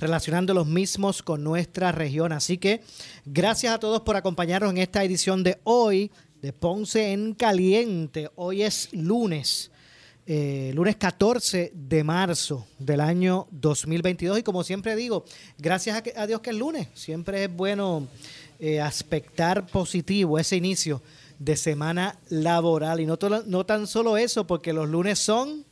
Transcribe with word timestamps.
relacionando 0.00 0.54
los 0.54 0.66
mismos 0.66 1.22
con 1.22 1.44
nuestra 1.44 1.92
región. 1.92 2.32
Así 2.32 2.58
que 2.58 2.80
gracias 3.24 3.74
a 3.74 3.78
todos 3.78 4.00
por 4.00 4.16
acompañarnos 4.16 4.70
en 4.72 4.78
esta 4.78 5.04
edición 5.04 5.42
de 5.42 5.58
hoy 5.64 6.10
de 6.40 6.52
Ponce 6.52 7.12
en 7.12 7.34
Caliente. 7.34 8.30
Hoy 8.34 8.62
es 8.62 8.88
lunes. 8.92 9.70
Eh, 10.26 10.70
lunes 10.74 10.96
14 10.96 11.72
de 11.74 12.04
marzo 12.04 12.66
del 12.78 13.00
año 13.00 13.48
2022 13.50 14.38
y 14.38 14.42
como 14.42 14.62
siempre 14.62 14.94
digo, 14.94 15.24
gracias 15.58 16.02
a, 16.14 16.26
Dios 16.26 16.40
que 16.40 16.50
es 16.50 16.56
lunes, 16.56 16.88
siempre 16.94 17.44
es 17.44 17.52
bueno 17.52 18.06
eh, 18.60 18.80
aspectar 18.80 19.66
positivo 19.66 20.38
ese 20.38 20.56
inicio 20.56 21.02
de 21.40 21.56
semana 21.56 22.16
laboral 22.28 23.00
y 23.00 23.06
no, 23.06 23.18
no 23.46 23.66
tan 23.66 23.88
solo 23.88 24.16
eso, 24.16 24.46
porque 24.46 24.72
los 24.72 24.88
lunes 24.88 25.18
son 25.18 25.64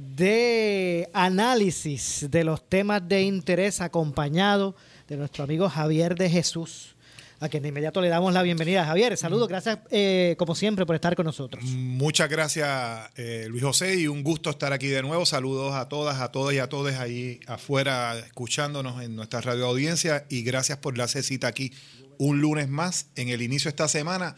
de 0.00 1.10
análisis 1.12 2.26
de 2.30 2.44
los 2.44 2.68
temas 2.68 3.06
de 3.06 3.22
interés 3.22 3.80
acompañado 3.80 4.74
de 5.08 5.16
nuestro 5.16 5.44
amigo 5.44 5.68
Javier 5.68 6.14
de 6.14 6.30
Jesús, 6.30 6.94
a 7.38 7.48
quien 7.48 7.62
de 7.62 7.70
inmediato 7.70 8.00
le 8.00 8.08
damos 8.08 8.32
la 8.32 8.42
bienvenida. 8.42 8.84
Javier, 8.84 9.16
saludos, 9.16 9.48
gracias 9.48 9.78
eh, 9.90 10.36
como 10.38 10.54
siempre 10.54 10.86
por 10.86 10.94
estar 10.94 11.14
con 11.16 11.26
nosotros. 11.26 11.62
Muchas 11.64 12.28
gracias 12.30 13.10
eh, 13.16 13.46
Luis 13.48 13.62
José 13.62 13.96
y 13.96 14.06
un 14.06 14.22
gusto 14.22 14.50
estar 14.50 14.72
aquí 14.72 14.86
de 14.86 15.02
nuevo. 15.02 15.26
Saludos 15.26 15.74
a 15.74 15.88
todas, 15.88 16.20
a 16.20 16.32
todos 16.32 16.52
y 16.54 16.58
a 16.58 16.68
todos 16.68 16.94
ahí 16.94 17.40
afuera 17.46 18.18
escuchándonos 18.18 19.02
en 19.02 19.16
nuestra 19.16 19.40
radio 19.40 19.66
audiencia 19.66 20.24
y 20.28 20.42
gracias 20.42 20.78
por 20.78 20.96
la 20.96 21.08
cita 21.08 21.48
aquí 21.48 21.72
un 22.18 22.40
lunes 22.40 22.68
más 22.68 23.06
en 23.16 23.28
el 23.28 23.42
inicio 23.42 23.68
de 23.68 23.70
esta 23.70 23.88
semana 23.88 24.36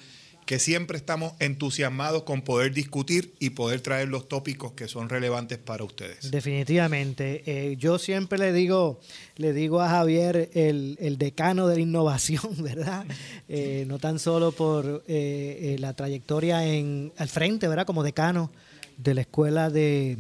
que 0.52 0.58
siempre 0.58 0.98
estamos 0.98 1.32
entusiasmados 1.38 2.24
con 2.24 2.42
poder 2.42 2.74
discutir 2.74 3.32
y 3.38 3.48
poder 3.48 3.80
traer 3.80 4.08
los 4.08 4.28
tópicos 4.28 4.72
que 4.72 4.86
son 4.86 5.08
relevantes 5.08 5.56
para 5.56 5.82
ustedes. 5.82 6.30
Definitivamente. 6.30 7.42
Eh, 7.46 7.76
yo 7.78 7.98
siempre 7.98 8.38
le 8.38 8.52
digo, 8.52 9.00
le 9.36 9.54
digo 9.54 9.80
a 9.80 9.88
Javier 9.88 10.50
el, 10.52 11.16
decano 11.16 11.68
de 11.68 11.76
la 11.76 11.80
innovación, 11.80 12.50
¿verdad? 12.62 13.06
Eh, 13.48 13.86
no 13.88 13.98
tan 13.98 14.18
solo 14.18 14.52
por 14.52 15.02
eh, 15.08 15.76
la 15.80 15.94
trayectoria 15.94 16.66
en, 16.66 17.14
al 17.16 17.30
frente, 17.30 17.66
¿verdad? 17.66 17.86
Como 17.86 18.02
decano 18.02 18.52
de 18.98 19.14
la 19.14 19.22
Escuela 19.22 19.70
de, 19.70 20.18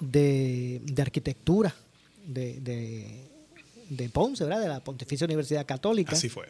de, 0.00 0.80
Arquitectura 0.96 1.74
de, 2.26 2.58
de 3.90 4.08
Ponce, 4.08 4.44
¿verdad? 4.44 4.62
De 4.62 4.68
la 4.68 4.80
Pontificia 4.80 5.26
Universidad 5.26 5.66
Católica. 5.66 6.12
Así 6.12 6.30
fue 6.30 6.46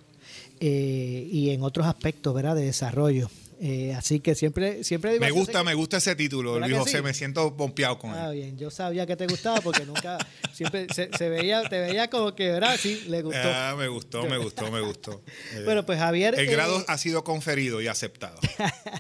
eh, 0.61 1.29
y 1.31 1.51
en 1.51 1.63
otros 1.63 1.87
aspectos 1.87 2.35
¿verdad? 2.35 2.55
de 2.55 2.65
desarrollo. 2.65 3.31
Eh, 3.61 3.95
así 3.97 4.21
que 4.21 4.35
siempre, 4.35 4.83
siempre 4.83 5.19
Me 5.21 5.31
gusta, 5.31 5.63
me 5.63 5.75
gusta 5.75 5.99
ese 5.99 6.17
título, 6.17 6.59
Luis 6.59 6.77
José, 6.77 7.03
me 7.03 7.15
siento 7.15 7.57
pompeado 7.57 7.99
con 7.99 8.11
ah, 8.13 8.31
él. 8.31 8.35
bien, 8.35 8.59
yo 8.59 8.71
sabía 8.71 9.07
que 9.07 9.17
te 9.17 9.27
gustaba 9.27 9.61
porque 9.61 9.87
nunca, 9.87 10.19
siempre 10.53 10.87
se, 10.93 11.29
veía, 11.29 11.63
te 11.63 11.81
veía 11.81 12.11
como 12.11 12.35
que, 12.35 12.51
¿verdad? 12.51 12.77
Sí, 12.79 13.05
le 13.09 13.23
gustó. 13.23 13.41
Ah, 13.43 13.75
me 13.79 13.89
gustó, 13.89 14.25
me 14.27 14.39
gustó, 14.39 14.71
me 14.71 14.81
gustó. 14.81 15.23
bueno, 15.65 15.87
pues 15.87 15.99
Javier. 15.99 16.39
El 16.39 16.47
grado 16.47 16.81
eh, 16.81 16.85
ha 16.89 16.99
sido 16.99 17.23
conferido 17.23 17.81
y 17.81 17.87
aceptado. 17.87 18.39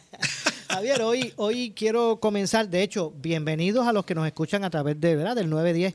Javier, 0.68 1.02
hoy, 1.02 1.32
hoy 1.36 1.72
quiero 1.76 2.20
comenzar, 2.20 2.68
de 2.68 2.82
hecho, 2.82 3.12
bienvenidos 3.16 3.86
a 3.86 3.92
los 3.92 4.04
que 4.04 4.14
nos 4.14 4.26
escuchan 4.26 4.64
a 4.64 4.70
través 4.70 5.00
de, 5.00 5.16
¿verdad? 5.16 5.36
Del 5.36 5.50
910 5.50 5.94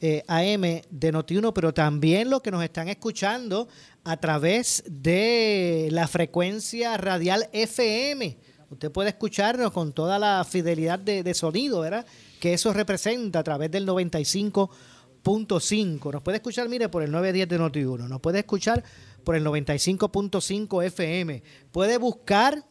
eh, 0.00 0.22
AM 0.28 0.82
de 0.90 1.12
Notiuno, 1.12 1.54
pero 1.54 1.72
también 1.72 2.30
los 2.30 2.42
que 2.42 2.50
nos 2.50 2.62
están 2.62 2.88
escuchando 2.88 3.68
a 4.04 4.18
través 4.18 4.84
de 4.86 5.88
la 5.90 6.06
frecuencia 6.06 6.96
radial 6.96 7.48
FM. 7.52 8.38
Usted 8.70 8.92
puede 8.92 9.10
escucharnos 9.10 9.72
con 9.72 9.92
toda 9.92 10.18
la 10.18 10.44
fidelidad 10.44 10.98
de, 10.98 11.34
sonido, 11.34 11.80
¿verdad? 11.80 12.06
Que 12.40 12.52
eso 12.52 12.72
representa 12.72 13.40
a 13.40 13.44
través 13.44 13.70
del 13.70 13.86
95.5. 13.86 16.12
Nos 16.12 16.22
puede 16.22 16.38
escuchar, 16.38 16.68
mire, 16.68 16.88
por 16.88 17.02
el 17.02 17.10
910 17.10 17.48
de 17.48 17.58
Notiuno. 17.58 18.08
Nos 18.08 18.20
puede 18.20 18.40
escuchar 18.40 18.82
por 19.24 19.36
el 19.36 19.44
95.5 19.44 20.84
FM. 20.84 21.42
Puede 21.70 21.98
buscar 21.98 22.64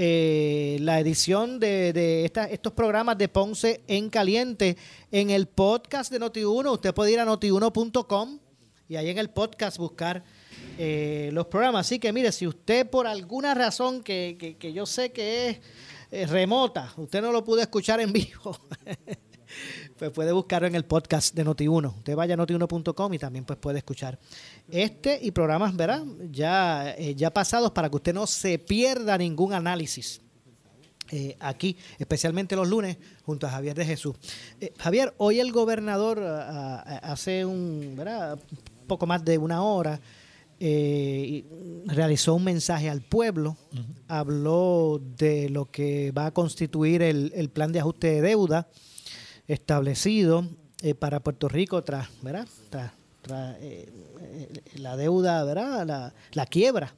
eh, 0.00 0.76
la 0.80 1.00
edición 1.00 1.58
de, 1.58 2.30
estos 2.50 2.72
programas 2.72 3.18
de 3.18 3.26
Ponce 3.26 3.82
en 3.88 4.10
Caliente 4.10 4.76
en 5.10 5.30
el 5.30 5.48
podcast 5.48 6.12
de 6.12 6.20
Noti1. 6.20 6.72
Usted 6.72 6.94
puede 6.94 7.10
ir 7.10 7.18
a 7.18 7.24
notiuno.com 7.24 8.38
y 8.88 8.94
ahí 8.94 9.10
en 9.10 9.18
el 9.18 9.30
podcast 9.30 9.76
buscar 9.76 10.22
eh, 10.78 11.30
los 11.32 11.48
programas. 11.48 11.86
Así 11.86 11.98
que 11.98 12.12
mire, 12.12 12.30
si 12.30 12.46
usted 12.46 12.88
por 12.88 13.08
alguna 13.08 13.54
razón 13.54 14.04
que, 14.04 14.56
yo 14.72 14.86
sé 14.86 15.10
que 15.10 15.60
es 16.12 16.30
remota, 16.30 16.92
usted 16.96 17.20
no 17.20 17.32
lo 17.32 17.42
pudo 17.42 17.60
escuchar 17.60 18.00
en 18.00 18.12
vivo. 18.12 18.56
pues 19.98 20.12
puede 20.12 20.32
buscarlo 20.32 20.68
en 20.68 20.76
el 20.76 20.84
podcast 20.84 21.34
de 21.34 21.44
Noti1. 21.44 21.96
Usted 21.98 22.14
vaya 22.14 22.34
a 22.34 22.36
notiuno.com 22.36 23.14
y 23.14 23.18
también 23.18 23.44
pues 23.44 23.58
puede 23.58 23.78
escuchar 23.78 24.18
este 24.70 25.18
y 25.20 25.32
programas, 25.32 25.74
¿verdad? 25.76 26.04
Ya, 26.30 26.94
eh, 26.96 27.14
ya 27.16 27.30
pasados 27.30 27.72
para 27.72 27.90
que 27.90 27.96
usted 27.96 28.14
no 28.14 28.26
se 28.26 28.58
pierda 28.58 29.18
ningún 29.18 29.52
análisis. 29.52 30.20
Eh, 31.10 31.36
aquí, 31.40 31.76
especialmente 31.98 32.54
los 32.54 32.68
lunes, 32.68 32.96
junto 33.24 33.46
a 33.46 33.50
Javier 33.50 33.74
de 33.74 33.86
Jesús. 33.86 34.14
Eh, 34.60 34.72
Javier, 34.78 35.14
hoy 35.16 35.40
el 35.40 35.52
gobernador 35.52 36.22
hace 36.22 37.44
un 37.44 38.00
poco 38.86 39.06
más 39.06 39.24
de 39.24 39.36
una 39.36 39.62
hora 39.62 40.00
realizó 41.86 42.34
un 42.34 42.44
mensaje 42.44 42.90
al 42.90 43.00
pueblo, 43.00 43.56
habló 44.08 45.00
de 45.16 45.48
lo 45.48 45.66
que 45.66 46.10
va 46.10 46.26
a 46.26 46.30
constituir 46.32 47.02
el, 47.02 47.32
el 47.34 47.48
plan 47.48 47.72
de 47.72 47.78
ajuste 47.78 48.08
de 48.08 48.22
deuda 48.22 48.68
establecido 49.48 50.46
para 51.00 51.20
Puerto 51.20 51.48
Rico 51.48 51.82
tras, 51.82 52.08
¿verdad? 52.22 52.46
eh, 53.60 53.88
eh, 54.20 54.60
la 54.76 54.96
deuda, 54.96 55.44
¿verdad? 55.44 56.12
La, 56.32 56.46
quiebra 56.46 56.94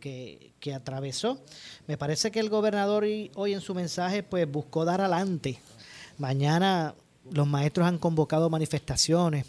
que, 0.00 0.52
atravesó. 0.74 1.40
Me 1.86 1.96
parece 1.96 2.30
que 2.30 2.40
el 2.40 2.48
gobernador 2.48 3.04
hoy 3.04 3.52
en 3.52 3.60
su 3.60 3.74
mensaje 3.74 4.22
pues 4.22 4.50
buscó 4.50 4.84
dar 4.84 5.00
adelante. 5.00 5.58
Mañana 6.18 6.94
los 7.30 7.46
maestros 7.46 7.86
han 7.86 7.98
convocado 7.98 8.50
manifestaciones. 8.50 9.46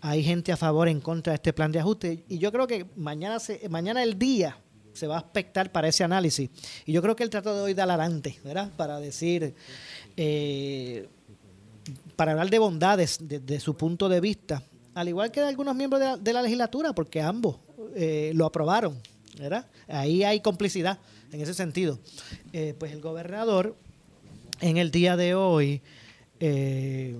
Hay 0.00 0.22
gente 0.24 0.52
a 0.52 0.56
favor 0.56 0.88
en 0.88 1.00
contra 1.00 1.32
de 1.32 1.36
este 1.36 1.52
plan 1.52 1.70
de 1.72 1.78
ajuste. 1.78 2.24
Y 2.28 2.38
yo 2.38 2.50
creo 2.52 2.66
que 2.66 2.86
mañana, 2.96 3.38
se, 3.38 3.68
mañana 3.68 4.02
el 4.02 4.18
día 4.18 4.58
se 4.92 5.06
va 5.06 5.16
a 5.16 5.18
aspectar 5.18 5.70
para 5.72 5.88
ese 5.88 6.04
análisis. 6.04 6.50
Y 6.84 6.92
yo 6.92 7.02
creo 7.02 7.16
que 7.16 7.22
el 7.22 7.30
trato 7.30 7.54
de 7.54 7.62
hoy 7.62 7.74
da 7.74 7.84
adelante, 7.84 8.38
¿verdad? 8.44 8.70
Para 8.76 8.98
decir, 9.00 9.54
eh, 10.16 11.08
para 12.16 12.32
hablar 12.32 12.50
de 12.50 12.58
bondades 12.58 13.18
desde 13.20 13.60
su 13.60 13.76
punto 13.76 14.08
de 14.08 14.20
vista 14.20 14.62
al 14.94 15.08
igual 15.08 15.30
que 15.30 15.40
de 15.40 15.48
algunos 15.48 15.74
miembros 15.74 16.22
de 16.22 16.32
la, 16.32 16.42
legislatura, 16.42 16.92
porque 16.92 17.20
ambos 17.20 17.56
eh, 17.94 18.32
lo 18.34 18.46
aprobaron, 18.46 18.98
¿verdad? 19.38 19.66
Ahí 19.88 20.22
hay 20.22 20.40
complicidad 20.40 20.98
en 21.32 21.40
ese 21.40 21.54
sentido. 21.54 21.98
Eh, 22.52 22.74
pues 22.78 22.92
el 22.92 23.00
gobernador 23.00 23.76
en 24.60 24.76
el 24.76 24.90
día 24.90 25.16
de 25.16 25.34
hoy, 25.34 25.80
eh, 26.40 27.16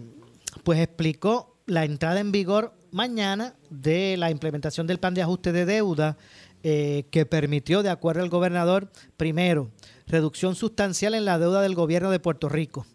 pues 0.65 0.81
explicó 0.81 1.57
la 1.67 1.85
entrada 1.85 2.21
en 2.21 2.33
vigor 2.33 2.75
mañana 2.91 3.55
de 3.71 4.17
la 4.19 4.31
implementación 4.31 4.87
del 4.87 4.99
plan 4.99 5.15
de 5.15 5.23
ajuste 5.23 5.53
de 5.53 5.65
deuda 5.65 6.17
que 6.63 7.27
permitió, 7.29 7.83
de 7.83 7.91
acuerdo 7.91 8.23
al 8.23 8.29
gobernador, 8.29 8.89
primero, 9.17 9.69
reducción 10.07 10.55
sustancial 10.55 11.15
en 11.15 11.25
la 11.25 11.41
deuda 11.41 11.61
del 11.61 11.75
gobierno 11.75 12.13
de 12.13 12.21
Puerto 12.21 12.49
Rico 12.49 12.87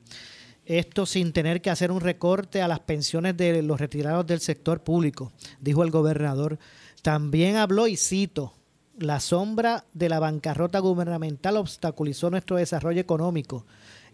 esto 0.67 1.05
sin 1.05 1.31
tener 1.31 1.61
que 1.61 1.69
hacer 1.69 1.91
un 1.91 2.01
recorte 2.01 2.61
a 2.61 2.67
las 2.67 2.81
pensiones 2.81 3.37
de 3.37 3.63
los 3.63 3.79
retirados 3.79 4.27
del 4.27 4.41
sector 4.41 4.83
público, 4.83 5.31
dijo 5.61 5.83
el 5.83 5.91
gobernador. 5.91 6.59
También 7.01 7.55
habló, 7.55 7.87
y 7.87 7.95
cito, 7.95 8.53
la 8.99 9.21
sombra 9.21 9.85
de 9.93 10.09
la 10.09 10.19
bancarrota 10.19 10.79
gubernamental 10.79 11.55
obstaculizó 11.55 12.29
nuestro 12.29 12.57
desarrollo 12.57 12.99
económico, 12.99 13.65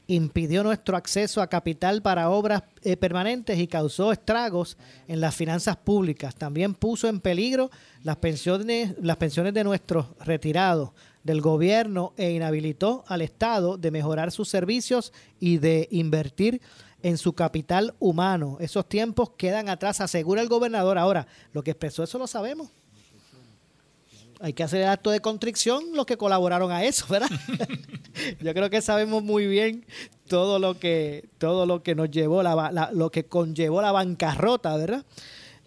impidió 0.06 0.64
nuestro 0.64 0.96
acceso 0.96 1.42
a 1.42 1.48
capital 1.48 2.04
para 2.04 2.30
obras 2.30 2.64
eh, 2.84 2.98
permanentes 2.98 3.58
y 3.58 3.68
causó 3.68 4.12
estragos 4.12 4.78
en 5.08 5.22
las 5.22 5.34
finanzas 5.34 5.78
públicas. 5.78 6.36
También 6.36 6.76
puso 6.76 7.08
en 7.08 7.20
peligro 7.20 7.72
las 8.04 8.18
pensiones, 8.18 8.94
las 9.02 9.18
pensiones 9.18 9.56
de 9.56 9.64
nuestros 9.64 10.08
retirados 10.20 10.92
del 11.24 11.42
gobierno 11.42 12.14
e 12.18 12.32
inhabilitó 12.32 13.04
al 13.08 13.22
Estado 13.22 13.78
de 13.78 13.92
mejorar 13.92 14.32
sus 14.32 14.50
servicios 14.50 15.14
y 15.40 15.58
de 15.58 15.88
invertir 15.92 16.62
en 17.02 17.18
su 17.18 17.34
capital 17.34 17.96
humano. 18.00 18.58
Esos 18.60 18.88
tiempos 18.88 19.32
quedan 19.38 19.70
atrás, 19.70 20.02
asegura 20.02 20.42
el 20.42 20.50
gobernador. 20.50 20.98
Ahora, 20.98 21.28
lo 21.52 21.64
que 21.64 21.72
expresó 21.72 22.04
eso 22.04 22.18
lo 22.18 22.28
sabemos 22.28 22.70
hay 24.44 24.52
que 24.52 24.64
hacer 24.64 24.82
el 24.82 24.90
acto 24.90 25.10
de 25.10 25.22
contrición 25.22 25.82
los 25.94 26.06
que 26.06 26.18
colaboraron 26.18 26.70
a 26.70 26.84
eso, 26.84 27.06
¿verdad? 27.10 27.30
Yo 28.42 28.54
creo 28.54 28.70
que 28.70 28.82
sabemos 28.82 29.24
muy 29.24 29.48
bien 29.48 29.86
todo 30.28 30.60
lo 30.60 30.78
que 30.78 31.30
todo 31.38 31.66
lo 31.66 31.82
que 31.82 31.96
nos 31.96 32.12
llevó 32.12 32.44
la, 32.44 32.92
lo 32.94 33.10
que 33.10 33.24
conllevó 33.24 33.82
la 33.82 33.94
bancarrota, 33.94 34.76
¿verdad? 34.76 35.06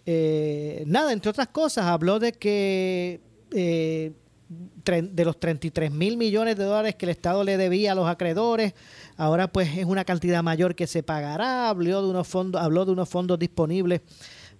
Eh, 0.05 0.83
nada, 0.85 1.11
entre 1.11 1.31
otras 1.31 1.47
cosas, 1.47 1.85
habló 1.85 2.19
de 2.19 2.33
que 2.33 3.19
eh, 3.51 4.11
de 4.49 5.25
los 5.25 5.39
33 5.39 5.91
mil 5.91 6.15
millones 6.15 6.55
de 6.55 6.63
dólares 6.63 6.95
que 6.95 7.05
el 7.05 7.09
Estado 7.09 7.43
le 7.43 7.57
debía 7.57 7.91
a 7.91 7.95
los 7.95 8.07
acreedores, 8.07 8.73
ahora 9.17 9.51
pues 9.51 9.77
es 9.77 9.85
una 9.85 10.05
cantidad 10.05 10.41
mayor 10.41 10.75
que 10.75 10.87
se 10.87 11.03
pagará, 11.03 11.69
habló 11.69 12.01
de 12.01 12.09
unos 12.09 12.27
fondos, 12.27 12.61
habló 12.61 12.85
de 12.85 12.91
unos 12.93 13.09
fondos 13.09 13.37
disponibles 13.37 14.01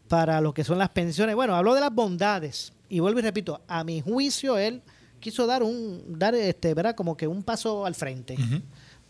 para 0.07 0.41
lo 0.41 0.53
que 0.53 0.63
son 0.63 0.77
las 0.77 0.89
pensiones. 0.89 1.35
Bueno, 1.35 1.55
habló 1.55 1.73
de 1.73 1.81
las 1.81 1.93
bondades 1.93 2.73
y 2.89 2.99
vuelvo 2.99 3.19
y 3.19 3.23
repito, 3.23 3.61
a 3.67 3.83
mi 3.83 4.01
juicio 4.01 4.57
él 4.57 4.81
quiso 5.19 5.47
dar 5.47 5.63
un, 5.63 6.03
dar 6.19 6.35
este, 6.35 6.73
¿verdad? 6.73 6.95
Como 6.95 7.15
que 7.15 7.27
un 7.27 7.43
paso 7.43 7.85
al 7.85 7.95
frente 7.95 8.35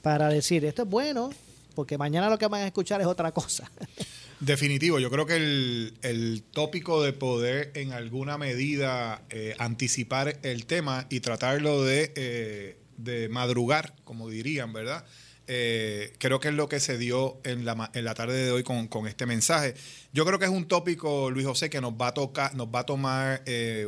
para 0.01 0.29
decir, 0.29 0.63
esto 0.65 0.83
es 0.83 0.89
bueno, 0.89 1.29
porque 1.75 1.97
mañana 1.97 2.29
lo 2.29 2.37
que 2.37 2.47
van 2.47 2.61
a 2.61 2.67
escuchar 2.67 3.01
es 3.01 3.07
otra 3.07 3.31
cosa. 3.31 3.69
Definitivo, 4.39 4.99
yo 4.99 5.09
creo 5.09 5.25
que 5.25 5.35
el, 5.35 6.43
tópico 6.51 7.01
de 7.01 7.11
poder 7.11 7.71
en 7.73 7.91
alguna 7.91 8.37
medida 8.37 9.23
eh, 9.31 9.55
anticipar 9.57 10.37
el 10.43 10.67
tema 10.67 11.07
y 11.09 11.21
tratarlo 11.21 11.83
de, 11.83 12.13
eh, 12.15 12.77
de 12.97 13.29
madrugar, 13.29 13.95
como 14.03 14.29
dirían, 14.29 14.73
¿verdad? 14.73 15.05
Eh, 15.47 16.13
creo 16.19 16.39
que 16.39 16.49
es 16.49 16.53
lo 16.53 16.69
que 16.69 16.79
se 16.79 16.99
dio 16.99 17.39
en 17.45 17.65
la, 17.65 17.89
en 17.95 18.05
la 18.05 18.13
tarde 18.13 18.45
de 18.45 18.51
hoy 18.51 18.61
con, 18.61 19.07
este 19.07 19.25
mensaje. 19.25 19.73
Yo 20.13 20.23
creo 20.23 20.37
que 20.37 20.45
es 20.45 20.51
un 20.51 20.67
tópico, 20.67 21.31
Luis 21.31 21.47
José, 21.47 21.71
que 21.71 21.81
nos 21.81 21.93
va 21.93 22.09
a 22.09 22.13
tocar, 22.13 22.53
nos 22.53 22.67
va 22.67 22.81
a 22.81 22.85
tomar 22.85 23.43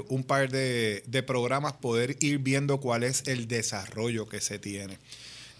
un 0.07 0.23
par 0.23 0.49
de, 0.49 1.23
programas 1.27 1.73
poder 1.73 2.15
ir 2.21 2.39
viendo 2.39 2.79
cuál 2.79 3.03
es 3.03 3.27
el 3.27 3.47
desarrollo 3.47 4.27
que 4.27 4.41
se 4.41 4.57
tiene. 4.57 4.97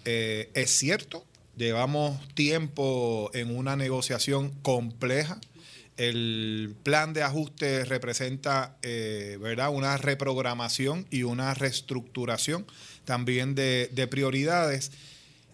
Es 0.04 0.70
cierto, 0.70 1.24
llevamos 1.64 2.18
tiempo 2.34 3.30
en 3.34 3.54
una 3.54 3.76
negociación 3.76 4.50
compleja. 4.62 5.38
El 5.96 6.74
plan 6.82 7.12
de 7.12 7.22
ajuste 7.22 7.84
representa 7.84 8.78
¿verdad? 8.82 9.70
una 9.70 9.98
reprogramación 9.98 11.06
y 11.10 11.24
una 11.24 11.52
reestructuración 11.52 12.66
también 13.04 13.54
de, 13.54 13.90
de 13.92 14.06
prioridades. 14.06 14.92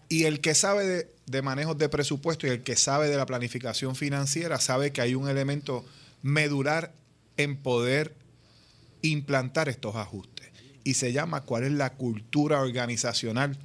Y 0.07 0.23
el 0.23 0.39
que 0.39 0.55
sabe 0.55 0.87
de, 0.87 1.11
de 1.25 1.41
manejos 1.41 1.77
de 1.77 1.89
presupuesto 1.89 2.47
y 2.47 2.51
el 2.51 2.63
que 2.63 2.77
sabe 2.77 3.09
de 3.09 3.17
la 3.17 3.25
planificación 3.25 3.95
financiera 3.95 4.61
sabe 4.61 4.93
que 4.93 5.01
hay 5.01 5.15
un 5.15 5.27
elemento 5.27 5.83
medular 6.21 6.93
en 7.35 7.57
poder 7.57 8.15
implantar 9.01 9.67
estos 9.67 9.95
ajustes. 9.95 10.47
Y 10.85 10.93
se 10.93 11.11
llama 11.11 11.41
cuál 11.41 11.65
es 11.65 11.73
la 11.73 11.95
cultura 11.95 12.61
organizacional, 12.61 13.57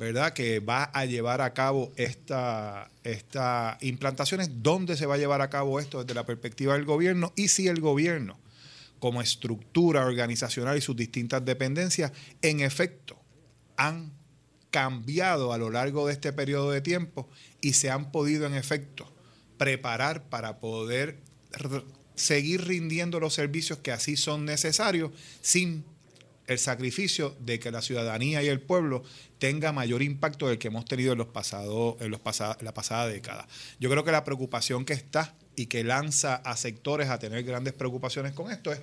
¿verdad? 0.00 0.32
Que 0.32 0.60
va 0.60 0.84
a 0.84 1.04
llevar 1.04 1.42
a 1.42 1.52
cabo 1.52 1.92
esta, 1.96 2.90
esta 3.04 3.76
implantaciones, 3.82 4.62
dónde 4.62 4.96
se 4.96 5.04
va 5.04 5.16
a 5.16 5.18
llevar 5.18 5.42
a 5.42 5.50
cabo 5.50 5.78
esto 5.78 6.02
desde 6.02 6.14
la 6.14 6.24
perspectiva 6.24 6.72
del 6.72 6.86
gobierno 6.86 7.34
y 7.36 7.48
si 7.48 7.68
el 7.68 7.80
gobierno, 7.80 8.40
como 8.98 9.20
estructura 9.20 10.06
organizacional 10.06 10.78
y 10.78 10.80
sus 10.80 10.96
distintas 10.96 11.44
dependencias, 11.44 12.12
en 12.40 12.60
efecto 12.60 13.20
han 13.76 14.10
cambiado 14.70 15.52
a 15.52 15.58
lo 15.58 15.68
largo 15.68 16.06
de 16.06 16.14
este 16.14 16.32
periodo 16.32 16.70
de 16.70 16.80
tiempo 16.80 17.28
y 17.60 17.74
se 17.74 17.90
han 17.90 18.10
podido 18.10 18.46
en 18.46 18.54
efecto 18.54 19.12
preparar 19.58 20.30
para 20.30 20.60
poder 20.60 21.18
seguir 22.14 22.66
rindiendo 22.66 23.20
los 23.20 23.34
servicios 23.34 23.80
que 23.80 23.92
así 23.92 24.16
son 24.16 24.46
necesarios 24.46 25.10
sin 25.42 25.84
el 26.50 26.58
sacrificio 26.58 27.36
de 27.38 27.60
que 27.60 27.70
la 27.70 27.80
ciudadanía 27.80 28.42
y 28.42 28.48
el 28.48 28.60
pueblo 28.60 29.04
tenga 29.38 29.70
mayor 29.70 30.02
impacto 30.02 30.48
del 30.48 30.58
que 30.58 30.66
hemos 30.66 30.84
tenido 30.84 31.12
en 31.12 31.18
los 31.18 31.28
pasados 31.28 31.94
en 32.00 32.10
los 32.10 32.20
la 32.60 32.74
pasada 32.74 33.06
década. 33.06 33.46
Yo 33.78 33.88
creo 33.88 34.02
que 34.02 34.10
la 34.10 34.24
preocupación 34.24 34.84
que 34.84 34.92
está 34.92 35.32
y 35.54 35.66
que 35.66 35.84
lanza 35.84 36.34
a 36.34 36.56
sectores 36.56 37.08
a 37.08 37.20
tener 37.20 37.44
grandes 37.44 37.72
preocupaciones 37.72 38.32
con 38.32 38.50
esto 38.50 38.72
es, 38.72 38.80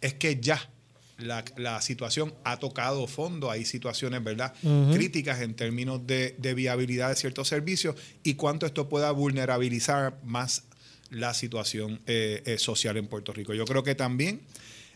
es 0.00 0.14
que 0.14 0.38
ya 0.40 0.70
la, 1.18 1.82
situación 1.82 2.32
ha 2.44 2.58
tocado 2.58 3.08
fondo, 3.08 3.50
hay 3.50 3.64
situaciones 3.64 4.22
¿verdad? 4.22 4.54
críticas 4.92 5.40
en 5.40 5.54
términos 5.54 6.06
de, 6.06 6.36
viabilidad 6.54 7.08
de 7.08 7.16
ciertos 7.16 7.48
servicios 7.48 7.96
y 8.22 8.34
cuánto 8.34 8.66
esto 8.66 8.88
pueda 8.88 9.10
vulnerabilizar 9.10 10.16
más 10.22 10.62
la 11.10 11.34
situación 11.34 12.00
eh, 12.06 12.44
eh, 12.46 12.58
social 12.58 12.96
en 12.96 13.08
Puerto 13.08 13.32
Rico. 13.32 13.52
Yo 13.52 13.64
creo 13.64 13.82
que 13.82 13.96
también 13.96 14.42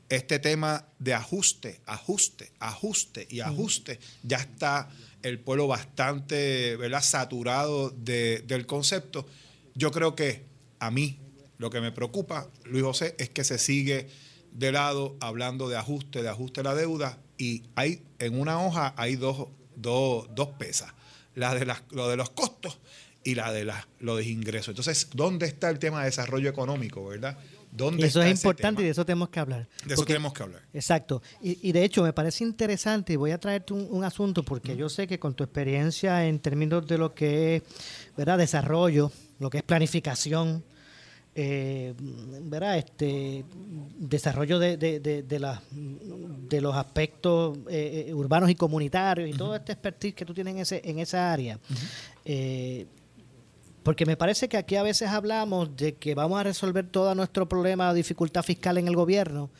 este 0.08 0.38
tema 0.38 0.86
de 0.98 1.14
ajuste, 1.14 1.80
ajuste, 1.86 2.52
ajuste 2.58 3.26
y 3.30 3.40
ajuste, 3.40 3.98
ya 4.22 4.38
está 4.38 4.88
el 5.22 5.38
pueblo 5.40 5.66
bastante 5.66 6.76
¿verdad? 6.76 7.02
saturado 7.02 7.90
del 7.90 8.66
concepto. 8.66 9.26
Yo 9.74 9.90
creo 9.90 10.14
que 10.14 10.44
a 10.78 10.90
mí 10.90 11.18
lo 11.58 11.70
que 11.70 11.80
me 11.80 11.92
preocupa, 11.92 12.48
Luis 12.64 12.84
José, 12.84 13.14
es 13.18 13.30
que 13.30 13.44
se 13.44 13.58
sigue 13.58 14.08
de 14.52 14.72
lado 14.72 15.16
hablando 15.20 15.68
de 15.68 15.76
ajuste, 15.76 16.22
de 16.22 16.28
ajuste 16.28 16.60
de 16.60 16.64
la 16.64 16.74
deuda, 16.74 17.18
y 17.38 17.64
hay 17.74 18.02
en 18.18 18.38
una 18.38 18.64
hoja 18.64 18.94
hay 18.96 19.16
dos, 19.16 19.48
dos, 19.74 20.28
dos 20.34 20.48
pesas, 20.50 20.92
la 21.34 21.54
de 21.54 21.66
las, 21.66 21.82
lo 21.90 22.08
de 22.08 22.16
los 22.16 22.30
costos 22.30 22.78
y 23.24 23.34
la 23.34 23.52
de 23.52 23.64
la, 23.64 23.88
lo 23.98 24.16
de 24.16 24.24
ingresos. 24.24 24.68
Entonces, 24.68 25.08
¿dónde 25.14 25.46
está 25.46 25.70
el 25.70 25.78
tema 25.78 26.00
de 26.00 26.06
desarrollo 26.06 26.48
económico, 26.48 27.04
verdad? 27.06 27.38
¿Dónde 27.74 28.06
eso 28.06 28.22
es 28.22 28.30
importante 28.30 28.82
y 28.82 28.84
de 28.84 28.92
eso 28.92 29.04
tenemos 29.04 29.30
que 29.30 29.40
hablar. 29.40 29.66
De 29.84 29.94
eso 29.94 30.04
tenemos 30.04 30.32
que 30.32 30.44
hablar. 30.44 30.62
Exacto. 30.72 31.20
Y, 31.42 31.68
y, 31.68 31.72
de 31.72 31.84
hecho 31.84 32.04
me 32.04 32.12
parece 32.12 32.44
interesante 32.44 33.14
y 33.14 33.16
voy 33.16 33.32
a 33.32 33.38
traerte 33.38 33.72
un, 33.72 34.04
asunto 34.04 34.44
porque 34.44 34.76
yo 34.76 34.88
sé 34.88 35.08
que 35.08 35.18
con 35.18 35.34
tu 35.34 35.42
experiencia 35.42 36.24
en 36.24 36.38
términos 36.38 36.86
de 36.86 36.98
lo 36.98 37.14
que 37.14 37.56
es 37.56 37.62
¿verdad? 38.16 38.38
desarrollo, 38.38 39.10
lo 39.40 39.50
que 39.50 39.58
es 39.58 39.64
planificación, 39.64 40.62
eh, 41.34 41.94
¿verdad? 42.42 42.78
Este 42.78 43.44
desarrollo 43.98 44.60
de, 44.60 44.76
de, 44.76 45.00
de, 45.00 45.22
de, 45.24 46.60
los 46.60 46.76
aspectos 46.76 47.58
eh, 47.68 48.06
eh, 48.08 48.14
urbanos 48.14 48.50
y 48.50 48.54
comunitarios 48.54 49.28
y 49.28 49.32
todo 49.32 49.56
este 49.56 49.72
expertise 49.72 50.14
que 50.14 50.24
tú 50.24 50.32
tienes 50.32 50.54
en, 50.54 50.60
ese, 50.60 50.80
en 50.84 51.00
esa 51.00 51.32
área. 51.32 51.58
Eh, 52.24 52.86
porque 53.84 54.06
me 54.06 54.16
parece 54.16 54.48
que 54.48 54.56
aquí 54.56 54.74
a 54.74 54.82
veces 54.82 55.10
hablamos 55.10 55.76
de 55.76 55.94
que 55.94 56.16
vamos 56.16 56.40
a 56.40 56.42
resolver 56.42 56.88
todo 56.88 57.14
nuestro 57.14 57.48
problema 57.48 57.90
de 57.90 57.98
dificultad 57.98 58.42
fiscal 58.42 58.78
en 58.78 58.88
el 58.88 58.96
gobierno 58.96 59.50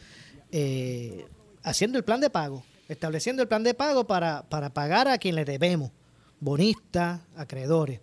haciendo 1.65 1.99
el 1.99 2.05
plan 2.05 2.21
de 2.21 2.31
pago, 2.31 2.63
estableciendo 2.89 3.43
el 3.43 3.49
plan 3.49 3.65
de 3.65 3.75
pago 3.75 4.07
para, 4.07 4.43
para 4.49 4.73
pagar 4.73 5.09
a 5.09 5.19
quien 5.19 5.35
le 5.35 5.45
debemos, 5.45 5.91
bonistas, 6.39 7.21
acreedores. 7.37 8.01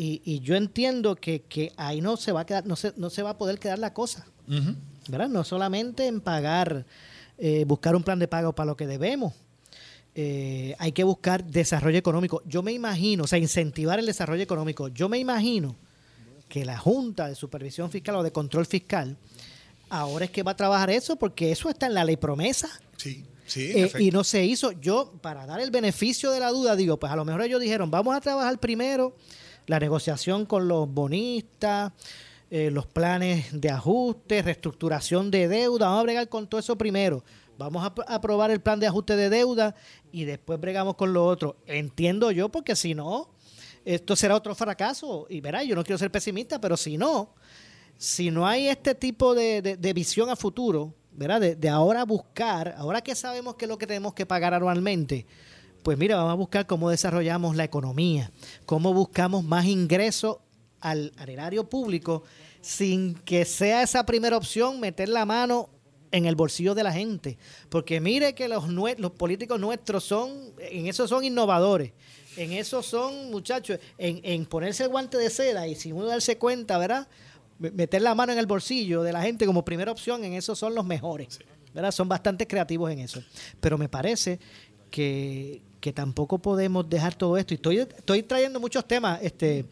Y, 0.00 0.38
yo 0.40 0.54
entiendo 0.54 1.16
que, 1.16 1.72
ahí 1.76 2.00
no 2.00 2.16
se 2.16 2.30
va 2.30 2.42
a 2.42 2.46
quedar, 2.46 2.64
no 2.66 2.76
se, 2.76 2.92
no 2.96 3.10
se 3.10 3.22
va 3.22 3.30
a 3.30 3.38
poder 3.38 3.58
quedar 3.58 3.80
la 3.80 3.92
cosa. 3.92 4.26
¿Verdad? 5.08 5.28
No 5.28 5.42
solamente 5.42 6.06
en 6.06 6.20
pagar, 6.20 6.86
eh, 7.36 7.64
buscar 7.66 7.96
un 7.96 8.04
plan 8.04 8.18
de 8.18 8.28
pago 8.28 8.54
para 8.54 8.66
lo 8.66 8.76
que 8.76 8.86
debemos. 8.86 9.32
Eh, 10.14 10.74
hay 10.78 10.92
que 10.92 11.04
buscar 11.04 11.44
desarrollo 11.44 11.98
económico. 11.98 12.42
Yo 12.46 12.62
me 12.62 12.72
imagino, 12.72 13.24
o 13.24 13.26
sea, 13.26 13.38
incentivar 13.38 13.98
el 13.98 14.06
desarrollo 14.06 14.42
económico. 14.42 14.88
Yo 14.88 15.08
me 15.08 15.18
imagino 15.18 15.76
que 16.48 16.64
la 16.64 16.78
Junta 16.78 17.28
de 17.28 17.34
Supervisión 17.34 17.90
Fiscal 17.90 18.16
o 18.16 18.22
de 18.22 18.32
Control 18.32 18.66
Fiscal 18.66 19.16
ahora 19.90 20.24
es 20.24 20.30
que 20.30 20.42
va 20.42 20.52
a 20.52 20.56
trabajar 20.56 20.90
eso 20.90 21.16
porque 21.16 21.52
eso 21.52 21.68
está 21.68 21.86
en 21.86 21.94
la 21.94 22.04
ley 22.04 22.16
promesa. 22.16 22.68
Sí. 22.96 23.24
Sí, 23.46 23.72
eh, 23.74 23.90
y 23.98 24.10
no 24.10 24.24
se 24.24 24.44
hizo. 24.44 24.72
Yo, 24.72 25.10
para 25.22 25.46
dar 25.46 25.60
el 25.60 25.70
beneficio 25.70 26.30
de 26.32 26.40
la 26.40 26.50
duda, 26.50 26.76
digo, 26.76 26.98
pues 26.98 27.10
a 27.10 27.16
lo 27.16 27.24
mejor 27.24 27.40
ellos 27.42 27.60
dijeron, 27.62 27.90
vamos 27.90 28.14
a 28.14 28.20
trabajar 28.20 28.58
primero 28.60 29.16
la 29.66 29.80
negociación 29.80 30.44
con 30.44 30.68
los 30.68 30.86
bonistas, 30.92 31.92
eh, 32.50 32.70
los 32.70 32.86
planes 32.86 33.46
de 33.52 33.70
ajuste, 33.70 34.42
reestructuración 34.42 35.30
de 35.30 35.48
deuda. 35.48 35.86
Vamos 35.86 36.00
a 36.00 36.02
bregar 36.02 36.28
con 36.28 36.46
todo 36.46 36.60
eso 36.60 36.76
primero. 36.76 37.24
Vamos 37.58 37.84
a 37.84 38.14
aprobar 38.14 38.52
el 38.52 38.60
plan 38.60 38.78
de 38.78 38.86
ajuste 38.86 39.16
de 39.16 39.28
deuda 39.28 39.74
y 40.12 40.24
después 40.24 40.60
bregamos 40.60 40.94
con 40.94 41.12
lo 41.12 41.26
otro. 41.26 41.56
Entiendo 41.66 42.30
yo, 42.30 42.48
porque 42.50 42.76
si 42.76 42.94
no, 42.94 43.30
esto 43.84 44.14
será 44.14 44.36
otro 44.36 44.54
fracaso. 44.54 45.26
Y 45.28 45.40
verá, 45.40 45.64
yo 45.64 45.74
no 45.74 45.82
quiero 45.82 45.98
ser 45.98 46.12
pesimista, 46.12 46.60
pero 46.60 46.76
si 46.76 46.96
no, 46.96 47.34
si 47.96 48.30
no 48.30 48.46
hay 48.46 48.68
este 48.68 48.94
tipo 48.94 49.34
de, 49.34 49.76
visión 49.92 50.30
a 50.30 50.36
futuro, 50.36 50.94
¿verdad? 51.10 51.40
De, 51.40 51.56
de 51.56 51.68
ahora 51.68 52.04
buscar, 52.04 52.76
ahora 52.78 53.00
que 53.00 53.16
sabemos 53.16 53.56
qué 53.56 53.64
es 53.64 53.68
lo 53.68 53.76
que 53.76 53.88
tenemos 53.88 54.14
que 54.14 54.24
pagar 54.24 54.54
anualmente, 54.54 55.26
pues 55.82 55.98
mira, 55.98 56.14
vamos 56.14 56.32
a 56.32 56.36
buscar 56.36 56.66
cómo 56.68 56.90
desarrollamos 56.90 57.56
la 57.56 57.64
economía, 57.64 58.30
cómo 58.66 58.94
buscamos 58.94 59.42
más 59.42 59.66
ingresos 59.66 60.36
al, 60.80 61.12
al 61.16 61.28
erario 61.28 61.68
público 61.68 62.22
sin 62.60 63.14
que 63.14 63.44
sea 63.44 63.82
esa 63.82 64.06
primera 64.06 64.36
opción 64.36 64.78
meter 64.78 65.08
la 65.08 65.24
mano 65.24 65.70
en 66.10 66.26
el 66.26 66.34
bolsillo 66.36 66.74
de 66.74 66.82
la 66.82 66.92
gente. 66.92 67.38
Porque 67.68 68.00
mire 68.00 68.34
que 68.34 68.48
los, 68.48 68.64
políticos 69.12 69.58
nuestros 69.60 70.04
son, 70.04 70.52
en 70.58 70.86
eso 70.86 71.06
son 71.08 71.24
innovadores. 71.24 71.92
En 72.36 72.52
eso 72.52 72.82
son, 72.82 73.30
muchachos, 73.30 73.78
en, 73.98 74.20
en 74.22 74.46
ponerse 74.46 74.84
el 74.84 74.88
guante 74.90 75.18
de 75.18 75.28
seda 75.30 75.66
y 75.66 75.74
sin 75.74 75.94
uno 75.94 76.06
darse 76.06 76.38
cuenta, 76.38 76.78
¿verdad? 76.78 77.08
Me- 77.58 77.70
Meter 77.72 78.00
la 78.02 78.14
mano 78.14 78.32
en 78.32 78.38
el 78.38 78.46
bolsillo 78.46 79.02
de 79.02 79.12
la 79.12 79.20
gente 79.22 79.44
como 79.44 79.64
primera 79.64 79.90
opción, 79.90 80.22
en 80.24 80.34
eso 80.34 80.54
son 80.54 80.74
los 80.74 80.84
mejores. 80.84 81.38
¿verdad? 81.74 81.90
Son 81.92 82.08
bastante 82.08 82.46
creativos 82.46 82.90
en 82.90 83.00
eso. 83.00 83.22
Pero 83.60 83.76
me 83.76 83.88
parece 83.88 84.38
que, 84.90 85.62
que 85.80 85.92
tampoco 85.92 86.38
podemos 86.38 86.88
dejar 86.88 87.14
todo 87.14 87.36
esto. 87.36 87.54
Y 87.54 87.56
estoy, 87.56 87.78
estoy 87.78 88.22
trayendo 88.22 88.58
muchos 88.60 88.86
temas, 88.86 89.20
este 89.22 89.66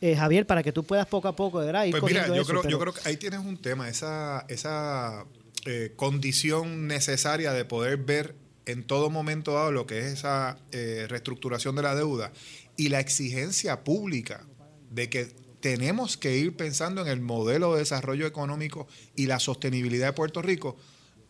eh, 0.00 0.14
Javier, 0.14 0.46
para 0.46 0.62
que 0.62 0.72
tú 0.72 0.84
puedas 0.84 1.06
poco 1.06 1.26
a 1.28 1.34
poco, 1.34 1.58
¿verdad? 1.58 1.84
Ir 1.84 1.92
Pues 1.98 2.12
mira, 2.12 2.26
yo 2.28 2.34
eso, 2.34 2.44
creo, 2.46 2.60
pero- 2.62 2.70
yo 2.70 2.78
creo 2.78 2.92
que 2.92 3.00
ahí 3.08 3.16
tienes 3.16 3.40
un 3.40 3.56
tema, 3.56 3.88
esa, 3.88 4.44
esa 4.48 5.24
eh, 5.64 5.92
condición 5.96 6.86
necesaria 6.86 7.52
de 7.52 7.64
poder 7.64 7.98
ver 7.98 8.34
en 8.66 8.84
todo 8.84 9.10
momento 9.10 9.54
dado 9.54 9.72
lo 9.72 9.86
que 9.86 9.98
es 9.98 10.04
esa 10.04 10.58
eh, 10.72 11.06
reestructuración 11.08 11.74
de 11.74 11.82
la 11.82 11.94
deuda 11.94 12.32
y 12.76 12.90
la 12.90 13.00
exigencia 13.00 13.82
pública 13.82 14.46
de 14.90 15.08
que 15.08 15.34
tenemos 15.60 16.16
que 16.16 16.36
ir 16.36 16.56
pensando 16.56 17.02
en 17.02 17.08
el 17.08 17.20
modelo 17.20 17.72
de 17.72 17.80
desarrollo 17.80 18.26
económico 18.26 18.86
y 19.16 19.26
la 19.26 19.40
sostenibilidad 19.40 20.08
de 20.08 20.12
Puerto 20.12 20.42
Rico. 20.42 20.76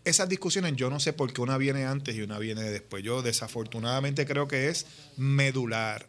Esas 0.04 0.28
discusiones 0.28 0.74
yo 0.76 0.90
no 0.90 1.00
sé 1.00 1.12
por 1.12 1.32
qué 1.32 1.40
una 1.40 1.58
viene 1.58 1.84
antes 1.84 2.14
y 2.16 2.22
una 2.22 2.38
viene 2.38 2.62
después. 2.62 3.02
Yo 3.02 3.22
desafortunadamente 3.22 4.26
creo 4.26 4.48
que 4.48 4.68
es 4.68 4.86
medular 5.16 6.08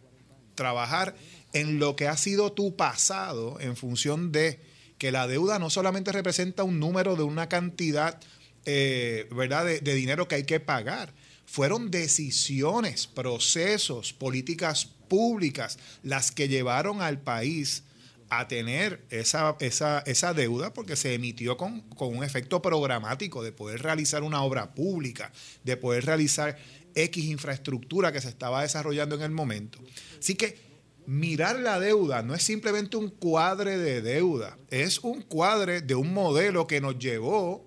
trabajar 0.55 1.15
en 1.53 1.79
lo 1.79 1.95
que 1.95 2.07
ha 2.07 2.17
sido 2.17 2.51
tu 2.51 2.75
pasado 2.75 3.59
en 3.59 3.75
función 3.75 4.31
de 4.31 4.59
que 4.99 5.11
la 5.11 5.25
deuda 5.25 5.57
no 5.57 5.71
solamente 5.71 6.11
representa 6.11 6.63
un 6.63 6.79
número 6.79 7.15
de 7.15 7.23
una 7.23 7.49
cantidad, 7.49 8.19
eh, 8.65 9.27
¿verdad?, 9.31 9.65
de, 9.65 9.79
de 9.79 9.95
dinero 9.95 10.27
que 10.27 10.35
hay 10.35 10.43
que 10.43 10.59
pagar. 10.59 11.13
Fueron 11.45 11.89
decisiones, 11.89 13.07
procesos, 13.07 14.13
políticas 14.13 14.85
públicas 15.07 15.79
las 16.03 16.31
que 16.31 16.47
llevaron 16.47 17.01
al 17.01 17.19
país 17.19 17.83
a 18.29 18.47
tener 18.47 19.03
esa, 19.09 19.55
esa, 19.59 20.03
esa 20.05 20.33
deuda 20.33 20.73
porque 20.73 20.95
se 20.95 21.15
emitió 21.15 21.57
con, 21.57 21.81
con 21.81 22.15
un 22.15 22.23
efecto 22.23 22.61
programático 22.61 23.41
de 23.41 23.51
poder 23.51 23.81
realizar 23.81 24.21
una 24.21 24.43
obra 24.43 24.75
pública, 24.75 25.31
de 25.63 25.77
poder 25.77 26.05
realizar 26.05 26.57
X 26.93 27.25
infraestructura 27.25 28.11
que 28.11 28.21
se 28.21 28.29
estaba 28.29 28.61
desarrollando 28.61 29.15
en 29.15 29.23
el 29.23 29.31
momento. 29.31 29.79
Así 30.19 30.35
que 30.35 30.68
mirar 31.09 31.59
la 31.59 31.79
deuda 31.79 32.21
no 32.21 32.35
es 32.35 32.43
simplemente 32.43 32.95
un 32.95 33.09
cuadre 33.09 33.79
de 33.79 34.03
deuda, 34.03 34.59
es 34.69 34.99
un 34.99 35.23
cuadre 35.23 35.81
de 35.81 35.95
un 35.95 36.13
modelo 36.13 36.67
que 36.67 36.81
nos 36.81 36.99
llevó 36.99 37.65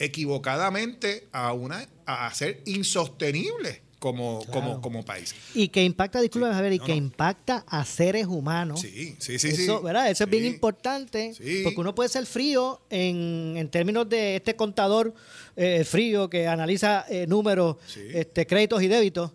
equivocadamente 0.00 1.28
a, 1.30 1.52
una, 1.52 1.88
a 2.04 2.34
ser 2.34 2.60
insostenible 2.66 3.82
como, 4.00 4.44
como, 4.46 4.80
como 4.80 5.04
país. 5.04 5.32
Y 5.54 5.68
que 5.68 5.84
impacta, 5.84 6.20
disculpe, 6.20 6.48
Javier, 6.48 6.72
y 6.72 6.78
No, 6.78 6.84
que 6.86 6.92
no. 6.92 6.98
impacta 6.98 7.64
a 7.68 7.84
seres 7.84 8.26
humanos. 8.26 8.80
Sí, 8.80 9.14
sí, 9.20 9.38
sí. 9.38 9.48
eso, 9.48 9.78
sí. 9.78 9.84
¿verdad? 9.84 10.10
Eso 10.10 10.24
es 10.24 10.30
bien 10.30 10.42
Sí. 10.42 10.48
importante, 10.48 11.34
Sí. 11.34 11.60
porque 11.62 11.78
uno 11.80 11.94
puede 11.94 12.08
ser 12.08 12.26
frío 12.26 12.80
en, 12.90 13.54
en 13.56 13.68
términos 13.70 14.08
de 14.08 14.36
este 14.36 14.56
contador 14.56 15.14
eh, 15.56 15.84
frío 15.84 16.30
que 16.30 16.46
analiza 16.48 17.04
eh, 17.10 17.26
números, 17.26 17.76
Sí. 17.86 18.00
este, 18.14 18.46
créditos 18.46 18.82
y 18.82 18.88
débitos. 18.88 19.32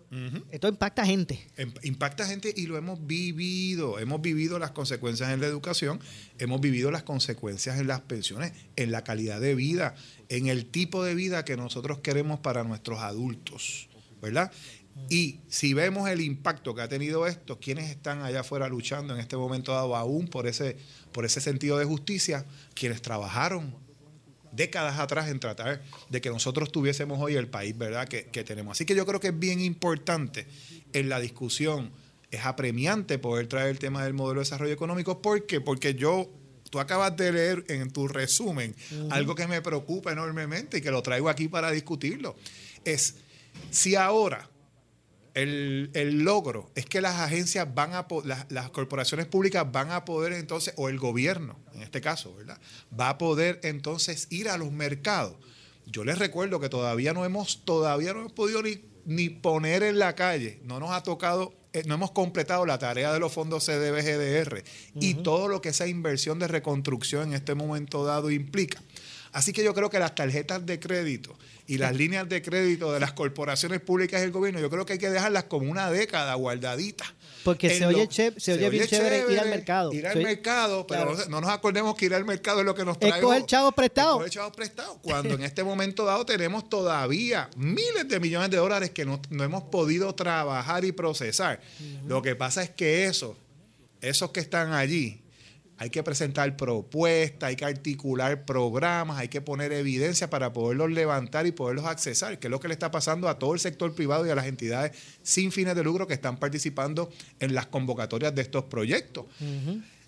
Esto 0.50 0.66
impacta 0.68 1.02
a 1.02 1.06
gente. 1.06 1.46
Em- 1.56 1.72
Impacta 1.84 2.24
a 2.24 2.26
gente 2.26 2.52
y 2.56 2.66
lo 2.66 2.76
hemos 2.76 3.06
vivido. 3.06 4.00
Hemos 4.00 4.20
vivido 4.20 4.58
las 4.58 4.72
consecuencias 4.72 5.30
en 5.30 5.40
la 5.40 5.46
educación, 5.46 6.00
hemos 6.38 6.60
vivido 6.60 6.90
las 6.90 7.04
consecuencias 7.04 7.78
en 7.78 7.86
las 7.86 8.00
pensiones, 8.00 8.52
en 8.74 8.90
la 8.90 9.04
calidad 9.04 9.40
de 9.40 9.54
vida, 9.54 9.94
en 10.28 10.48
el 10.48 10.66
tipo 10.66 11.04
de 11.04 11.14
vida 11.14 11.44
que 11.44 11.56
nosotros 11.56 11.98
queremos 12.00 12.40
para 12.40 12.64
nuestros 12.64 12.98
adultos, 13.00 13.88
¿verdad? 14.26 14.52
Y 15.08 15.40
si 15.48 15.74
vemos 15.74 16.08
el 16.08 16.20
impacto 16.20 16.74
que 16.74 16.82
ha 16.82 16.88
tenido 16.88 17.26
esto, 17.26 17.60
quienes 17.60 17.90
están 17.90 18.22
allá 18.22 18.40
afuera 18.40 18.68
luchando 18.68 19.14
en 19.14 19.20
este 19.20 19.36
momento 19.36 19.72
dado 19.72 19.94
aún 19.94 20.26
por 20.26 20.46
ese, 20.46 20.76
por 21.12 21.24
ese 21.24 21.40
sentido 21.40 21.78
de 21.78 21.84
justicia, 21.84 22.46
quienes 22.74 23.02
trabajaron 23.02 23.74
décadas 24.52 24.98
atrás 24.98 25.28
en 25.28 25.38
tratar 25.38 25.82
de 26.08 26.20
que 26.20 26.30
nosotros 26.30 26.72
tuviésemos 26.72 27.20
hoy 27.20 27.34
el 27.34 27.46
país, 27.46 27.76
¿verdad?, 27.76 28.08
que, 28.08 28.24
que 28.24 28.42
tenemos. 28.42 28.76
Así 28.76 28.86
que 28.86 28.96
yo 28.96 29.04
creo 29.04 29.20
que 29.20 29.28
es 29.28 29.38
bien 29.38 29.60
importante 29.60 30.46
en 30.94 31.08
la 31.10 31.20
discusión, 31.20 31.92
es 32.30 32.44
apremiante 32.44 33.18
poder 33.18 33.46
traer 33.46 33.68
el 33.68 33.78
tema 33.78 34.02
del 34.02 34.14
modelo 34.14 34.40
de 34.40 34.44
desarrollo 34.44 34.72
económico. 34.72 35.20
¿Por 35.20 35.46
qué? 35.46 35.60
Porque 35.60 35.94
yo, 35.94 36.30
tú 36.70 36.80
acabas 36.80 37.16
de 37.16 37.32
leer 37.32 37.64
en 37.68 37.90
tu 37.90 38.08
resumen 38.08 38.74
algo 39.10 39.34
que 39.34 39.46
me 39.46 39.60
preocupa 39.60 40.10
enormemente 40.10 40.78
y 40.78 40.80
que 40.80 40.90
lo 40.90 41.02
traigo 41.02 41.28
aquí 41.28 41.48
para 41.48 41.70
discutirlo. 41.70 42.34
Es, 42.84 43.16
si 43.70 43.94
ahora 43.94 44.48
el, 45.36 45.90
el 45.92 46.20
logro 46.20 46.70
es 46.74 46.86
que 46.86 47.02
las 47.02 47.16
agencias 47.16 47.72
van 47.74 47.92
a, 47.92 48.06
las, 48.24 48.50
las 48.50 48.70
corporaciones 48.70 49.26
públicas 49.26 49.70
van 49.70 49.90
a 49.90 50.06
poder 50.06 50.32
entonces, 50.32 50.72
o 50.76 50.88
el 50.88 50.98
gobierno, 50.98 51.60
en 51.74 51.82
este 51.82 52.00
caso, 52.00 52.34
¿verdad? 52.34 52.58
Va 52.98 53.10
a 53.10 53.18
poder 53.18 53.60
entonces 53.62 54.28
ir 54.30 54.48
a 54.48 54.56
los 54.56 54.72
mercados. 54.72 55.36
Yo 55.84 56.04
les 56.04 56.18
recuerdo 56.18 56.58
que 56.58 56.70
todavía 56.70 57.12
no 57.12 57.24
hemos, 57.24 57.64
todavía 57.64 58.14
no 58.14 58.20
hemos 58.20 58.32
podido 58.32 58.62
ni, 58.62 58.80
ni 59.04 59.28
poner 59.28 59.82
en 59.82 59.98
la 59.98 60.14
calle, 60.14 60.58
no 60.64 60.80
nos 60.80 60.90
ha 60.90 61.02
tocado, 61.02 61.54
eh, 61.74 61.82
no 61.86 61.94
hemos 61.94 62.12
completado 62.12 62.64
la 62.64 62.78
tarea 62.78 63.12
de 63.12 63.20
los 63.20 63.30
fondos 63.30 63.66
CDBGDR 63.66 64.64
y 64.94 65.14
todo 65.14 65.48
lo 65.48 65.60
que 65.60 65.68
esa 65.68 65.86
inversión 65.86 66.38
de 66.38 66.48
reconstrucción 66.48 67.28
en 67.28 67.34
este 67.34 67.54
momento 67.54 68.06
dado 68.06 68.30
implica. 68.30 68.82
Así 69.36 69.52
que 69.52 69.62
yo 69.62 69.74
creo 69.74 69.90
que 69.90 69.98
las 69.98 70.14
tarjetas 70.14 70.64
de 70.64 70.80
crédito 70.80 71.36
y 71.66 71.76
las 71.76 71.94
líneas 71.94 72.26
de 72.26 72.40
crédito 72.40 72.90
de 72.90 73.00
las 73.00 73.12
corporaciones 73.12 73.82
públicas 73.82 74.18
y 74.22 74.24
el 74.24 74.30
gobierno, 74.30 74.60
yo 74.60 74.70
creo 74.70 74.86
que 74.86 74.94
hay 74.94 74.98
que 74.98 75.10
dejarlas 75.10 75.44
como 75.44 75.70
una 75.70 75.90
década 75.90 76.32
guardaditas. 76.36 77.08
Porque 77.44 77.68
se 77.68 77.84
oye 77.84 78.08
che- 78.08 78.32
se 78.40 78.54
oye 78.54 78.70
bien 78.70 78.86
chévere 78.86 79.30
ir 79.30 79.38
al 79.38 79.50
mercado. 79.50 79.92
Ir 79.92 80.06
al 80.06 80.22
mercado, 80.22 80.86
pero 80.86 81.02
Claro. 81.12 81.18
no, 81.18 81.28
no 81.28 81.40
nos 81.42 81.50
acordemos 81.50 81.94
que 81.96 82.06
ir 82.06 82.14
al 82.14 82.24
mercado 82.24 82.60
es 82.60 82.64
lo 82.66 82.74
que 82.74 82.86
nos 82.86 82.94
Es 82.98 83.08
trae. 83.10 83.20
coger 83.20 83.44
chavos 83.44 83.74
prestados. 83.74 84.12
Es 84.14 84.16
coger 84.20 84.30
chavos 84.30 84.56
prestados. 84.56 84.96
Cuando 85.02 85.34
en 85.34 85.42
este 85.42 85.62
momento 85.62 86.06
dado 86.06 86.24
tenemos 86.24 86.66
todavía 86.70 87.50
miles 87.58 88.08
de 88.08 88.18
millones 88.18 88.50
de 88.50 88.56
dólares 88.56 88.88
que 88.92 89.04
no, 89.04 89.20
no 89.28 89.44
hemos 89.44 89.64
podido 89.64 90.14
trabajar 90.14 90.82
y 90.86 90.92
procesar. 90.92 91.60
Lo 92.06 92.22
que 92.22 92.34
pasa 92.36 92.62
es 92.62 92.70
que 92.70 93.04
eso, 93.04 93.36
esos 94.00 94.30
que 94.30 94.40
están 94.40 94.72
allí, 94.72 95.20
hay 95.78 95.90
que 95.90 96.02
presentar 96.02 96.56
propuestas, 96.56 97.48
hay 97.48 97.56
que 97.56 97.64
articular 97.64 98.44
programas, 98.44 99.18
hay 99.18 99.28
que 99.28 99.40
poner 99.40 99.72
evidencia 99.72 100.30
para 100.30 100.52
poderlos 100.52 100.90
levantar 100.90 101.46
y 101.46 101.52
poderlos 101.52 101.84
accesar, 101.84 102.38
que 102.38 102.46
es 102.46 102.50
lo 102.50 102.60
que 102.60 102.68
le 102.68 102.74
está 102.74 102.90
pasando 102.90 103.28
a 103.28 103.38
todo 103.38 103.52
el 103.52 103.60
sector 103.60 103.94
privado 103.94 104.26
y 104.26 104.30
a 104.30 104.34
las 104.34 104.46
entidades 104.46 104.92
sin 105.22 105.52
fines 105.52 105.74
de 105.74 105.84
lucro 105.84 106.06
que 106.06 106.14
están 106.14 106.38
participando 106.38 107.10
en 107.40 107.54
las 107.54 107.66
convocatorias 107.66 108.34
de 108.34 108.42
estos 108.42 108.64
proyectos. 108.64 109.26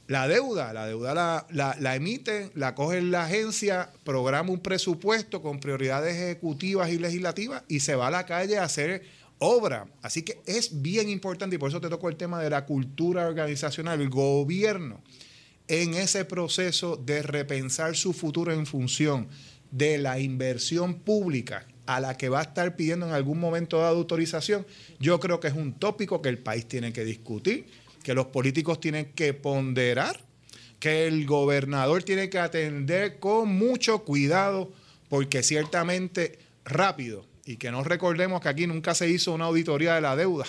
La 0.06 0.26
deuda, 0.26 0.72
la 0.72 0.87
deuda 0.87 1.12
la, 1.12 1.46
la, 1.50 1.76
la 1.78 1.94
emiten, 1.94 2.50
la 2.54 2.75
coge 2.75 3.02
la 3.02 3.26
agencia, 3.26 3.90
programa 4.04 4.50
un 4.50 4.60
presupuesto 4.60 5.42
con 5.42 5.60
prioridades 5.60 6.16
ejecutivas 6.16 6.88
y 6.88 6.98
legislativas 6.98 7.62
y 7.68 7.80
se 7.80 7.94
va 7.94 8.06
a 8.06 8.10
la 8.10 8.25
calle 8.25 8.56
a 8.56 8.64
hacer 8.64 9.04
obra. 9.38 9.87
Así 10.00 10.22
que 10.22 10.40
es 10.46 10.80
bien 10.80 11.10
importante 11.10 11.56
y 11.56 11.58
por 11.58 11.68
eso 11.68 11.82
te 11.82 11.90
toco 11.90 12.08
el 12.08 12.16
tema 12.16 12.40
de 12.40 12.48
la 12.48 12.64
cultura 12.64 13.28
organizacional, 13.28 14.00
el 14.00 14.08
gobierno 14.08 15.02
en 15.68 15.94
ese 15.94 16.25
proceso 16.25 16.96
de 16.96 17.22
repensar 17.22 17.96
su 17.96 18.12
futuro 18.12 18.52
en 18.52 18.66
función 18.66 19.28
de 19.70 19.98
la 19.98 20.18
inversión 20.18 20.94
pública 20.94 21.66
a 21.87 22.00
la 22.00 22.16
que 22.16 22.28
va 22.28 22.40
a 22.40 22.42
estar 22.42 22.76
pidiendo 22.76 23.06
en 23.06 23.12
algún 23.12 23.38
momento 23.38 23.78
dado 23.78 23.96
autorización, 23.96 24.66
yo 24.98 25.20
creo 25.20 25.40
que 25.40 25.48
es 25.48 25.54
un 25.54 25.72
tópico 25.72 26.20
que 26.20 26.28
el 26.28 26.38
país 26.38 26.66
tiene 26.66 26.92
que 26.92 27.04
discutir, 27.04 27.66
que 28.02 28.14
los 28.14 28.26
políticos 28.26 28.80
tienen 28.80 29.12
que 29.12 29.32
ponderar, 29.34 30.20
que 30.80 31.06
el 31.06 31.26
gobernador 31.26 32.02
tiene 32.02 32.28
que 32.28 32.38
atender 32.38 33.18
con 33.18 33.48
mucho 33.48 34.04
cuidado, 34.04 34.70
porque 35.08 35.42
ciertamente 35.42 36.38
rápido, 36.64 37.25
y 37.46 37.56
que 37.56 37.70
no 37.70 37.82
recordemos 37.82 38.42
que 38.42 38.48
aquí 38.50 38.66
nunca 38.66 38.94
se 38.94 39.08
hizo 39.08 39.32
una 39.32 39.46
auditoría 39.46 39.94
de 39.94 40.02
la 40.02 40.14
deuda. 40.14 40.44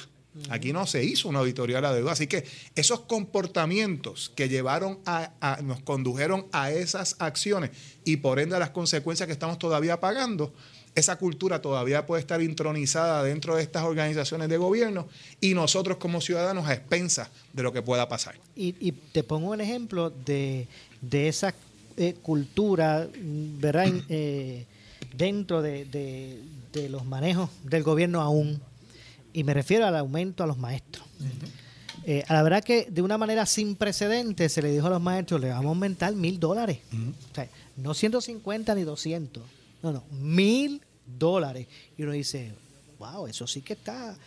Aquí 0.50 0.74
no 0.74 0.86
se 0.88 1.03
hizo 1.03 1.27
una 1.29 1.39
auditoría 1.39 1.77
de 1.77 1.81
la 1.81 1.93
deuda. 1.93 2.12
Así 2.13 2.27
que 2.27 2.46
esos 2.75 3.01
comportamientos 3.01 4.31
que 4.36 4.48
llevaron 4.50 5.00
a, 5.05 5.31
a- 5.41 5.62
nos 5.62 5.81
condujeron 5.81 6.46
a 6.51 6.72
esas 6.72 7.15
acciones 7.19 7.72
y 8.05 8.17
por 8.17 8.39
ende 8.39 8.55
a 8.55 8.60
las 8.60 8.69
consecuencias 8.69 9.27
que 9.27 9.34
estamos 9.34 9.60
todavía 9.60 10.00
pagando, 10.00 10.53
esa 10.96 11.17
cultura 11.17 11.62
todavía 11.62 12.05
puede 12.05 12.22
estar 12.22 12.41
intronizada 12.41 13.24
dentro 13.24 13.55
de 13.55 13.63
estas 13.63 13.84
organizaciones 13.84 14.50
de 14.50 14.58
gobierno 14.58 15.08
y 15.39 15.53
nosotros 15.53 15.98
como 15.98 16.19
ciudadanos 16.22 16.67
a 16.67 16.74
expensas 16.74 17.29
de 17.53 17.63
lo 17.63 17.72
que 17.74 17.81
pueda 17.81 18.08
pasar. 18.10 18.36
Y, 18.55 18.75
y 18.79 18.91
te 18.91 19.24
pongo 19.24 19.51
un 19.51 19.62
ejemplo 19.62 20.10
de, 20.10 20.67
de 21.01 21.27
esa 21.27 21.53
eh, 21.98 22.15
cultura, 22.22 23.08
¿verdad? 23.22 23.91
Eh, 24.10 24.65
dentro 25.15 25.62
de, 25.62 25.86
de- 25.86 26.41
de 26.74 26.88
los 26.88 27.03
manejos 27.05 27.50
del 27.63 27.81
gobierno 27.84 28.22
aún, 28.22 28.62
y 29.33 29.43
me 29.43 29.53
refiero 29.53 29.86
al 29.86 29.95
aumento 29.95 30.43
a 30.43 30.48
los 30.48 30.57
maestros. 30.57 31.05
Eh, 32.05 32.24
a 32.27 32.33
la 32.33 32.43
verdad 32.43 32.63
que 32.63 32.88
de 32.89 33.01
una 33.01 33.17
manera 33.17 33.45
sin 33.45 33.75
precedentes 33.75 34.53
se 34.53 34.62
le 34.62 34.71
dijo 34.71 34.88
a 34.88 34.89
los 34.89 35.01
maestros, 35.01 35.39
le 35.41 35.50
vamos 35.50 35.65
a 35.65 35.69
aumentar 35.69 36.13
mil 36.15 36.39
dólares. 36.39 36.79
O 37.31 37.36
sea, 37.36 37.48
no 37.77 37.93
150 37.93 38.74
ni 38.75 38.83
200, 38.83 39.43
no, 39.83 39.91
no, 39.91 40.03
mil 40.12 40.81
dólares. 41.05 41.67
Y 41.98 42.03
uno 42.03 42.13
dice, 42.13 42.53
wow, 42.98 43.27
eso 43.27 43.45
sí 43.48 43.62
que 43.62 43.74
está, 43.74 44.17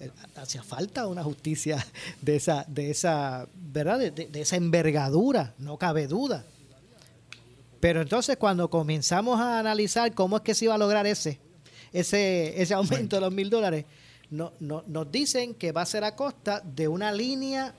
eh, 0.00 0.10
hacía 0.36 0.62
falta 0.62 1.06
una 1.06 1.24
justicia 1.24 1.84
de 2.20 2.36
esa, 2.36 2.64
de 2.68 2.90
esa, 2.90 3.48
¿verdad? 3.54 3.98
De, 3.98 4.10
de- 4.10 4.26
de 4.26 4.40
esa 4.42 4.56
envergadura, 4.56 5.54
no 5.58 5.76
cabe 5.78 6.06
duda. 6.06 6.44
Pero 7.80 8.00
entonces 8.02 8.36
cuando 8.36 8.70
comenzamos 8.70 9.40
a 9.40 9.58
analizar 9.58 10.14
cómo 10.14 10.36
es 10.36 10.42
que 10.42 10.54
se 10.54 10.66
iba 10.66 10.74
a 10.74 10.78
lograr 10.78 11.06
ese, 11.06 11.38
ese, 11.92 12.60
ese 12.62 12.74
aumento 12.74 13.16
de 13.16 13.20
los 13.22 13.32
mil 13.32 13.50
dólares, 13.50 13.84
no, 14.32 14.52
no- 14.60 14.82
nos 14.88 15.10
dicen 15.12 15.54
que 15.54 15.70
va 15.72 15.82
a 15.82 15.86
ser 15.86 16.02
a 16.04 16.16
costa 16.16 16.60
de 16.64 16.88
una 16.88 17.12
línea 17.12 17.74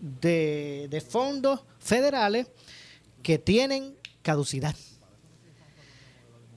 de, 0.00 0.88
de 0.90 1.00
fondos 1.00 1.60
federales 1.78 2.48
que 3.22 3.38
tienen 3.38 3.94
caducidad, 4.22 4.74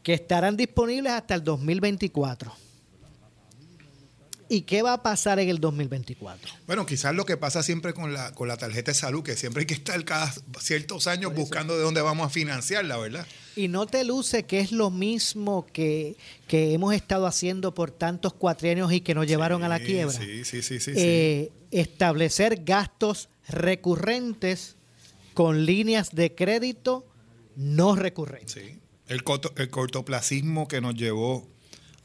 que 0.01 0.13
estarán 0.15 0.57
disponibles 0.57 1.11
hasta 1.13 1.35
el 1.35 1.43
2024. 1.43 2.51
¿Y 4.47 4.61
qué 4.61 4.83
va 4.83 4.93
a 4.93 5.01
pasar 5.03 5.39
en 5.39 5.49
el 5.49 5.59
2024? 5.59 6.51
Bueno, 6.67 6.85
quizás 6.85 7.15
lo 7.15 7.25
que 7.25 7.35
pasa 7.35 7.63
siempre 7.63 7.93
con 7.95 8.13
la, 8.13 8.31
con 8.33 8.47
la 8.47 8.57
tarjeta 8.57 8.91
de 8.91 8.95
salud, 8.95 9.23
que 9.23 9.35
siempre 9.35 9.61
hay 9.61 9.65
que 9.67 9.73
estar 9.73 10.03
cada 10.05 10.31
ciertos 10.59 11.07
años 11.07 11.33
buscando 11.33 11.75
de 11.75 11.81
dónde 11.81 12.01
vamos 12.01 12.27
a 12.27 12.29
financiarla, 12.29 12.97
¿verdad? 12.97 13.25
Y 13.55 13.67
no 13.69 13.85
te 13.87 14.03
luce 14.03 14.43
que 14.43 14.59
es 14.59 14.71
lo 14.71 14.91
mismo 14.91 15.65
que, 15.71 16.17
que 16.47 16.73
hemos 16.73 16.93
estado 16.93 17.25
haciendo 17.25 17.73
por 17.73 17.91
tantos 17.91 18.33
cuatrienios 18.33 18.91
y 18.91 19.01
que 19.01 19.15
nos 19.15 19.27
llevaron 19.27 19.63
a 19.63 19.69
la 19.69 19.79
quiebra. 19.79 20.13
Sí, 20.13 20.43
sí, 20.43 20.61
sí, 20.61 20.79
sí. 20.79 20.93
sí. 20.93 20.93
Eh, 20.97 21.51
establecer 21.71 22.63
gastos 22.65 23.29
recurrentes 23.47 24.75
con 25.33 25.65
líneas 25.65 26.13
de 26.15 26.33
crédito 26.33 27.05
no 27.55 27.95
recurrentes. 27.95 28.51
Sí. 28.53 28.79
El, 29.07 29.23
corto- 29.23 29.53
el 29.57 29.69
cortoplacismo 29.69 30.67
que 30.67 30.81
nos 30.81 30.95
llevó 30.95 31.47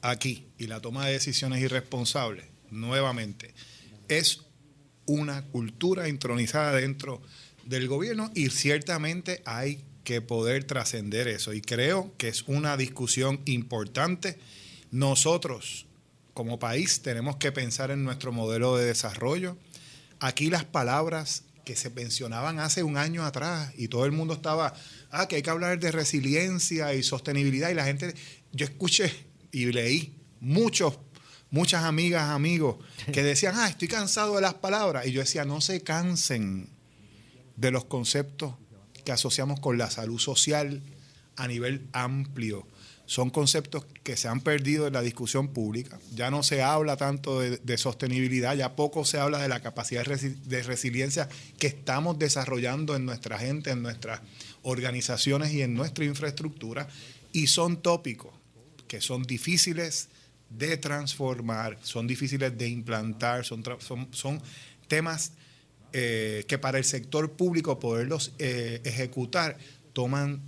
aquí 0.03 0.47
y 0.59 0.67
la 0.67 0.81
toma 0.81 1.07
de 1.07 1.13
decisiones 1.15 1.61
irresponsables, 1.63 2.47
nuevamente, 2.71 3.55
es 4.09 4.43
una 5.07 5.45
cultura 5.47 6.09
intronizada 6.09 6.73
dentro 6.75 7.23
del 7.65 7.89
gobierno 7.89 8.31
y 8.35 8.51
ciertamente 8.51 9.43
hay 9.45 9.83
que 10.05 10.21
poder 10.21 10.65
trascender 10.65 11.29
eso. 11.29 11.53
Y 11.53 11.61
creo 11.61 12.15
que 12.17 12.29
es 12.29 12.43
una 12.47 12.77
discusión 12.77 13.41
importante. 13.45 14.39
Nosotros, 14.91 15.87
como 16.35 16.59
país, 16.59 17.03
tenemos 17.03 17.37
que 17.37 17.53
pensar 17.53 17.91
en 17.91 18.05
nuestro 18.05 18.33
modelo 18.33 18.77
de 18.77 18.87
desarrollo. 18.87 19.57
Aquí 20.19 20.51
las 20.51 20.65
palabras 20.65 21.45
que 21.65 21.77
se 21.77 21.91
mencionaban 21.91 22.59
hace 22.59 22.83
un 22.83 22.97
año 22.97 23.25
atrás 23.25 23.73
y 23.77 23.89
todo 23.89 24.05
el 24.05 24.13
mundo 24.13 24.35
estaba, 24.35 24.75
ah, 25.11 25.29
que 25.29 25.37
hay 25.37 25.43
que 25.43 25.51
hablar 25.51 25.79
de 25.79 25.93
resiliencia 25.93 26.95
y 26.95 27.03
sostenibilidad 27.03 27.71
y 27.71 27.75
la 27.75 27.85
gente, 27.85 28.15
yo 28.53 28.65
escuché 28.65 29.13
y 29.53 29.67
leí 29.67 30.15
muchos, 30.41 30.99
muchas 31.51 31.85
amigas, 31.85 32.31
amigos 32.31 32.77
que 33.13 33.23
decían, 33.23 33.55
ah, 33.57 33.69
estoy 33.69 33.89
cansado 33.89 34.37
de 34.37 34.43
las 34.43 34.55
palabras 34.55 35.07
y 35.07 35.13
yo 35.13 35.21
decía, 35.21 35.45
no 35.45 35.61
se 35.61 35.83
cansen 35.83 36.71
de 37.57 37.71
los 37.71 37.85
conceptos 37.85 38.55
que 39.03 39.13
asociamos 39.13 39.61
con 39.61 39.79
la 39.79 39.91
salud 39.91 40.19
social 40.19 40.83
a 41.37 41.49
nivel 41.49 41.87
amplio. 41.93 42.67
Son 43.07 43.31
conceptos 43.31 43.87
que 44.05 44.17
se 44.17 44.29
han 44.29 44.41
perdido 44.41 44.87
en 44.87 44.93
la 44.93 45.03
discusión 45.03 45.49
pública. 45.49 45.99
Ya 46.15 46.31
no 46.31 46.45
se 46.45 46.63
habla 46.63 46.97
tanto 46.97 47.41
de, 47.41 47.79
sostenibilidad, 47.79 48.55
ya 48.55 48.77
poco 48.77 49.05
se 49.05 49.19
habla 49.19 49.39
de 49.39 49.49
la 49.49 49.61
capacidad 49.61 50.05
de, 50.05 50.15
resi- 50.15 50.37
de 50.43 50.63
resiliencia 50.63 51.29
que 51.59 51.67
estamos 51.67 52.21
desarrollando 52.21 52.95
en 52.95 53.07
nuestra 53.07 53.37
gente, 53.37 53.71
en 53.71 53.83
nuestras 53.83 54.21
organizaciones 54.63 55.53
y 55.53 55.63
en 55.63 55.75
nuestra 55.75 56.05
infraestructura. 56.05 56.89
Y 57.33 57.49
son 57.49 57.83
tópicos 57.83 58.33
que 58.87 59.01
son 59.01 59.25
difíciles 59.25 60.09
de 60.49 60.77
transformar, 60.77 61.79
son 61.83 62.07
difíciles 62.07 62.57
de 62.57 62.69
implantar, 62.69 63.45
son, 63.45 63.65
son 64.13 64.43
temas 64.87 65.33
eh, 65.93 66.45
que 66.49 66.59
para 66.59 66.79
el 66.79 66.85
sector 66.85 67.33
público 67.33 67.79
poderlos 67.79 68.33
eh, 68.39 68.81
ejecutar 68.85 69.57
toman 69.93 70.41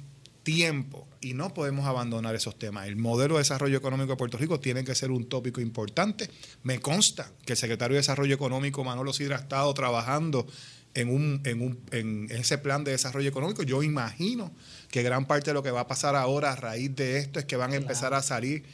tiempo 0.43 1.07
y 1.21 1.35
no 1.35 1.55
podemos 1.55 1.87
abandonar 1.87 2.35
esos 2.35 2.59
temas. 2.59 2.89
El 2.89 2.97
modelo 2.97 3.35
de 3.35 3.41
desarrollo 3.43 3.77
económico 3.79 4.11
de 4.11 4.17
Puerto 4.17 4.39
Rico 4.39 4.59
tiene 4.59 4.83
que 4.85 4.95
ser 4.95 5.11
un 5.13 5.27
tópico 5.29 5.61
importante. 5.61 6.29
Me 6.65 6.81
consta 6.81 7.31
que 7.47 7.53
el 7.53 7.57
secretario 7.57 7.95
de 7.95 8.01
Desarrollo 8.01 8.35
Económico, 8.35 8.83
Manolo 8.83 9.13
Sidra, 9.13 9.37
ha 9.37 9.41
estado 9.41 9.73
trabajando 9.75 10.47
en, 10.95 11.09
un, 11.11 11.41
en, 11.45 11.61
un, 11.63 11.79
en 11.93 12.27
ese 12.31 12.59
plan 12.59 12.83
de 12.83 12.91
desarrollo 12.91 13.29
económico. 13.29 13.63
Yo 13.63 13.85
imagino 13.85 14.51
que 14.91 15.03
gran 15.05 15.27
parte 15.27 15.51
de 15.51 15.55
lo 15.55 15.63
que 15.63 15.71
va 15.71 15.83
a 15.83 15.87
pasar 15.87 16.17
ahora 16.17 16.53
a 16.53 16.57
raíz 16.57 16.95
de 16.97 17.19
esto 17.19 17.39
es 17.39 17.45
que 17.45 17.55
van 17.57 17.73
a 17.73 17.77
empezar 17.77 18.13
a 18.15 18.21
salir 18.23 18.65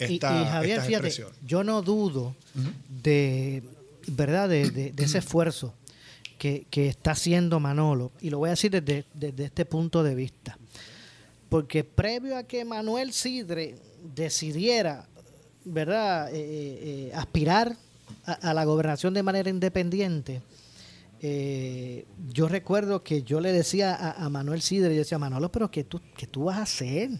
Y- 0.00 0.14
esta, 0.14 0.42
y, 0.42 0.44
Javier, 0.46 0.78
estas 0.80 0.86
fíjate, 0.86 1.36
yo 1.46 1.62
no 1.62 1.82
dudo 1.82 2.34
de, 3.02 3.62
¿verdad? 4.08 4.48
De, 4.48 4.70
de- 4.70 4.92
de 4.92 5.04
ese 5.04 5.18
esfuerzo 5.18 5.74
que, 6.38 6.66
que 6.70 6.88
está 6.88 7.10
haciendo 7.12 7.60
Manolo, 7.60 8.12
y 8.20 8.30
lo 8.30 8.38
voy 8.38 8.48
a 8.48 8.50
decir 8.52 8.70
desde, 8.70 9.04
desde 9.14 9.44
este 9.44 9.64
punto 9.64 10.02
de 10.02 10.14
vista. 10.14 10.56
Porque 11.48 11.82
previo 11.84 12.36
a 12.36 12.44
que 12.44 12.64
Manuel 12.64 13.12
Sidre 13.12 13.76
decidiera, 14.14 15.06
¿verdad?, 15.64 16.30
Eh, 16.32 16.38
eh, 16.40 17.12
aspirar 17.14 17.76
a, 18.24 18.54
la 18.54 18.64
gobernación 18.64 19.12
de 19.14 19.22
manera 19.22 19.50
independiente, 19.50 20.40
eh, 21.20 22.06
yo 22.32 22.48
recuerdo 22.48 23.02
que 23.02 23.22
yo 23.22 23.40
le 23.40 23.52
decía 23.52 23.94
a, 23.94 24.28
Manuel 24.28 24.62
Sidre, 24.62 24.94
yo 24.94 25.00
decía, 25.00 25.18
Manolo, 25.18 25.50
pero 25.50 25.70
¿qué 25.70 25.84
tú, 25.84 26.00
qué 26.16 26.26
tú 26.26 26.44
vas 26.44 26.58
a 26.58 26.62
hacer? 26.62 27.10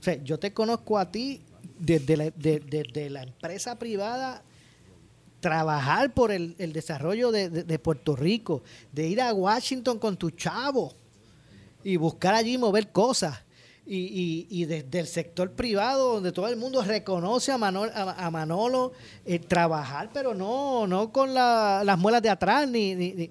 O 0.00 0.02
sea, 0.02 0.22
yo 0.22 0.38
te 0.38 0.52
conozco 0.52 0.98
a 0.98 1.10
ti 1.10 1.40
desde 1.78 2.32
de- 2.36 2.60
desde 2.60 3.10
la 3.10 3.22
empresa 3.22 3.78
privada, 3.78 4.42
trabajar 5.48 6.14
por 6.14 6.32
el, 6.32 6.54
el 6.58 6.72
desarrollo 6.72 7.30
de, 7.30 7.50
de- 7.50 7.64
de 7.64 7.78
Puerto 7.78 8.16
Rico, 8.16 8.62
de 8.92 9.06
ir 9.08 9.20
a 9.20 9.30
Washington 9.34 9.98
con 9.98 10.16
tu 10.16 10.30
chavo 10.30 10.94
y 11.84 11.96
buscar 11.98 12.34
allí 12.34 12.56
mover 12.56 12.90
cosas. 12.92 13.42
Y, 13.86 13.98
y- 13.98 14.46
y 14.48 14.64
desde 14.64 15.00
el 15.00 15.06
sector 15.06 15.50
privado, 15.52 16.14
donde 16.14 16.32
todo 16.32 16.48
el 16.48 16.56
mundo 16.56 16.82
reconoce 16.82 17.52
a 17.52 17.58
Manolo, 17.58 17.92
a, 17.94 18.26
a 18.26 18.30
Manolo 18.30 18.92
eh, 19.26 19.38
trabajar, 19.38 20.08
pero 20.14 20.32
no, 20.34 20.86
no 20.86 21.12
con 21.12 21.34
la- 21.34 21.82
las 21.84 21.98
muelas 21.98 22.22
de 22.22 22.30
atrás. 22.30 22.66
Ni, 22.66 22.94
ni- 22.94 23.12
ni- 23.12 23.30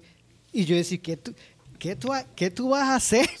Y 0.52 0.64
yo 0.64 0.76
decía, 0.76 0.98
¿qué 1.02 1.16
tú, 1.16 1.34
qué, 1.80 1.96
tú, 1.96 2.10
qué 2.36 2.48
tú 2.52 2.68
vas 2.68 2.84
a 2.90 2.94
hacer? 2.94 3.28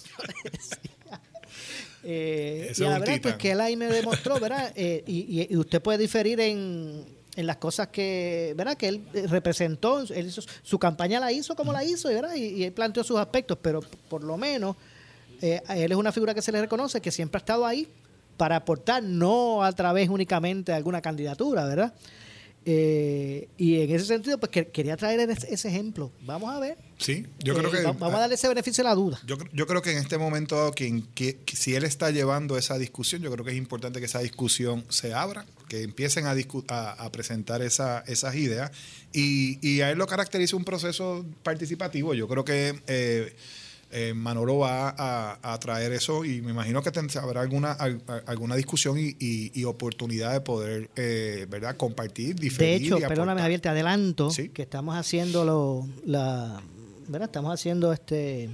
Eh, 2.06 2.72
y 2.76 2.80
la 2.90 2.98
verdad, 2.98 3.14
pues 3.22 3.34
que 3.36 3.50
él 3.52 3.60
ahí 3.62 3.76
me 3.76 3.86
demostró, 3.86 4.38
¿verdad? 4.38 4.72
Eh, 4.76 5.02
y, 5.06 5.40
y- 5.40 5.46
y 5.50 5.56
usted 5.56 5.80
puede 5.80 5.96
diferir 5.96 6.38
en, 6.38 7.02
en 7.36 7.46
las 7.46 7.56
cosas 7.56 7.88
que, 7.88 8.54
¿verdad? 8.56 8.76
Que 8.76 8.88
él 8.88 9.02
eh, 9.14 9.26
representó, 9.26 10.00
él 10.00 10.26
hizo, 10.28 10.42
su 10.62 10.78
campaña 10.78 11.18
la 11.20 11.32
hizo 11.32 11.56
como 11.56 11.72
la 11.72 11.82
hizo, 11.84 12.08
¿verdad? 12.08 12.34
Y, 12.34 12.44
y 12.46 12.64
él 12.64 12.72
planteó 12.72 13.02
sus 13.04 13.18
aspectos, 13.18 13.58
pero 13.60 13.80
por 14.08 14.22
lo 14.22 14.36
menos 14.36 14.76
eh, 15.42 15.60
a 15.66 15.76
él 15.76 15.90
es 15.92 15.98
una 15.98 16.12
figura 16.12 16.32
que 16.34 16.42
se 16.42 16.52
le 16.52 16.60
reconoce, 16.60 17.00
que 17.00 17.10
siempre 17.10 17.38
ha 17.38 17.40
estado 17.40 17.66
ahí 17.66 17.88
para 18.36 18.56
aportar, 18.56 19.02
no 19.02 19.62
a 19.62 19.72
través 19.72 20.08
únicamente 20.08 20.72
de 20.72 20.76
alguna 20.76 21.00
candidatura, 21.00 21.64
¿verdad? 21.66 21.92
Eh, 22.66 23.48
y 23.58 23.80
en 23.82 23.90
ese 23.94 24.06
sentido, 24.06 24.38
pues 24.38 24.50
que- 24.50 24.68
quería 24.68 24.96
traer 24.96 25.20
ese, 25.28 25.52
ese 25.52 25.68
ejemplo. 25.68 26.10
Vamos 26.22 26.50
a 26.54 26.58
ver. 26.58 26.78
Sí, 26.98 27.26
yo 27.40 27.54
creo 27.54 27.68
Eh, 27.68 27.72
que... 27.78 27.82
va- 27.82 27.92
Vamos 27.92 28.14
a 28.14 28.20
darle 28.20 28.36
ese 28.36 28.48
beneficio 28.48 28.82
de 28.82 28.88
la 28.88 28.94
duda. 28.94 29.20
Yo, 29.26 29.36
yo 29.52 29.66
creo 29.66 29.82
que 29.82 29.92
en 29.92 29.98
este 29.98 30.16
momento, 30.16 30.72
quien, 30.74 31.02
que 31.14 31.36
si 31.52 31.74
él 31.74 31.84
está 31.84 32.10
llevando 32.10 32.56
esa 32.56 32.78
discusión, 32.78 33.20
yo 33.20 33.30
creo 33.30 33.44
que 33.44 33.50
es 33.50 33.58
importante 33.58 34.00
que 34.00 34.06
esa 34.06 34.20
discusión 34.20 34.84
se 34.88 35.12
abra, 35.12 35.44
que 35.68 35.82
empiecen 35.82 36.26
a, 36.26 36.34
a, 36.68 36.90
a 36.92 37.12
presentar 37.12 37.62
esa, 37.62 38.00
esas 38.06 38.34
ideas. 38.34 38.70
Y, 39.12 39.58
y 39.66 39.80
a 39.80 39.90
él 39.90 39.98
lo 39.98 40.06
caracteriza 40.06 40.56
un 40.56 40.64
proceso 40.64 41.24
participativo. 41.42 42.14
Yo 42.14 42.26
creo 42.28 42.44
que 42.44 42.80
eh, 42.86 43.34
eh, 43.92 44.12
Manolo 44.14 44.58
va 44.58 44.88
a, 44.98 45.38
a 45.54 45.60
traer 45.60 45.92
eso 45.92 46.24
y 46.24 46.42
me 46.42 46.50
imagino 46.50 46.82
que 46.82 46.90
habrá 47.18 47.40
alguna, 47.42 47.76
alguna 48.26 48.56
discusión 48.56 48.98
y, 48.98 49.14
y- 49.20 49.52
y 49.54 49.64
oportunidad 49.64 50.32
de 50.32 50.40
poder 50.40 50.90
eh, 50.96 51.46
¿verdad? 51.48 51.76
compartir, 51.76 52.34
diferir. 52.34 52.80
De 52.80 52.96
hecho, 52.96 53.08
perdóname. 53.08 53.40
Javier, 53.40 53.60
te 53.60 53.68
adelanto 53.68 54.30
Sí. 54.30 54.48
que 54.48 54.62
estamos 54.62 54.96
haciendo 54.96 55.44
lo, 55.44 55.88
la, 56.04 56.60
¿verdad? 57.06 57.28
Estamos 57.28 57.54
haciendo 57.54 57.92
este 57.92 58.50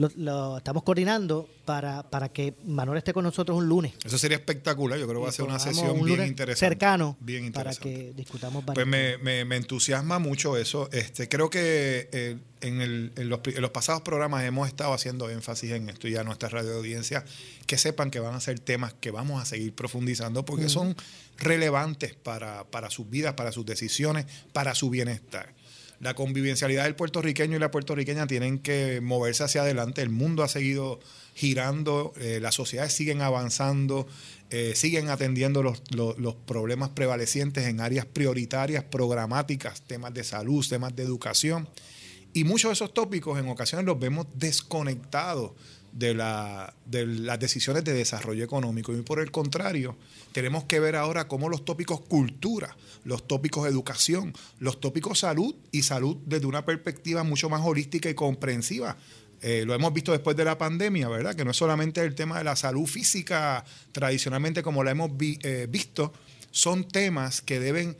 lo, 0.00 0.10
lo 0.16 0.56
estamos 0.58 0.82
coordinando 0.82 1.48
para, 1.66 2.02
para 2.08 2.30
que 2.30 2.54
Manuel 2.64 2.98
esté 2.98 3.12
con 3.12 3.22
nosotros 3.24 3.58
un 3.58 3.68
lunes. 3.68 3.92
Eso 4.02 4.16
sería 4.18 4.38
espectacular. 4.38 4.98
Yo 4.98 5.06
creo 5.06 5.20
que 5.20 5.24
va 5.24 5.28
a 5.28 5.32
ser 5.32 5.44
una 5.44 5.58
sesión 5.58 5.90
un 5.90 6.04
bien 6.06 6.26
interesante. 6.26 6.58
Cercano 6.58 7.16
Bien 7.20 7.52
para 7.52 7.70
interesante. 7.72 8.06
que 8.06 8.12
discutamos 8.14 8.64
Pues 8.64 8.74
varios 8.76 8.88
me, 8.88 9.18
me- 9.18 9.44
me 9.44 9.56
entusiasma 9.56 10.18
mucho 10.18 10.56
eso. 10.56 10.88
Este, 10.90 11.28
creo 11.28 11.50
que 11.50 12.08
eh, 12.12 12.38
en, 12.62 12.80
el- 12.80 13.12
en 13.16 13.28
los, 13.28 13.40
pri- 13.40 13.54
en 13.56 13.62
los 13.62 13.70
pasados 13.72 14.00
programas 14.02 14.42
hemos 14.44 14.66
estado 14.68 14.92
haciendo 14.94 15.28
énfasis 15.28 15.72
en 15.72 15.88
esto 15.90 16.08
y 16.08 16.16
a 16.16 16.24
nuestra 16.24 16.48
radio 16.48 16.76
audiencia 16.76 17.24
que 17.66 17.76
sepan 17.78 18.10
que 18.10 18.20
van 18.20 18.34
a 18.34 18.40
ser 18.40 18.58
temas 18.58 18.94
que 18.94 19.10
vamos 19.10 19.40
a 19.42 19.44
seguir 19.44 19.74
profundizando 19.74 20.44
porque 20.46 20.68
son 20.70 20.96
relevantes 21.36 22.14
para, 22.14 22.64
para 22.64 22.90
sus 22.90 23.08
vidas, 23.08 23.34
para 23.34 23.52
sus 23.52 23.64
decisiones, 23.66 24.26
para 24.52 24.74
su 24.74 24.90
bienestar. 24.90 25.54
La 26.00 26.14
convivencialidad 26.14 26.84
del 26.84 26.94
puertorriqueño 26.96 27.56
y 27.56 27.60
la 27.60 27.70
puertorriqueña 27.70 28.26
tienen 28.26 28.58
que 28.58 29.00
moverse 29.02 29.44
hacia 29.44 29.60
adelante. 29.62 30.00
El 30.00 30.08
mundo 30.08 30.42
ha 30.42 30.48
seguido 30.48 30.98
girando, 31.34 32.14
eh, 32.18 32.38
las 32.40 32.54
sociedades 32.54 32.94
siguen 32.94 33.20
avanzando, 33.20 34.08
eh, 34.48 34.72
siguen 34.74 35.10
atendiendo 35.10 35.62
los, 35.62 35.82
los- 35.94 36.18
los 36.18 36.34
problemas 36.36 36.88
prevalecientes 36.88 37.66
en 37.66 37.80
áreas 37.82 38.06
prioritarias, 38.06 38.82
programáticas, 38.84 39.82
temas 39.82 40.14
de 40.14 40.24
salud, 40.24 40.66
temas 40.66 40.96
de 40.96 41.02
educación. 41.02 41.68
Y 42.32 42.44
muchos 42.44 42.70
de 42.70 42.72
esos 42.74 42.94
tópicos 42.94 43.38
en 43.38 43.48
ocasiones 43.48 43.84
los 43.84 43.98
vemos 44.00 44.26
desconectados 44.34 45.52
de, 45.92 46.14
la- 46.14 46.74
de 46.86 47.06
las 47.06 47.38
decisiones 47.38 47.84
de 47.84 47.92
desarrollo 47.92 48.44
económico. 48.44 48.92
Y 48.92 49.02
por 49.02 49.20
el 49.20 49.30
contrario, 49.30 49.96
tenemos 50.32 50.64
que 50.64 50.80
ver 50.80 50.96
ahora 50.96 51.28
cómo 51.28 51.48
los 51.48 51.64
tópicos 51.64 52.00
cultura, 52.00 52.76
los 53.04 53.26
tópicos 53.26 53.66
educación, 53.68 54.32
los 54.58 54.80
tópicos 54.80 55.18
salud 55.20 55.54
y 55.72 55.82
salud 55.82 56.16
desde 56.26 56.46
una 56.46 56.64
perspectiva 56.64 57.22
mucho 57.24 57.48
más 57.48 57.62
holística 57.64 58.08
y 58.08 58.14
comprensiva. 58.14 58.96
Eh, 59.42 59.64
lo 59.66 59.74
hemos 59.74 59.92
visto 59.94 60.12
después 60.12 60.36
de 60.36 60.44
la 60.44 60.58
pandemia, 60.58 61.08
¿verdad? 61.08 61.34
Que 61.34 61.44
no 61.46 61.50
es 61.52 61.56
solamente 61.56 62.02
el 62.02 62.14
tema 62.14 62.36
de 62.38 62.44
la 62.44 62.56
salud 62.56 62.86
física 62.86 63.64
tradicionalmente 63.92 64.62
como 64.62 64.84
la 64.84 64.90
hemos 64.90 65.16
vi- 65.16 65.38
eh, 65.42 65.66
visto, 65.68 66.12
son 66.50 66.86
temas 66.86 67.40
que 67.40 67.58
deben 67.58 67.96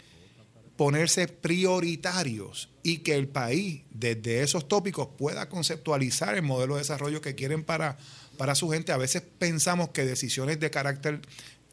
ponerse 0.81 1.29
prioritarios 1.29 2.71
y 2.83 3.01
que 3.01 3.15
el 3.15 3.29
país 3.29 3.83
desde 3.91 4.43
esos 4.43 4.67
tópicos 4.67 5.09
pueda 5.19 5.47
conceptualizar 5.51 6.35
el 6.37 6.41
modelo 6.41 6.77
de 6.77 6.81
desarrollo 6.81 7.21
que 7.21 7.35
quieren 7.35 7.65
para, 7.65 7.99
para 8.39 8.55
su 8.55 8.71
gente. 8.71 8.91
A 8.91 8.97
veces 8.97 9.23
pensamos 9.39 9.91
que 9.91 10.07
decisiones 10.07 10.59
de 10.59 10.71
carácter 10.71 11.21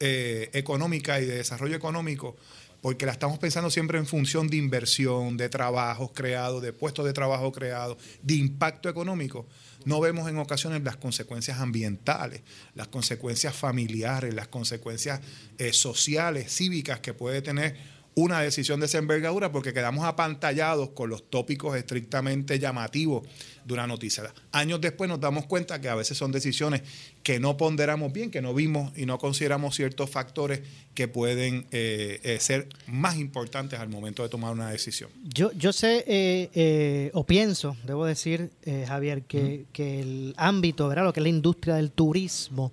eh, 0.02 0.50
económica 0.52 1.22
y 1.22 1.26
de 1.26 1.38
desarrollo 1.38 1.78
económico, 1.78 2.36
porque 2.82 3.06
la 3.06 3.14
estamos 3.14 3.40
pensando 3.40 3.70
siempre 3.70 3.98
en 3.98 4.08
función 4.08 4.50
de 4.50 4.58
inversión, 4.58 5.38
de 5.38 5.48
trabajos 5.48 6.12
creados, 6.14 6.62
de 6.62 6.74
puestos 6.74 7.06
de 7.06 7.14
trabajo 7.14 7.54
creados, 7.54 7.98
de 8.24 8.34
impacto 8.34 8.90
económico, 8.90 9.48
no 9.86 10.02
vemos 10.02 10.30
en 10.30 10.38
ocasiones 10.38 10.84
las 10.84 10.98
consecuencias 10.98 11.60
ambientales, 11.60 12.42
las 12.76 12.90
consecuencias 12.90 13.56
familiares, 13.56 14.34
las 14.34 14.50
consecuencias 14.50 15.22
eh, 15.60 15.72
sociales, 15.72 16.54
cívicas 16.54 17.00
que 17.00 17.14
puede 17.14 17.42
tener 17.42 17.78
una 18.18 18.42
decisión 18.42 18.80
de 18.80 18.88
esa 18.88 18.98
envergadura 18.98 19.52
porque 19.52 19.74
quedamos 19.74 20.04
apantallados 20.04 20.90
con 20.90 21.08
los 21.08 21.30
tópicos 21.30 21.78
estrictamente 21.78 22.58
llamativos 22.58 23.28
de 23.64 23.74
una 23.76 23.86
noticia. 23.86 24.34
Años 24.52 24.82
después 24.82 25.08
nos 25.08 25.20
damos 25.20 25.46
cuenta 25.46 25.80
que 25.80 25.88
a 25.88 25.94
veces 25.94 26.18
son 26.18 26.32
decisiones 26.32 26.82
que 27.22 27.40
no 27.40 27.58
ponderamos 27.58 28.12
bien, 28.12 28.32
que 28.32 28.42
no 28.42 28.56
vimos 28.56 28.92
y 28.98 29.06
no 29.06 29.20
consideramos 29.20 29.76
ciertos 29.76 30.10
factores 30.10 30.62
que 30.96 31.08
pueden 31.08 31.68
eh, 31.72 32.20
eh, 32.24 32.40
ser 32.40 32.70
más 32.88 33.18
importantes 33.18 33.80
al 33.80 33.90
momento 33.90 34.24
de 34.24 34.30
tomar 34.30 34.52
una 34.52 34.72
decisión. 34.72 35.12
Yo, 35.24 35.52
yo 35.52 35.72
sé 35.72 36.04
eh, 36.08 37.12
o 37.14 37.24
pienso, 37.24 37.78
debo 37.86 38.04
decir, 38.06 38.50
Javier, 38.88 39.22
que, 39.24 39.66
que 39.72 40.00
el 40.00 40.34
ámbito, 40.38 40.88
¿verdad? 40.88 41.04
lo 41.04 41.14
que 41.14 41.20
es 41.20 41.24
la 41.24 41.30
industria 41.30 41.76
del 41.76 41.92
turismo, 41.92 42.72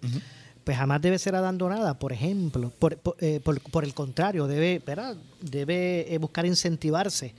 pues 0.64 0.76
jamás 0.78 1.00
debe 1.02 1.18
ser 1.18 1.34
abandonada, 1.36 1.98
por 1.98 2.12
ejemplo. 2.12 2.72
Por, 2.78 2.96
por, 2.96 3.16
eh, 3.20 3.40
por- 3.44 3.60
por 3.60 3.84
el 3.84 3.92
contrario, 3.94 4.46
debe, 4.46 4.80
¿verdad? 4.84 5.16
debe 5.40 6.12
eh, 6.12 6.18
buscar 6.18 6.46
incentivarse 6.46 7.34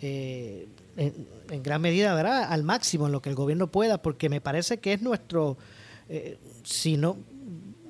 eh, 0.00 0.68
en, 0.96 1.26
en 1.50 1.62
gran 1.62 1.80
medida, 1.82 2.14
¿verdad? 2.14 2.44
al 2.50 2.62
máximo 2.62 3.06
en 3.06 3.12
lo 3.12 3.20
que 3.20 3.28
el 3.28 3.34
gobierno 3.34 3.66
pueda, 3.66 4.00
porque 4.00 4.28
me 4.28 4.40
parece 4.40 4.78
que 4.78 4.92
es 4.94 5.02
nuestro, 5.02 5.56
eh, 6.08 6.38
si 6.62 6.96
no, 6.96 7.16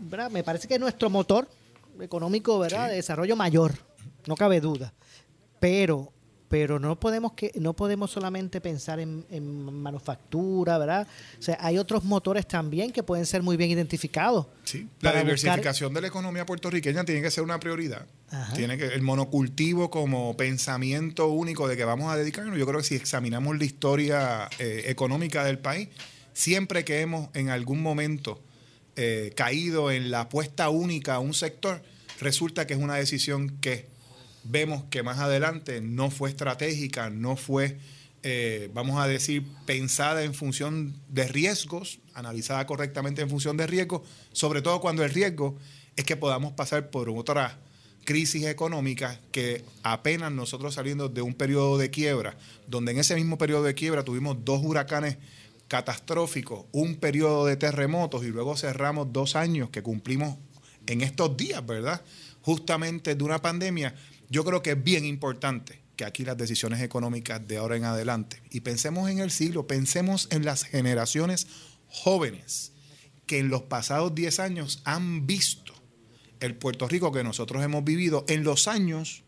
¿verdad? 0.01 0.31
me 0.31 0.43
parece 0.43 0.67
que 0.67 0.75
es 0.75 0.81
nuestro 0.81 1.11
motor 1.11 1.47
económico, 2.01 2.59
¿verdad? 2.59 2.89
De 2.89 2.97
desarrollo 2.97 3.37
mayor, 3.37 3.75
no 4.27 4.35
cabe 4.35 4.61
duda. 4.61 4.93
Pero, 5.61 6.11
pero 6.51 6.81
no 6.81 6.99
podemos 6.99 7.35
que, 7.35 7.53
no 7.55 7.75
podemos 7.75 8.11
solamente 8.11 8.61
pensar 8.61 8.99
en, 8.99 9.25
en 9.31 9.73
manufactura, 9.73 10.79
¿verdad? 10.79 11.07
O 11.39 11.43
sea, 11.43 11.57
hay 11.61 11.79
otros 11.79 12.03
motores 12.03 12.49
también 12.49 12.91
que 12.91 13.05
pueden 13.05 13.25
ser 13.25 13.41
muy 13.41 13.57
bien 13.57 13.71
identificados. 13.71 14.47
Sí, 14.65 14.89
la 15.01 15.11
buscar- 15.13 15.25
diversificación 15.25 15.95
de 15.95 16.01
la 16.01 16.09
economía 16.09 16.45
puertorriqueña 16.45 17.05
tiene 17.05 17.23
que 17.23 17.31
ser 17.31 17.45
una 17.45 17.61
prioridad. 17.61 18.05
Ajá. 18.33 18.53
Tiene 18.55 18.77
que 18.77 18.87
el 18.87 19.01
monocultivo 19.01 19.91
como 19.91 20.37
pensamiento 20.37 21.29
único 21.29 21.69
de 21.69 21.77
que 21.77 21.85
vamos 21.85 22.13
a 22.13 22.17
dedicarnos. 22.17 22.59
Yo 22.59 22.67
creo 22.67 22.79
que 22.81 22.85
si 22.85 22.97
examinamos 22.97 23.57
la 23.57 23.65
historia 23.65 24.51
eh, 24.59 24.87
económica 24.89 25.45
del 25.45 25.61
país, 25.61 25.89
siempre 26.33 26.85
que 26.85 27.01
hemos 27.01 27.29
en 27.35 27.51
algún 27.51 27.81
momento 27.81 28.43
eh, 28.97 29.33
caído 29.37 29.93
en 29.93 30.11
la 30.11 30.23
apuesta 30.23 30.69
única 30.69 31.15
a 31.15 31.19
un 31.21 31.33
sector, 31.33 31.81
resulta 32.21 32.67
que 32.67 32.75
es 32.75 32.81
una 32.81 32.97
decisión 32.97 33.51
que 33.61 33.89
vemos 34.45 34.85
que 34.91 35.03
más 35.03 35.19
adelante 35.19 35.81
no 35.81 36.11
fue 36.11 36.31
estratégica, 36.31 37.11
no 37.11 37.37
fue, 37.37 37.79
eh, 38.23 38.71
vamos 38.75 39.01
a 39.01 39.07
decir, 39.07 39.45
pensada 39.67 40.23
en 40.25 40.35
función 40.35 40.95
de 41.09 41.29
riesgos, 41.29 42.01
analizada 42.15 42.67
correctamente 42.67 43.23
en 43.23 43.31
función 43.31 43.57
de 43.57 43.67
riesgos, 43.67 44.03
sobre 44.33 44.63
todo 44.63 44.81
cuando 44.81 45.05
el 45.05 45.11
riesgo 45.11 45.57
es 45.97 46.05
que 46.05 46.17
podamos 46.17 46.53
pasar 46.53 46.91
por 46.91 47.11
otra 47.11 47.59
crisis 48.05 48.45
económica 48.47 49.21
que 49.31 49.65
apenas 49.83 50.33
nosotros 50.33 50.75
saliendo 50.75 51.09
de 51.09 51.23
un 51.23 51.35
periodo 51.35 51.79
de 51.79 51.91
quiebra, 51.91 52.37
donde 52.67 52.93
en 52.93 52.99
ese 52.99 53.15
mismo 53.15 53.39
periodo 53.39 53.65
de 53.65 53.75
quiebra 53.75 54.05
tuvimos 54.05 54.45
dos 54.45 54.63
huracanes 54.65 55.19
catastróficos, 55.69 56.65
un 56.73 56.97
periodo 56.97 57.47
de 57.47 57.57
terremotos 57.57 58.25
y 58.25 58.29
luego 58.29 58.57
cerramos 58.57 59.13
dos 59.13 59.37
años 59.37 59.71
que 59.71 59.83
cumplimos 59.83 60.37
en 60.87 61.03
estos 61.03 61.37
días, 61.37 61.65
¿verdad? 61.65 62.03
Justamente 62.43 63.15
de 63.15 63.23
una 63.23 63.41
pandemia, 63.41 63.95
yo 64.31 64.45
creo 64.45 64.63
que 64.63 64.71
es 64.71 64.83
bien 64.83 65.05
importante 65.05 65.83
que 65.97 66.05
aquí 66.07 66.25
las 66.25 66.39
decisiones 66.39 66.81
económicas 66.81 67.47
de 67.47 67.59
ahora 67.59 67.77
en 67.77 67.85
adelante, 67.85 68.43
y 68.51 68.61
pensemos 68.61 69.11
en 69.11 69.19
el 69.19 69.31
siglo, 69.31 69.67
pensemos 69.67 70.29
en 70.31 70.47
las 70.47 70.65
generaciones 70.65 71.47
jóvenes 71.89 72.73
que 73.27 73.39
en 73.39 73.49
los 73.49 73.63
pasados 73.63 74.15
10 74.15 74.41
años 74.41 74.81
han 74.85 75.27
visto 75.27 75.75
el 76.41 76.55
Puerto 76.55 76.89
Rico 76.89 77.13
que 77.13 77.23
nosotros 77.23 77.63
hemos 77.63 77.85
vivido 77.85 78.25
en 78.29 78.45
los 78.45 78.67
años 78.67 79.25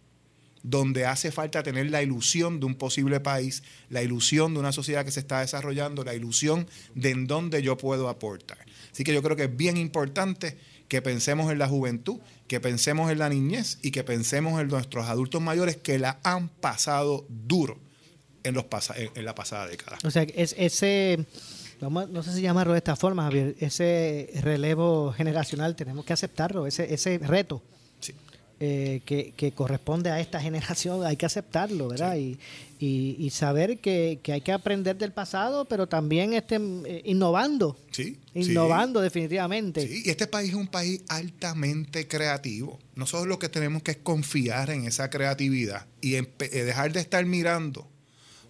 donde 0.63 1.07
hace 1.07 1.33
falta 1.33 1.63
tener 1.63 1.91
la 1.91 2.03
ilusión 2.03 2.61
de 2.61 2.67
un 2.67 2.77
posible 2.77 3.21
país, 3.21 3.63
la 3.89 4.03
ilusión 4.03 4.55
de 4.55 4.61
una 4.61 4.73
sociedad 4.73 5.05
que 5.05 5.11
se 5.11 5.21
está 5.21 5.41
desarrollando, 5.41 6.05
la 6.05 6.15
ilusión 6.15 6.69
de 6.95 7.11
en 7.11 7.27
dónde 7.27 7.63
yo 7.63 7.77
puedo 7.77 8.09
aportar. 8.09 8.59
Así 8.93 9.05
que 9.05 9.13
yo 9.13 9.23
creo 9.23 9.37
que 9.37 9.45
es 9.45 9.57
bien 9.57 9.77
importante 9.77 10.57
que 10.89 11.03
pensemos 11.03 11.51
en 11.51 11.59
la 11.59 11.69
juventud, 11.69 12.21
que 12.53 12.61
pensemos 12.61 13.11
en 13.11 13.19
la 13.19 13.31
niñez 13.31 13.79
y 13.81 13.93
que 13.93 14.05
pensemos 14.05 14.61
en 14.61 14.69
nuestros 14.69 15.07
adultos 15.09 15.41
mayores 15.41 15.79
que 15.79 15.99
la 15.99 16.19
han 16.23 16.51
pasado 16.51 17.25
duro 17.31 17.79
en, 18.45 18.53
los 18.55 18.65
pasa- 18.65 18.95
en, 18.99 19.25
la 19.25 19.35
pasada 19.35 19.67
década. 19.67 19.97
O 20.05 20.11
sea, 20.11 20.25
es, 20.25 20.55
ese, 20.59 21.25
vamos, 21.81 22.11
no 22.11 22.23
sé 22.23 22.35
si 22.35 22.43
llamarlo 22.43 22.75
de 22.75 22.79
esta 22.81 22.95
forma, 22.95 23.23
Javier, 23.23 23.57
ese 23.59 24.31
relevo 24.43 25.15
generacional 25.15 25.77
tenemos 25.77 26.05
que 26.05 26.13
aceptarlo, 26.13 26.67
ese, 26.67 26.93
ese 26.93 27.17
reto. 27.17 27.63
Eh, 28.65 29.01
que, 29.05 29.33
que 29.37 29.51
corresponde 29.51 30.09
a 30.11 30.21
esta 30.21 30.41
generación, 30.47 31.05
hay 31.05 31.17
que 31.17 31.27
aceptarlo, 31.27 31.89
¿verdad? 31.89 32.15
Y, 32.17 32.39
y, 32.79 33.17
y 33.19 33.31
saber 33.31 33.79
que, 33.79 34.21
que 34.23 34.33
hay 34.33 34.41
que 34.41 34.53
aprender 34.53 34.97
del 34.99 35.11
pasado, 35.11 35.65
pero 35.65 35.89
también 35.89 36.33
este, 36.33 36.57
eh, 36.85 37.03
innovando, 37.05 37.77
Sí, 37.91 38.19
innovando 38.35 39.01
definitivamente. 39.01 39.87
Sí, 39.87 40.03
y 40.05 40.11
este 40.11 40.29
país 40.29 40.51
es 40.51 40.55
un 40.55 40.69
país 40.69 41.03
altamente 41.09 42.07
creativo. 42.07 42.79
Nosotros 42.95 43.27
lo 43.27 43.41
que 43.41 43.49
tenemos 43.49 43.83
que 43.83 43.91
es 43.93 43.97
confiar 43.97 44.71
en 44.71 44.85
esa 44.87 45.11
creatividad 45.11 45.87
y 46.01 46.15
eh, 46.15 46.25
dejar 46.39 46.93
de 46.93 47.01
estar 47.01 47.25
mirando 47.27 47.89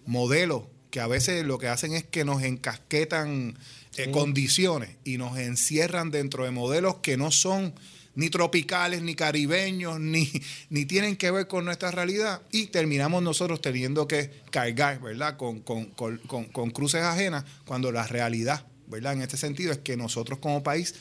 modelos 0.05 0.63
que 0.91 0.99
a 0.99 1.07
veces 1.07 1.43
lo 1.43 1.57
que 1.57 1.67
hacen 1.69 1.93
es 1.93 2.03
que 2.03 2.23
nos 2.23 2.43
encasquetan 2.43 3.55
eh, 3.97 4.05
Sí. 4.05 4.11
condiciones 4.11 4.89
y 5.03 5.17
nos 5.17 5.37
encierran 5.39 6.09
dentro 6.11 6.45
de 6.45 6.51
modelos 6.51 6.95
que 7.03 7.15
no 7.17 7.29
son 7.31 7.73
ni 8.15 8.29
tropicales, 8.29 9.01
ni 9.01 9.15
caribeños, 9.15 9.99
ni, 9.99 10.31
ni 10.69 10.85
tienen 10.85 11.15
que 11.15 11.31
ver 11.31 11.47
con 11.47 11.65
nuestra 11.65 11.91
realidad 11.91 12.41
y 12.51 12.67
terminamos 12.67 13.23
nosotros 13.23 13.61
teniendo 13.61 14.07
que 14.07 14.29
cargar, 14.51 15.01
¿verdad? 15.01 15.37
Con, 15.37 15.61
con- 15.61 15.85
con- 15.87 16.19
con- 16.19 16.69
cruces 16.71 17.01
ajenas 17.01 17.43
cuando 17.65 17.91
la 17.91 18.05
realidad, 18.07 18.65
¿verdad? 18.87 19.13
En 19.13 19.21
este 19.21 19.37
sentido 19.37 19.71
es 19.71 19.79
que 19.79 19.97
nosotros 19.97 20.39
como 20.39 20.61
país, 20.63 20.95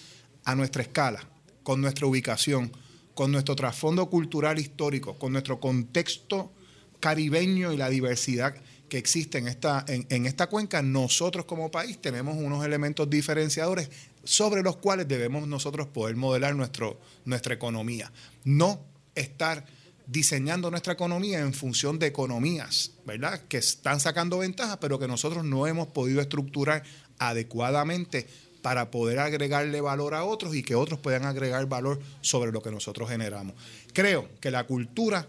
a 0.45 0.55
nuestra 0.55 0.83
escala, 0.83 1.29
con 1.63 1.81
nuestra 1.81 2.07
ubicación, 2.07 2.73
con 3.15 3.31
nuestro 3.31 3.55
trasfondo 3.57 4.09
cultural 4.09 4.59
histórico, 4.59 5.19
con 5.19 5.33
nuestro 5.33 5.61
contexto 5.61 6.53
caribeño 7.01 7.73
y 7.73 7.77
la 7.77 7.89
diversidad 7.91 8.55
que 8.89 8.99
existe 8.99 9.39
en 9.39 9.49
esta, 9.49 9.85
en, 9.89 10.07
en 10.11 10.27
esta 10.27 10.49
cuenca, 10.49 10.83
nosotros 10.83 11.45
como 11.47 11.71
país 11.71 12.01
tenemos 12.01 12.37
unos 12.37 12.65
elementos 12.65 13.09
diferenciadores 13.09 13.91
sobre 14.25 14.63
los 14.63 14.77
cuales 14.77 15.09
debemos 15.09 15.47
nosotros 15.49 15.89
poder 15.89 16.17
modelar 16.17 16.55
nuestro, 16.55 17.01
nuestra 17.25 17.55
economía. 17.55 18.13
No 18.45 18.85
estar 19.15 19.65
diseñando 20.07 20.71
nuestra 20.71 20.93
economía 20.93 21.41
en 21.41 21.55
función 21.55 21.99
de 21.99 22.07
economías, 22.07 22.93
¿verdad? 23.07 23.41
Que 23.49 23.59
están 23.59 24.01
sacando 24.01 24.39
ventaja, 24.39 24.81
pero 24.81 24.99
que 24.99 25.09
nosotros 25.09 25.45
no 25.45 25.67
hemos 25.67 25.89
podido 25.89 26.21
estructurar 26.21 26.83
adecuadamente 27.19 28.27
para 28.63 28.91
poder 28.91 29.19
agregarle 29.19 29.81
valor 29.81 30.15
a 30.15 30.25
otros 30.25 30.55
y 30.55 30.63
que 30.63 30.75
otros 30.75 31.01
puedan 31.01 31.25
agregar 31.25 31.67
valor 31.67 32.01
sobre 32.21 32.53
lo 32.53 32.63
que 32.63 32.71
nosotros 32.71 33.11
generamos. 33.11 33.55
Creo 33.93 34.29
que 34.41 34.51
la 34.51 34.65
cultura, 34.65 35.29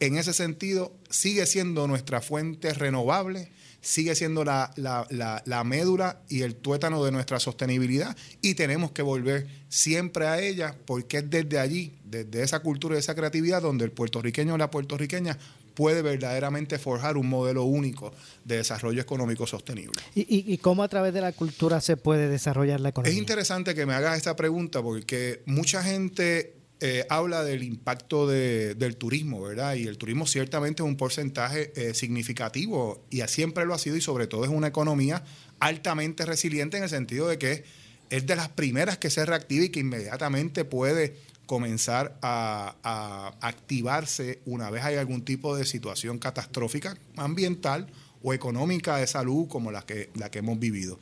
en 0.00 0.16
ese 0.18 0.32
sentido, 0.32 0.92
sigue 1.08 1.46
siendo 1.46 1.86
nuestra 1.86 2.20
fuente 2.20 2.74
renovable, 2.74 3.52
sigue 3.82 4.14
siendo 4.14 4.44
la, 4.44 4.72
la, 4.76 5.64
médula 5.64 6.20
y 6.28 6.42
el 6.42 6.54
tuétano 6.54 7.04
de 7.04 7.10
nuestra 7.10 7.40
sostenibilidad 7.40 8.16
y 8.40 8.54
tenemos 8.54 8.92
que 8.92 9.02
volver 9.02 9.46
siempre 9.68 10.26
a 10.28 10.40
ella 10.40 10.74
porque 10.86 11.18
es 11.18 11.28
desde 11.28 11.58
allí, 11.58 11.92
desde 12.04 12.42
esa 12.42 12.60
cultura 12.60 12.94
y 12.94 13.00
esa 13.00 13.14
creatividad, 13.14 13.60
donde 13.60 13.84
el 13.84 13.90
puertorriqueño 13.90 14.54
o 14.54 14.58
la 14.58 14.70
puertorriqueña 14.70 15.36
puede 15.74 16.02
verdaderamente 16.02 16.78
forjar 16.78 17.16
un 17.16 17.28
modelo 17.28 17.64
único 17.64 18.12
de 18.44 18.58
desarrollo 18.58 19.00
económico 19.00 19.46
sostenible. 19.46 20.00
¿Y, 20.14 20.56
cómo 20.58 20.82
a 20.82 20.88
través 20.88 21.12
de 21.12 21.20
la 21.20 21.32
cultura 21.32 21.80
se 21.80 21.96
puede 21.96 22.28
desarrollar 22.28 22.80
la 22.80 22.90
economía? 22.90 23.12
Es 23.12 23.18
interesante 23.18 23.74
que 23.74 23.84
me 23.84 23.94
hagas 23.94 24.16
esta 24.16 24.36
pregunta 24.36 24.82
porque 24.82 25.42
mucha 25.46 25.82
gente 25.82 26.54
eh, 26.84 27.06
habla 27.08 27.44
del 27.44 27.62
impacto 27.62 28.26
del 28.26 28.96
turismo, 28.96 29.40
¿verdad? 29.40 29.76
Y 29.76 29.86
el 29.86 29.98
turismo 29.98 30.26
ciertamente 30.26 30.82
es 30.82 30.88
un 30.88 30.96
porcentaje 30.96 31.72
eh, 31.76 31.94
significativo 31.94 33.04
y 33.08 33.20
siempre 33.28 33.64
lo 33.66 33.72
ha 33.72 33.78
sido 33.78 33.94
y 33.94 34.00
sobre 34.00 34.26
todo 34.26 34.42
es 34.42 34.50
una 34.50 34.66
economía 34.66 35.22
altamente 35.60 36.26
resiliente 36.26 36.78
en 36.78 36.82
el 36.82 36.88
sentido 36.88 37.28
de 37.28 37.38
que 37.38 37.62
es 38.10 38.26
de 38.26 38.34
las 38.34 38.48
primeras 38.48 38.98
que 38.98 39.10
se 39.10 39.24
reactiva 39.24 39.66
y 39.66 39.68
que 39.68 39.78
inmediatamente 39.78 40.64
puede 40.64 41.14
comenzar 41.46 42.18
a, 42.20 43.36
activarse 43.40 44.40
una 44.44 44.68
vez 44.68 44.82
hay 44.82 44.96
algún 44.96 45.24
tipo 45.24 45.56
de 45.56 45.64
situación 45.64 46.18
catastrófica 46.18 46.98
ambiental 47.16 47.86
o 48.24 48.34
económica 48.34 48.96
de 48.96 49.06
salud 49.06 49.46
como 49.46 49.70
la 49.70 49.82
que, 49.82 50.10
la 50.16 50.32
que 50.32 50.40
hemos 50.40 50.58
vivido. 50.58 50.98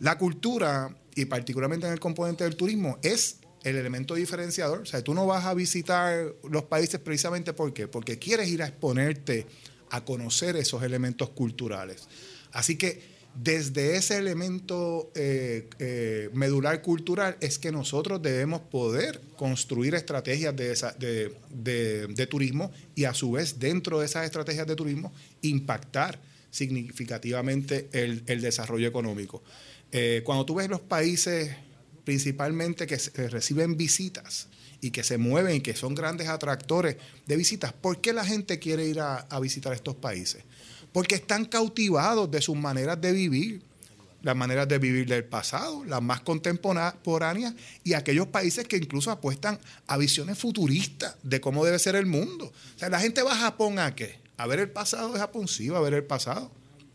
La 0.00 0.16
cultura, 0.16 0.96
y 1.14 1.26
particularmente 1.26 1.86
en 1.86 1.92
el 1.92 2.00
componente 2.00 2.44
del 2.44 2.56
turismo, 2.56 2.98
es 3.02 3.40
el 3.68 3.76
elemento 3.76 4.14
diferenciador. 4.14 4.80
O 4.80 4.86
sea, 4.86 5.02
tú 5.02 5.14
no 5.14 5.26
vas 5.26 5.44
a 5.44 5.54
visitar 5.54 6.34
los 6.48 6.64
países 6.64 7.00
precisamente 7.00 7.52
¿por 7.52 7.72
porque 7.90 8.18
quieres 8.18 8.48
ir 8.48 8.62
a 8.62 8.66
exponerte 8.66 9.46
a 9.90 10.04
conocer 10.04 10.56
esos 10.56 10.82
elementos 10.82 11.30
culturales. 11.30 12.08
Así 12.52 12.76
que 12.76 13.18
desde 13.34 13.96
ese 13.96 14.16
elemento 14.16 15.12
eh, 15.14 15.68
eh, 15.78 16.28
medular 16.32 16.82
cultural 16.82 17.36
es 17.40 17.58
que 17.58 17.70
nosotros 17.70 18.20
debemos 18.20 18.60
poder 18.62 19.20
construir 19.36 19.94
estrategias 19.94 20.56
de, 20.56 22.26
turismo 22.28 22.72
y 22.94 23.04
a 23.04 23.14
su 23.14 23.32
vez 23.32 23.58
dentro 23.58 24.00
de 24.00 24.06
esas 24.06 24.24
estrategias 24.24 24.66
de 24.66 24.74
turismo 24.74 25.12
impactar 25.42 26.20
significativamente 26.50 27.88
el, 27.92 28.40
desarrollo 28.40 28.88
económico. 28.88 29.42
Eh, 29.92 30.22
cuando 30.24 30.44
tú 30.44 30.56
ves 30.56 30.68
los 30.68 30.80
países 30.80 31.54
principalmente 32.08 32.86
que, 32.86 32.96
reciben 33.28 33.76
visitas 33.76 34.48
y 34.80 34.92
que 34.92 35.04
se 35.04 35.18
mueven 35.18 35.56
y 35.56 35.60
que 35.60 35.76
son 35.76 35.94
grandes 35.94 36.28
atractores 36.28 36.96
de 37.26 37.36
visitas, 37.36 37.74
¿por 37.74 38.00
qué 38.00 38.14
la 38.14 38.24
gente 38.24 38.58
quiere 38.58 38.86
ir 38.86 38.98
a 39.00 39.40
visitar 39.40 39.74
estos 39.74 39.96
países? 39.96 40.42
porque 40.92 41.16
están 41.16 41.44
cautivados 41.44 42.30
de 42.30 42.40
sus 42.40 42.56
maneras 42.56 43.00
de 43.00 43.12
vivir, 43.12 43.62
las 44.22 44.34
maneras 44.34 44.66
de 44.68 44.78
vivir 44.78 45.06
del 45.06 45.24
pasado, 45.24 45.84
las 45.84 46.02
más 46.02 46.20
contemporáneas, 46.22 47.54
y 47.84 47.92
aquellos 47.92 48.28
países 48.28 48.66
que 48.66 48.76
incluso 48.76 49.10
apuestan 49.10 49.58
a 49.86 49.96
visiones 49.96 50.38
futuristas 50.38 51.16
de 51.22 51.40
cómo 51.40 51.64
debe 51.64 51.78
ser 51.78 51.94
el 51.94 52.06
mundo. 52.06 52.52
O 52.74 52.78
sea, 52.78 52.88
la 52.88 53.00
gente 53.00 53.22
va 53.22 53.32
a 53.32 53.36
Japón 53.36 53.78
a 53.78 53.94
qué? 53.94 54.18
A 54.36 54.46
ver 54.46 54.60
el 54.60 54.70
pasado 54.70 55.12
de 55.12 55.18
Japón, 55.18 55.48
sí, 55.48 55.68
va 55.68 55.78
a 55.78 55.82
ver 55.82 55.94
el 55.94 56.04
pasado. 56.04 56.50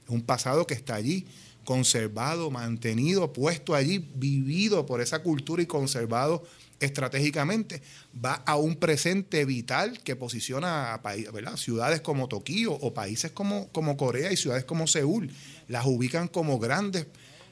Un 0.08 0.22
pasado 0.22 0.68
que 0.68 0.74
está 0.74 0.96
allí, 0.96 1.26
conservado, 1.64 2.52
mantenido, 2.52 3.34
puesto 3.34 3.76
allí, 3.76 4.10
vivido 4.16 4.86
por 4.86 5.02
esa 5.02 5.24
cultura 5.24 5.62
y 5.62 5.66
conservado 5.66 6.44
estratégicamente, 6.80 7.82
va 8.24 8.44
a 8.46 8.58
un 8.58 8.76
presente 8.76 9.46
vital 9.46 10.00
que 10.04 10.16
posiciona 10.16 10.94
a 10.94 11.58
ciudades 11.58 12.02
como 12.02 12.28
Tokio 12.28 12.74
o 12.74 12.94
países 12.94 13.32
como, 13.32 13.70
como 13.70 13.96
Corea 13.96 14.32
y 14.32 14.38
ciudades 14.38 14.66
como 14.66 14.88
Seúl. 14.88 15.32
Las 15.68 15.86
ubican 15.86 16.28
como 16.28 16.60
grandes 16.60 17.08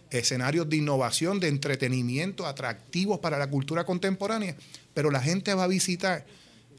escenarios 0.10 0.70
de 0.70 0.78
innovación, 0.78 1.40
de 1.40 1.48
entretenimiento, 1.48 2.46
atractivos 2.46 3.20
para 3.20 3.40
la 3.40 3.50
cultura 3.50 3.86
contemporánea, 3.86 4.56
pero 4.94 5.10
la 5.10 5.22
gente 5.22 5.54
va 5.54 5.64
a 5.64 5.68
visitar 5.68 6.26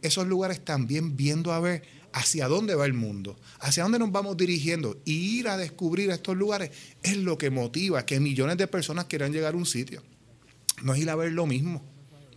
esos 0.03 0.27
lugares 0.27 0.62
también 0.62 1.16
viendo 1.16 1.53
a 1.53 1.61
ver 1.61 1.83
hacia 2.12 2.48
dónde 2.48 2.75
va 2.75 2.87
el 2.87 2.92
mundo, 2.92 3.38
hacia 3.61 3.83
dónde 3.83 3.98
nos 3.98 4.12
vamos 4.12 4.37
dirigiendo. 4.37 5.01
Y 5.05 5.38
ir 5.38 5.48
a 5.48 5.57
descubrir 5.57 6.11
estos 6.11 6.37
lugares 6.37 6.70
es 7.03 7.16
lo 7.16 7.38
que 7.38 7.51
motiva 7.51 8.05
que 8.07 8.20
millones 8.20 8.57
de 8.57 8.66
personas 8.66 9.07
quieran 9.07 9.33
llegar 9.33 9.55
a 9.55 9.57
un 9.57 9.66
sitio. 9.66 10.03
No 10.83 10.94
es 10.94 11.01
ir 11.01 11.11
a 11.11 11.16
ver 11.16 11.33
lo 11.33 11.46
mismo 11.46 11.83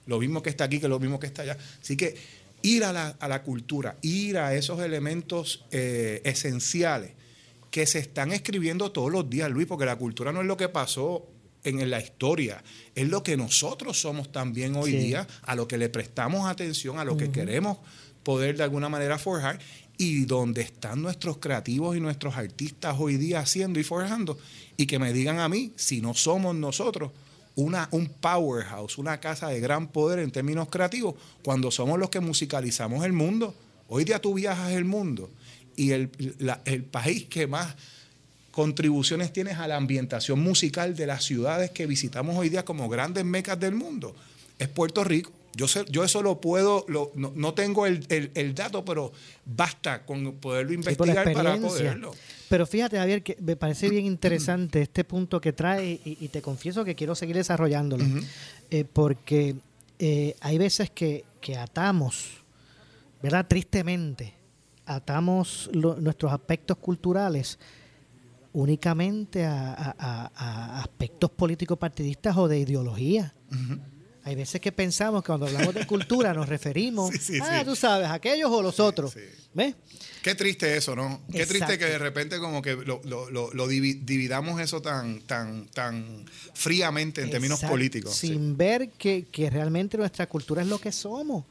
lo 0.05 0.19
mismo 0.19 0.41
que 0.41 0.49
está 0.49 0.65
aquí 0.65 0.79
que 0.79 0.87
lo 0.87 0.99
mismo 0.99 1.19
que 1.19 1.27
está 1.27 1.41
allá. 1.41 1.57
Así 1.81 1.97
que 1.97 2.15
ir 2.61 2.83
a 2.83 2.93
la, 2.93 3.43
cultura, 3.43 3.97
ir 4.01 4.37
a 4.37 4.55
esos 4.55 4.79
elementos 4.81 5.65
eh, 5.71 6.21
esenciales 6.23 7.11
que 7.71 7.85
se 7.85 7.99
están 7.99 8.31
escribiendo 8.31 8.91
todos 8.91 9.11
los 9.11 9.29
días, 9.29 9.51
Luis, 9.51 9.67
porque 9.67 9.85
la 9.85 9.97
cultura 9.97 10.31
no 10.31 10.41
es 10.41 10.47
lo 10.47 10.57
que 10.57 10.69
pasó 10.69 11.27
en 11.63 11.89
la 11.89 11.99
historia, 11.99 12.63
es 12.93 13.09
lo 13.09 13.23
que 13.23 13.35
nosotros 13.35 13.99
somos 13.99 14.31
también 14.31 14.75
hoy 14.75 14.91
día, 14.91 15.27
a 15.41 15.55
lo 15.55 15.67
que 15.67 15.79
le 15.79 15.89
prestamos 15.89 16.47
atención, 16.47 16.99
a 16.99 17.03
lo 17.03 17.17
que 17.17 17.31
queremos 17.31 17.79
poder 18.25 18.57
de 18.57 18.63
alguna 18.63 18.89
manera 18.89 19.17
forjar 19.17 19.59
y 19.97 20.25
donde 20.25 20.61
están 20.61 21.01
nuestros 21.01 21.37
creativos 21.37 21.95
y 21.95 22.01
nuestros 22.01 22.35
artistas 22.35 22.97
hoy 22.99 23.15
día 23.15 23.39
haciendo 23.39 23.79
y 23.79 23.83
forjando 23.83 24.37
y 24.75 24.87
que 24.87 24.99
me 24.99 25.13
digan 25.13 25.39
a 25.39 25.47
mí 25.47 25.71
si 25.77 26.01
no 26.01 26.13
somos 26.13 26.53
nosotros 26.53 27.11
una, 27.55 27.87
un 27.91 28.09
powerhouse, 28.09 28.97
una 28.97 29.21
casa 29.21 29.47
de 29.47 29.61
gran 29.61 29.87
poder 29.87 30.19
en 30.19 30.31
términos 30.31 30.67
creativos, 30.69 31.15
cuando 31.41 31.71
somos 31.71 31.97
los 31.97 32.09
que 32.09 32.19
musicalizamos 32.19 33.05
el 33.05 33.13
mundo. 33.13 33.55
Hoy 33.87 34.03
día 34.03 34.19
tú 34.19 34.33
viajas 34.33 34.73
el 34.73 34.83
mundo 34.83 35.29
y 35.77 35.91
el, 35.91 36.09
el 36.65 36.83
país 36.83 37.27
que 37.27 37.47
más 37.47 37.75
contribuciones 38.51 39.31
tienes 39.31 39.57
a 39.57 39.69
la 39.69 39.77
ambientación 39.77 40.41
musical 40.41 40.97
de 40.97 41.07
las 41.07 41.23
ciudades 41.23 41.71
que 41.71 41.85
visitamos 41.85 42.35
hoy 42.35 42.49
día 42.49 42.65
como 42.65 42.89
grandes 42.89 43.23
mecas 43.23 43.57
del 43.57 43.75
mundo 43.75 44.15
es 44.59 44.67
Puerto 44.67 45.03
Rico. 45.03 45.31
Yo, 45.55 45.67
sé, 45.69 45.85
yo 45.89 46.03
eso 46.03 46.21
lo 46.21 46.41
puedo, 46.41 46.85
no, 47.15 47.53
tengo 47.53 47.85
el, 47.85 48.55
dato, 48.55 48.83
pero 48.83 49.13
basta 49.45 50.05
con 50.05 50.33
poderlo 50.33 50.73
investigar 50.73 51.31
para 51.33 51.57
poderlo. 51.57 52.13
Pero 52.49 52.67
fíjate, 52.67 52.97
Javier, 52.97 53.23
que 53.23 53.37
me 53.41 53.55
parece 53.55 53.89
bien 53.89 54.05
interesante 54.05 54.81
este 54.81 55.03
punto 55.03 55.39
que 55.39 55.53
trae 55.53 55.99
y, 56.03 56.27
te 56.27 56.41
confieso 56.41 56.83
que 56.83 56.95
quiero 56.95 57.15
seguir 57.15 57.37
desarrollándolo, 57.37 58.03
eh, 58.69 58.83
porque 58.91 59.55
eh, 59.97 60.35
hay 60.41 60.57
veces 60.57 60.89
que, 60.89 61.23
atamos, 61.57 62.43
¿verdad? 63.21 63.45
Tristemente, 63.47 64.33
atamos 64.85 65.69
nuestros 65.73 66.33
aspectos 66.33 66.77
culturales 66.77 67.59
únicamente 68.51 69.45
a, 69.45 70.79
aspectos 70.81 71.29
políticos 71.31 71.77
partidistas 71.77 72.35
o 72.35 72.47
de 72.47 72.59
ideología. 72.59 73.33
Hay 74.25 74.33
veces 74.33 74.59
que 74.59 74.71
pensamos 74.71 75.21
que 75.21 75.27
cuando 75.27 75.45
hablamos 75.45 75.75
de 75.75 75.85
cultura 75.85 76.33
nos 76.33 76.49
referimos, 76.49 77.13
a, 77.41 77.59
ah, 77.59 77.63
tú 77.63 77.75
sabes, 77.75 78.09
aquellos 78.09 78.49
o 78.51 78.59
los 78.63 78.79
otros. 78.79 79.15
¿Ves? 79.53 79.75
Qué 80.23 80.33
triste 80.33 80.75
eso, 80.75 80.95
¿no? 80.95 81.21
Qué 81.31 81.45
triste 81.45 81.77
que 81.77 81.85
de 81.85 81.99
repente 81.99 82.39
como 82.39 82.59
que 82.59 82.75
lo, 82.75 83.67
dividamos 83.67 84.59
eso 84.59 84.81
tan, 84.81 85.21
tan, 85.21 85.67
tan 85.67 86.25
fríamente 86.55 87.21
en 87.21 87.29
términos 87.29 87.61
políticos. 87.61 88.15
Sin 88.15 88.57
ver 88.57 88.89
que, 88.97 89.27
realmente 89.51 89.95
nuestra 89.95 90.27
cultura 90.27 90.63
es 90.63 90.67
lo 90.69 90.79
que 90.79 90.91
somos. 90.91 91.45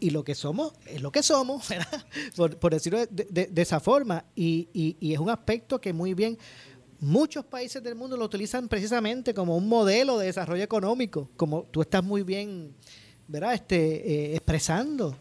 Y 0.00 0.10
lo 0.10 0.24
que 0.24 0.34
somos 0.34 0.72
es 0.86 1.00
lo 1.00 1.12
que 1.12 1.22
somos, 1.22 1.68
¿verdad? 1.68 2.04
Por, 2.34 2.72
decirlo 2.72 3.06
de, 3.06 3.48
esa 3.54 3.78
forma. 3.78 4.24
Y, 4.34 4.68
y 4.72 5.12
es 5.12 5.20
un 5.20 5.30
aspecto 5.30 5.80
que 5.80 5.92
muy 5.92 6.14
bien 6.14 6.36
muchos 7.02 7.44
países 7.44 7.82
del 7.82 7.96
mundo 7.96 8.16
lo 8.16 8.24
utilizan 8.24 8.68
precisamente 8.68 9.34
como 9.34 9.56
un 9.56 9.68
modelo 9.68 10.18
de 10.18 10.26
desarrollo 10.26 10.62
económico, 10.62 11.28
como 11.36 11.64
tú 11.64 11.82
estás 11.82 12.02
muy 12.04 12.22
bien, 12.22 12.76
¿verdad? 13.26 13.54
Este, 13.54 13.76
eh, 13.76 14.36
expresando 14.36 15.16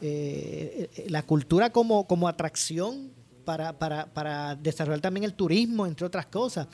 eh, 0.00 0.90
eh, 0.92 1.06
la 1.08 1.22
cultura 1.22 1.70
como, 1.70 2.04
como 2.08 2.26
atracción 2.26 3.12
para, 3.44 3.78
para, 3.78 4.12
para, 4.12 4.56
desarrollar 4.56 5.00
también 5.00 5.22
el 5.22 5.34
turismo, 5.34 5.86
entre 5.86 6.04
otras 6.04 6.26
cosas. 6.26 6.66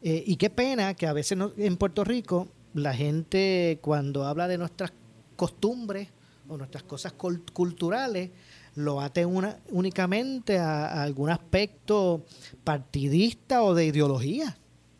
y 0.00 0.36
qué 0.36 0.48
pena 0.48 0.94
que 0.94 1.06
a 1.06 1.12
veces 1.12 1.36
en 1.56 1.76
Puerto 1.76 2.04
Rico 2.04 2.48
la 2.72 2.94
gente 2.94 3.78
cuando 3.82 4.24
habla 4.24 4.46
de 4.46 4.58
nuestras 4.58 4.92
costumbres 5.36 6.08
o 6.48 6.56
nuestras 6.56 6.84
cosas 6.84 7.14
culturales, 7.14 8.30
lo 8.74 9.00
ate 9.00 9.24
una, 9.24 9.58
únicamente 9.68 10.58
a, 10.58 11.02
algún 11.02 11.30
aspecto 11.30 12.24
partidista 12.64 13.62
o 13.62 13.74
de 13.74 13.86
ideología. 13.86 14.56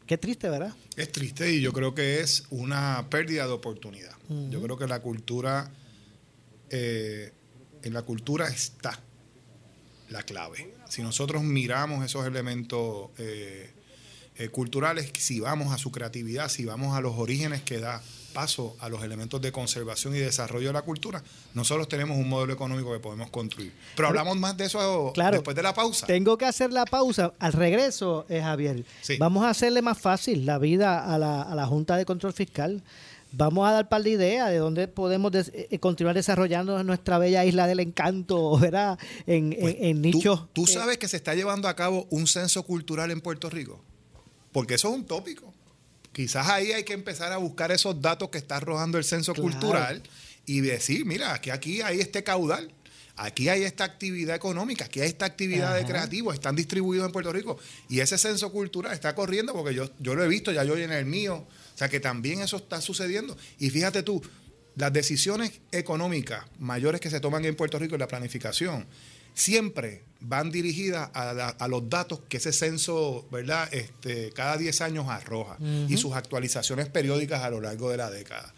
Qué 0.06 0.18
triste, 0.18 0.48
¿verdad? 0.48 0.74
Es 0.96 1.10
triste 1.10 1.52
y 1.52 1.60
yo 1.60 1.72
creo 1.72 1.94
que 1.94 2.20
es 2.20 2.44
una 2.50 3.06
pérdida 3.10 3.46
de 3.46 3.52
oportunidad. 3.52 4.12
Yo 4.50 4.62
creo 4.62 4.78
que 4.78 4.86
la 4.86 5.00
cultura, 5.00 5.70
eh, 6.70 7.32
en 7.82 7.92
la 7.92 8.02
cultura 8.02 8.48
está 8.48 8.98
la 10.10 10.22
clave. 10.22 10.74
Si 10.88 11.02
nosotros 11.02 11.42
miramos 11.42 12.04
esos 12.04 12.26
elementos 12.26 13.10
eh, 13.18 13.70
eh, 14.36 14.48
culturales, 14.48 15.10
si 15.18 15.40
vamos 15.40 15.72
a 15.72 15.78
su 15.78 15.90
creatividad, 15.90 16.48
si 16.48 16.64
vamos 16.64 16.96
a 16.96 17.00
los 17.00 17.14
orígenes 17.16 17.62
que 17.62 17.78
da 17.78 18.02
paso 18.34 18.76
a 18.80 18.90
los 18.90 19.02
elementos 19.02 19.40
de 19.40 19.50
conservación 19.50 20.14
y 20.14 20.18
desarrollo 20.18 20.66
de 20.66 20.74
la 20.74 20.82
cultura, 20.82 21.22
nosotros 21.54 21.88
tenemos 21.88 22.18
un 22.18 22.28
modelo 22.28 22.52
económico 22.52 22.92
que 22.92 23.00
podemos 23.00 23.30
construir. 23.30 23.72
Pero 23.96 24.08
hablamos 24.08 24.36
más 24.36 24.56
de 24.58 24.66
eso 24.66 25.12
después 25.14 25.56
de 25.56 25.62
la 25.62 25.72
pausa. 25.72 26.06
Tengo 26.06 26.36
que 26.36 26.44
hacer 26.44 26.72
la 26.72 26.84
pausa. 26.84 27.32
Al 27.38 27.54
regreso, 27.54 28.26
eh, 28.28 28.42
Javier, 28.42 28.84
vamos 29.18 29.44
a 29.44 29.50
hacerle 29.50 29.80
más 29.80 29.98
fácil 29.98 30.44
la 30.44 30.58
vida 30.58 31.02
a 31.02 31.16
la, 31.16 31.40
a 31.40 31.54
la 31.54 31.66
Junta 31.66 31.96
de 31.96 32.04
Control 32.04 32.34
Fiscal 32.34 32.82
vamos 33.36 33.68
a 33.68 33.72
dar 33.72 33.88
par 33.88 34.02
de 34.02 34.10
ideas 34.10 34.50
de 34.50 34.58
dónde 34.58 34.88
podemos 34.88 35.32
eh, 35.34 35.78
continuar 35.78 36.14
desarrollando 36.14 36.82
nuestra 36.84 37.18
bella 37.18 37.44
isla 37.44 37.66
del 37.66 37.80
encanto, 37.80 38.58
¿verdad? 38.60 38.98
En, 39.26 39.56
pues 39.58 39.96
nichos. 39.96 40.46
¿Tú, 40.52 40.66
sabes 40.66 40.98
que 40.98 41.08
se 41.08 41.16
está 41.16 41.34
llevando 41.34 41.68
a 41.68 41.76
cabo 41.76 42.06
un 42.10 42.26
censo 42.26 42.62
cultural 42.62 43.10
en 43.10 43.20
Puerto 43.20 43.50
Rico? 43.50 43.80
Porque 44.52 44.74
eso 44.74 44.88
es 44.88 44.94
un 44.94 45.04
tópico. 45.04 45.52
Quizás 46.14 46.48
ahí 46.48 46.72
hay 46.72 46.84
que 46.84 46.92
empezar 46.92 47.32
a 47.32 47.38
buscar 47.38 47.72
esos 47.72 48.00
datos 48.00 48.30
que 48.30 48.38
está 48.38 48.56
arrojando 48.56 48.98
el 48.98 49.04
censo 49.04 49.34
cultural 49.34 50.00
y 50.46 50.60
decir, 50.60 51.04
mira, 51.04 51.40
que 51.40 51.50
aquí 51.50 51.82
hay 51.82 52.00
este 52.00 52.22
caudal. 52.22 52.72
Aquí 53.16 53.48
hay 53.48 53.62
esta 53.62 53.84
actividad 53.84 54.34
económica, 54.34 54.86
aquí 54.86 55.00
hay 55.00 55.06
esta 55.06 55.24
actividad 55.24 55.76
de 55.76 55.84
creativo, 55.84 56.32
están 56.32 56.56
distribuidos 56.56 57.06
en 57.06 57.12
Puerto 57.12 57.32
Rico. 57.32 57.58
Y 57.88 58.00
ese 58.00 58.18
censo 58.18 58.50
cultural 58.50 58.92
está 58.92 59.14
corriendo 59.14 59.52
porque 59.52 59.72
yo, 59.72 59.88
yo 60.00 60.16
lo 60.16 60.24
he 60.24 60.28
visto, 60.28 60.50
ya 60.50 60.64
yo 60.64 60.76
en 60.76 60.90
el 60.90 61.04
mío, 61.04 61.36
o 61.36 61.78
sea 61.78 61.88
que 61.88 62.00
también 62.00 62.40
eso 62.40 62.56
está 62.56 62.80
sucediendo. 62.80 63.36
Y 63.60 63.70
fíjate 63.70 64.02
tú, 64.02 64.20
las 64.74 64.92
decisiones 64.92 65.52
económicas 65.70 66.44
mayores 66.58 67.00
que 67.00 67.08
se 67.08 67.20
toman 67.20 67.44
en 67.44 67.54
Puerto 67.54 67.78
Rico 67.78 67.94
en 67.94 68.00
la 68.00 68.08
planificación 68.08 68.84
siempre 69.34 70.04
van 70.20 70.50
dirigidas 70.50 71.10
a, 71.12 71.68
los 71.68 71.90
datos 71.90 72.20
que 72.28 72.38
ese 72.38 72.52
censo, 72.52 73.26
¿verdad? 73.30 73.68
Este, 73.72 74.32
cada 74.32 74.56
10 74.56 74.80
años 74.80 75.08
arroja 75.08 75.58
y 75.88 75.96
sus 75.98 76.14
actualizaciones 76.14 76.88
periódicas 76.88 77.42
a 77.42 77.50
lo 77.50 77.60
largo 77.60 77.90
de 77.90 77.98
la 77.98 78.10
década. 78.10 78.54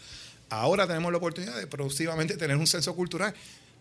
Ahora 0.48 0.86
tenemos 0.86 1.10
la 1.10 1.18
oportunidad 1.18 1.58
de 1.58 1.66
próximamente 1.66 2.36
tener 2.36 2.56
un 2.56 2.68
censo 2.68 2.94
cultural 2.94 3.34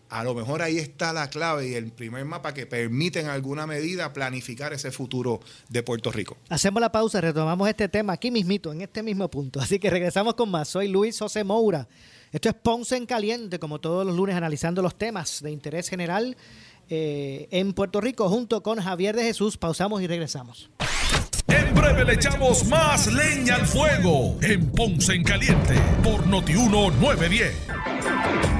a 0.08 0.22
lo 0.22 0.34
mejor 0.34 0.62
ahí 0.62 0.78
está 0.78 1.12
la 1.12 1.28
clave 1.28 1.68
y 1.68 1.74
el 1.74 1.90
primer 1.90 2.24
mapa 2.24 2.54
que 2.54 2.66
permite 2.66 3.20
en 3.20 3.26
alguna 3.26 3.66
medida 3.66 4.12
planificar 4.12 4.72
ese 4.72 4.92
futuro 4.92 5.40
de 5.68 5.82
Puerto 5.82 6.12
Rico. 6.12 6.36
Hacemos 6.48 6.80
la 6.80 6.92
pausa, 6.92 7.20
retomamos 7.20 7.68
este 7.68 7.88
tema 7.88 8.12
aquí 8.12 8.30
mismito, 8.30 8.72
en 8.72 8.82
este 8.82 9.02
mismo 9.02 9.28
punto. 9.28 9.60
Así 9.60 9.78
que 9.78 9.90
regresamos 9.90 10.34
con 10.34 10.50
más. 10.50 10.68
Soy 10.68 10.88
Luis 10.88 11.18
José 11.18 11.42
Moura. 11.42 11.88
Esto 12.32 12.48
es 12.48 12.54
Ponce 12.54 12.96
en 12.96 13.06
Caliente, 13.06 13.58
como 13.58 13.80
todos 13.80 14.06
los 14.06 14.14
lunes, 14.14 14.36
analizando 14.36 14.82
los 14.82 14.96
temas 14.96 15.42
de 15.42 15.50
interés 15.50 15.88
general 15.88 16.36
eh, 16.88 17.48
en 17.50 17.72
Puerto 17.72 18.00
Rico, 18.00 18.28
junto 18.28 18.62
con 18.62 18.80
Javier 18.80 19.16
de 19.16 19.24
Jesús. 19.24 19.56
Pausamos 19.56 20.02
y 20.02 20.06
regresamos. 20.06 20.70
En 21.48 21.74
breve 21.74 22.04
le 22.04 22.14
echamos 22.14 22.64
más 22.66 23.06
leña 23.12 23.54
al 23.54 23.66
fuego 23.66 24.36
en 24.42 24.66
Ponce 24.70 25.14
en 25.14 25.22
Caliente 25.22 25.74
por 26.02 26.26
Notiuno 26.26 26.90
910. 26.90 28.55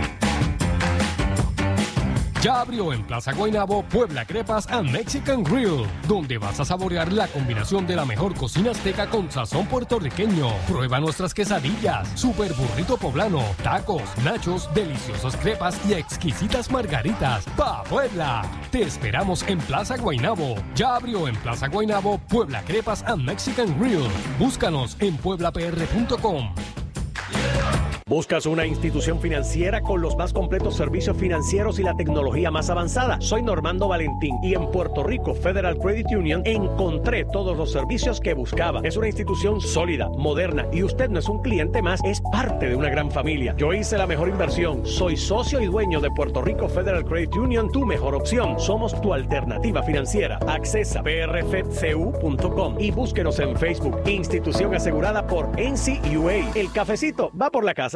Ya 2.46 2.60
abrió 2.60 2.92
en 2.92 3.02
Plaza 3.02 3.32
Guaynabo 3.32 3.82
Puebla 3.82 4.24
Crepas 4.24 4.68
and 4.68 4.88
Mexican 4.92 5.42
Grill, 5.42 5.84
donde 6.06 6.38
vas 6.38 6.60
a 6.60 6.64
saborear 6.64 7.12
la 7.12 7.26
combinación 7.26 7.88
de 7.88 7.96
la 7.96 8.04
mejor 8.04 8.36
cocina 8.36 8.70
azteca 8.70 9.10
con 9.10 9.28
sazón 9.32 9.66
puertorriqueño. 9.66 10.52
Prueba 10.68 11.00
nuestras 11.00 11.34
quesadillas, 11.34 12.08
super 12.14 12.52
burrito 12.54 12.98
poblano, 12.98 13.42
tacos, 13.64 14.02
nachos, 14.22 14.72
deliciosas 14.76 15.36
crepas 15.38 15.76
y 15.88 15.94
exquisitas 15.94 16.70
margaritas. 16.70 17.44
¡Pa 17.56 17.82
Puebla! 17.82 18.44
Te 18.70 18.82
esperamos 18.82 19.42
en 19.48 19.58
Plaza 19.58 19.96
Guaynabo. 19.96 20.54
Ya 20.76 20.94
abrió 20.94 21.26
en 21.26 21.34
Plaza 21.34 21.66
Guaynabo 21.66 22.18
Puebla 22.28 22.62
Crepas 22.62 23.02
and 23.08 23.24
Mexican 23.24 23.76
Grill. 23.80 24.06
Búscanos 24.38 24.96
en 25.00 25.16
pueblapr.com. 25.16 26.54
¿Buscas 28.08 28.46
una 28.46 28.64
institución 28.64 29.20
financiera 29.20 29.80
con 29.80 30.00
los 30.00 30.14
más 30.14 30.32
completos 30.32 30.76
servicios 30.76 31.16
financieros 31.16 31.80
y 31.80 31.82
la 31.82 31.96
tecnología 31.96 32.52
más 32.52 32.70
avanzada? 32.70 33.20
Soy 33.20 33.42
Normando 33.42 33.88
Valentín 33.88 34.36
y 34.44 34.54
en 34.54 34.70
Puerto 34.70 35.02
Rico 35.02 35.34
Federal 35.34 35.76
Credit 35.76 36.06
Union 36.12 36.40
encontré 36.44 37.24
todos 37.24 37.56
los 37.56 37.72
servicios 37.72 38.20
que 38.20 38.32
buscaba. 38.32 38.80
Es 38.84 38.96
una 38.96 39.08
institución 39.08 39.60
sólida, 39.60 40.08
moderna 40.08 40.68
y 40.72 40.84
usted 40.84 41.10
no 41.10 41.18
es 41.18 41.28
un 41.28 41.42
cliente 41.42 41.82
más, 41.82 42.00
es 42.04 42.20
parte 42.30 42.68
de 42.68 42.76
una 42.76 42.90
gran 42.90 43.10
familia. 43.10 43.56
Yo 43.58 43.72
hice 43.72 43.98
la 43.98 44.06
mejor 44.06 44.28
inversión. 44.28 44.86
Soy 44.86 45.16
socio 45.16 45.60
y 45.60 45.66
dueño 45.66 46.00
de 46.00 46.12
Puerto 46.12 46.42
Rico 46.42 46.68
Federal 46.68 47.04
Credit 47.04 47.34
Union, 47.34 47.72
tu 47.72 47.84
mejor 47.84 48.14
opción. 48.14 48.60
Somos 48.60 49.00
tu 49.00 49.14
alternativa 49.14 49.82
financiera. 49.82 50.38
Accesa 50.46 51.02
prfcu.com 51.02 52.76
y 52.78 52.92
búsquenos 52.92 53.40
en 53.40 53.56
Facebook. 53.56 54.00
Institución 54.06 54.76
asegurada 54.76 55.26
por 55.26 55.48
NCUA. 55.58 56.52
El 56.54 56.70
cafecito 56.70 57.32
va 57.36 57.50
por 57.50 57.64
la 57.64 57.74
casa. 57.74 57.95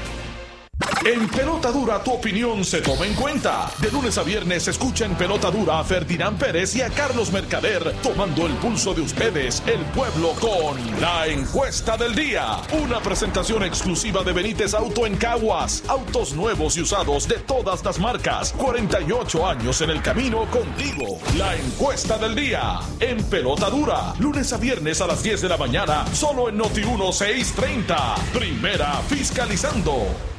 En 1.04 1.28
Pelota 1.28 1.70
Dura 1.70 2.02
tu 2.02 2.12
opinión 2.12 2.62
se 2.62 2.82
toma 2.82 3.06
en 3.06 3.14
cuenta. 3.14 3.70
De 3.78 3.90
lunes 3.90 4.18
a 4.18 4.22
viernes 4.22 4.68
escucha 4.68 5.06
en 5.06 5.14
Pelota 5.14 5.50
Dura 5.50 5.78
a 5.78 5.84
Ferdinand 5.84 6.38
Pérez 6.38 6.76
y 6.76 6.82
a 6.82 6.90
Carlos 6.90 7.32
Mercader 7.32 7.94
tomando 8.02 8.46
el 8.46 8.52
pulso 8.54 8.92
de 8.92 9.00
ustedes, 9.00 9.62
el 9.66 9.80
pueblo, 9.94 10.32
con 10.38 11.00
la 11.00 11.26
encuesta 11.26 11.96
del 11.96 12.14
día. 12.14 12.58
Una 12.82 13.00
presentación 13.00 13.62
exclusiva 13.62 14.22
de 14.22 14.32
Benítez 14.32 14.74
Auto 14.74 15.06
en 15.06 15.16
Caguas. 15.16 15.82
Autos 15.88 16.34
nuevos 16.34 16.76
y 16.76 16.82
usados 16.82 17.26
de 17.26 17.36
todas 17.38 17.82
las 17.82 17.98
marcas. 17.98 18.52
48 18.52 19.46
años 19.46 19.80
en 19.80 19.90
el 19.90 20.02
camino 20.02 20.44
contigo. 20.50 21.18
La 21.38 21.56
encuesta 21.56 22.18
del 22.18 22.34
día 22.34 22.78
en 23.00 23.22
Pelota 23.24 23.70
Dura. 23.70 24.14
Lunes 24.18 24.52
a 24.52 24.58
viernes 24.58 25.00
a 25.00 25.06
las 25.06 25.22
10 25.22 25.40
de 25.40 25.48
la 25.48 25.56
mañana, 25.56 26.06
solo 26.12 26.50
en 26.50 26.58
Noti 26.58 26.84
1630. 26.84 28.16
Primera 28.34 29.00
fiscalizando. 29.08 30.29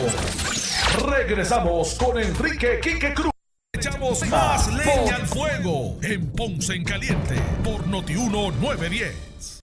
Regresamos 1.07 1.95
con 1.95 2.19
Enrique 2.19 2.79
Quique 2.81 3.13
Cruz. 3.13 3.31
Echamos 3.73 4.27
más 4.27 4.67
leña 4.73 5.15
al 5.15 5.25
fuego 5.25 5.97
en 6.01 6.29
Ponce 6.31 6.75
en 6.75 6.83
Caliente 6.83 7.35
por 7.63 7.87
Noti 7.87 8.13
1910. 8.13 9.62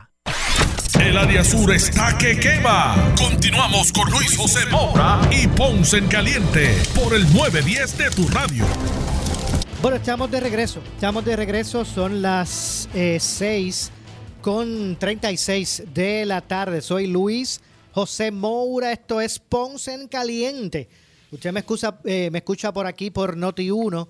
El 1.01 1.17
área 1.17 1.43
sur 1.43 1.73
está 1.73 2.15
que 2.15 2.39
quema. 2.39 3.15
Continuamos 3.17 3.91
con 3.91 4.07
Luis 4.11 4.37
José 4.37 4.67
Moura 4.69 5.19
y 5.31 5.47
Ponce 5.47 5.97
en 5.97 6.07
Caliente 6.07 6.77
por 6.93 7.15
el 7.15 7.23
910 7.33 7.97
de 7.97 8.11
tu 8.11 8.27
radio. 8.27 8.63
Bueno, 9.81 9.97
estamos 9.97 10.29
de 10.29 10.39
regreso. 10.39 10.79
Estamos 10.93 11.25
de 11.25 11.35
regreso. 11.35 11.85
Son 11.85 12.21
las 12.21 12.87
6 12.93 13.91
con 14.41 14.95
36 14.95 15.85
de 15.91 16.23
la 16.27 16.41
tarde. 16.41 16.81
Soy 16.81 17.07
Luis 17.07 17.61
José 17.93 18.29
Moura. 18.29 18.91
Esto 18.91 19.21
es 19.21 19.39
Ponce 19.39 19.95
en 19.95 20.07
Caliente. 20.07 20.87
Usted 21.31 21.51
me 21.51 21.61
escucha, 21.61 21.97
eh, 22.05 22.29
me 22.31 22.37
escucha 22.37 22.71
por 22.71 22.85
aquí 22.85 23.09
por 23.09 23.35
Noti 23.35 23.71
1 23.71 24.07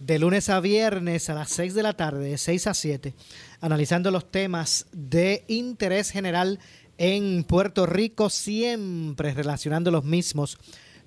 de 0.00 0.18
lunes 0.18 0.48
a 0.48 0.60
viernes 0.60 1.30
a 1.30 1.34
las 1.34 1.50
6 1.50 1.74
de 1.74 1.82
la 1.82 1.92
tarde, 1.92 2.30
de 2.30 2.38
6 2.38 2.66
a 2.66 2.74
7, 2.74 3.14
analizando 3.62 4.10
los 4.10 4.30
temas 4.30 4.86
de 4.92 5.44
interés 5.48 6.10
general 6.10 6.58
en 6.98 7.44
Puerto 7.44 7.86
Rico, 7.86 8.28
siempre 8.28 9.32
relacionando 9.32 9.90
los 9.90 10.04
mismos 10.04 10.58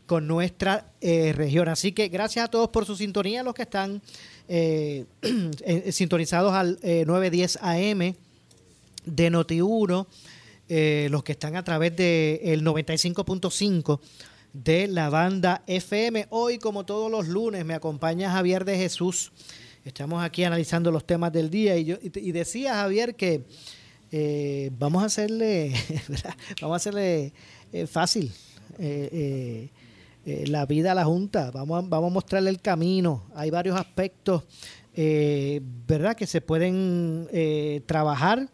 con 0.08 0.26
nuestra 0.28 0.92
eh, 1.02 1.34
región. 1.34 1.68
Así 1.68 1.92
que 1.92 2.08
gracias 2.08 2.46
a 2.46 2.48
todos 2.48 2.70
por 2.70 2.86
su 2.86 2.96
sintonía, 2.96 3.44
los 3.44 3.54
que 3.54 3.64
están 3.64 4.02
eh, 4.48 5.06
sintonizados 5.92 6.54
al 6.54 6.80
eh, 6.82 7.04
910 7.06 7.60
AM 7.62 8.16
de 9.06 9.32
Noti1, 9.32 10.08
eh, 10.68 11.08
los 11.12 11.24
que 11.24 11.34
están 11.34 11.56
a 11.56 11.64
través 11.64 11.96
del 11.96 12.64
95.5 12.64 14.00
de 14.54 14.88
la 14.88 15.10
banda 15.10 15.64
FM. 15.68 16.28
Hoy, 16.30 16.58
como 16.58 16.86
todos 16.86 17.12
los 17.12 17.28
lunes, 17.28 17.66
me 17.66 17.74
acompaña 17.74 18.32
Javier 18.32 18.66
de 18.66 18.78
Jesús. 18.78 19.32
Estamos 19.86 20.24
aquí 20.24 20.44
analizando 20.44 20.90
los 20.90 21.06
temas 21.06 21.32
del 21.32 21.52
día 21.52 21.78
y, 21.78 21.86
yo, 21.86 21.98
y, 22.02 22.32
decía 22.32 22.74
Javier 22.74 23.14
que 23.14 23.46
eh, 24.12 24.72
vamos 24.80 25.04
a 25.04 25.06
hacerle, 25.06 25.74
vamos 26.60 26.74
a 26.74 26.78
hacerle 26.78 27.34
eh, 27.72 27.86
fácil 27.86 28.32
eh, 28.80 29.70
la 30.26 30.66
vida 30.66 30.94
a 30.94 30.96
la 30.96 31.06
Junta. 31.06 31.52
Vamos 31.52 31.84
a, 31.84 31.88
vamos 31.88 32.10
a 32.10 32.14
mostrarle 32.16 32.50
el 32.50 32.62
camino. 32.62 33.26
Hay 33.36 33.52
varios 33.52 33.80
aspectos, 33.80 34.46
¿verdad?, 34.96 36.16
que 36.16 36.26
se 36.26 36.42
pueden 36.42 37.30
trabajar 37.86 38.50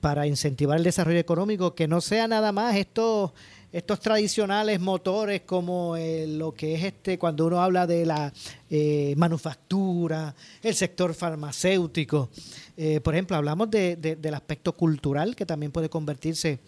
para 0.00 0.26
incentivar 0.26 0.78
el 0.78 0.84
desarrollo 0.84 1.18
económico, 1.18 1.74
que 1.74 1.86
no 1.86 2.00
sea 2.00 2.26
nada 2.26 2.52
más 2.52 2.76
esto 2.76 3.34
estos 3.72 4.00
tradicionales 4.00 4.78
motores 4.80 5.42
como 5.42 5.96
eh, 5.96 6.26
lo 6.26 6.52
que 6.52 6.74
es 6.74 6.84
este 6.84 7.18
cuando 7.18 7.46
uno 7.46 7.62
habla 7.62 7.86
de 7.86 8.04
la 8.04 8.32
eh, 8.68 9.14
manufactura, 9.16 10.34
el 10.62 10.74
sector 10.74 11.14
farmacéutico. 11.14 12.28
Eh, 12.76 13.00
por 13.00 13.14
ejemplo, 13.14 13.36
hablamos 13.36 13.70
de, 13.70 13.96
de, 13.96 14.16
del 14.16 14.34
aspecto 14.34 14.74
cultural 14.74 15.34
que 15.34 15.46
también 15.46 15.72
puede 15.72 15.88
convertirse 15.88 16.60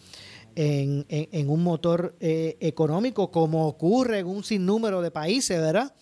en, 0.56 1.04
un 1.50 1.62
motor 1.64 2.14
económico 2.20 3.32
como 3.32 3.66
ocurre 3.66 4.20
en 4.20 4.26
un 4.26 4.44
sinnúmero 4.44 5.02
de 5.02 5.10
países, 5.10 5.60
¿verdad? 5.60 5.92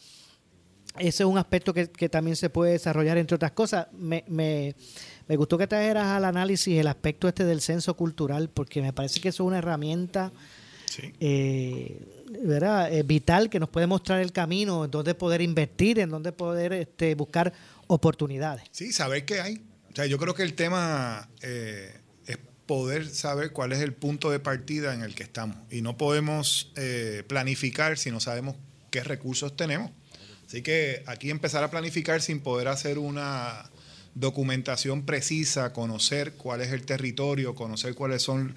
Ese 0.98 1.22
es 1.22 1.26
un 1.26 1.38
aspecto 1.38 1.72
que, 1.72 1.90
que 1.90 2.11
también 2.11 2.36
se 2.36 2.50
puede 2.50 2.72
desarrollar, 2.72 3.16
entre 3.16 3.36
otras 3.36 3.53
cosas. 3.53 3.86
Me, 3.92 4.24
me, 4.28 4.76
me 5.26 5.36
gustó 5.36 5.57
que 5.57 5.66
trajeras 5.66 6.09
al 6.09 6.26
análisis 6.26 6.78
el 6.78 6.86
aspecto 6.86 7.28
este 7.28 7.46
del 7.46 7.62
censo 7.62 7.96
cultural, 7.96 8.50
porque 8.50 8.82
me 8.82 8.92
parece 8.92 9.20
que 9.20 9.30
eso 9.30 9.44
es 9.44 9.46
una 9.46 9.59
herramienta 9.59 10.32
Sí. 10.93 11.14
Eh, 11.20 12.22
¿verdad? 12.45 12.93
Eh, 12.93 13.03
vital 13.03 13.49
que 13.49 13.59
nos 13.59 13.70
puede 13.70 13.86
mostrar 13.86 14.20
el 14.20 14.30
camino 14.30 14.84
en 14.84 14.90
donde 14.90 15.14
poder 15.14 15.40
invertir, 15.40 15.99
en 15.99 16.11
donde 16.11 16.32
poder 16.32 16.74
este, 16.74 17.14
buscar 17.14 17.53
oportunidades. 17.86 18.64
Sí, 18.72 18.93
saber 18.93 19.24
qué 19.24 19.40
hay. 19.40 19.62
O 19.90 19.97
sea, 19.97 20.05
yo 20.05 20.18
creo 20.18 20.34
que 20.34 20.43
el 20.43 20.53
tema 20.53 21.30
eh, 21.40 21.95
es 22.26 22.36
poder 22.66 23.09
saber 23.09 23.53
cuál 23.53 23.72
es 23.72 23.80
el 23.80 23.95
punto 23.95 24.30
de 24.30 24.38
partida 24.38 24.93
en 24.93 25.03
el 25.03 25.14
que 25.14 25.22
estamos. 25.22 25.57
Y 25.70 25.80
no 25.80 25.97
podemos 25.97 26.72
eh, 26.76 27.24
planificar 27.26 27.97
si 27.97 28.11
no 28.11 28.20
sabemos 28.20 28.57
qué 28.90 29.03
recursos 29.03 29.57
tenemos. 29.57 29.90
Así 30.47 30.61
que 30.61 31.05
aquí 31.07 31.30
empezar 31.30 31.64
a 31.64 31.70
planificar 31.70 32.20
sin 32.20 32.40
poder 32.40 32.68
hacer 32.68 32.99
una 32.99 33.70
documentación 34.14 35.07
precisa, 35.07 35.72
conocer 35.72 36.34
cuál 36.34 36.61
es 36.61 36.70
el 36.72 36.84
territorio, 36.84 37.55
conocer 37.55 37.95
cuáles 37.95 38.20
son 38.20 38.55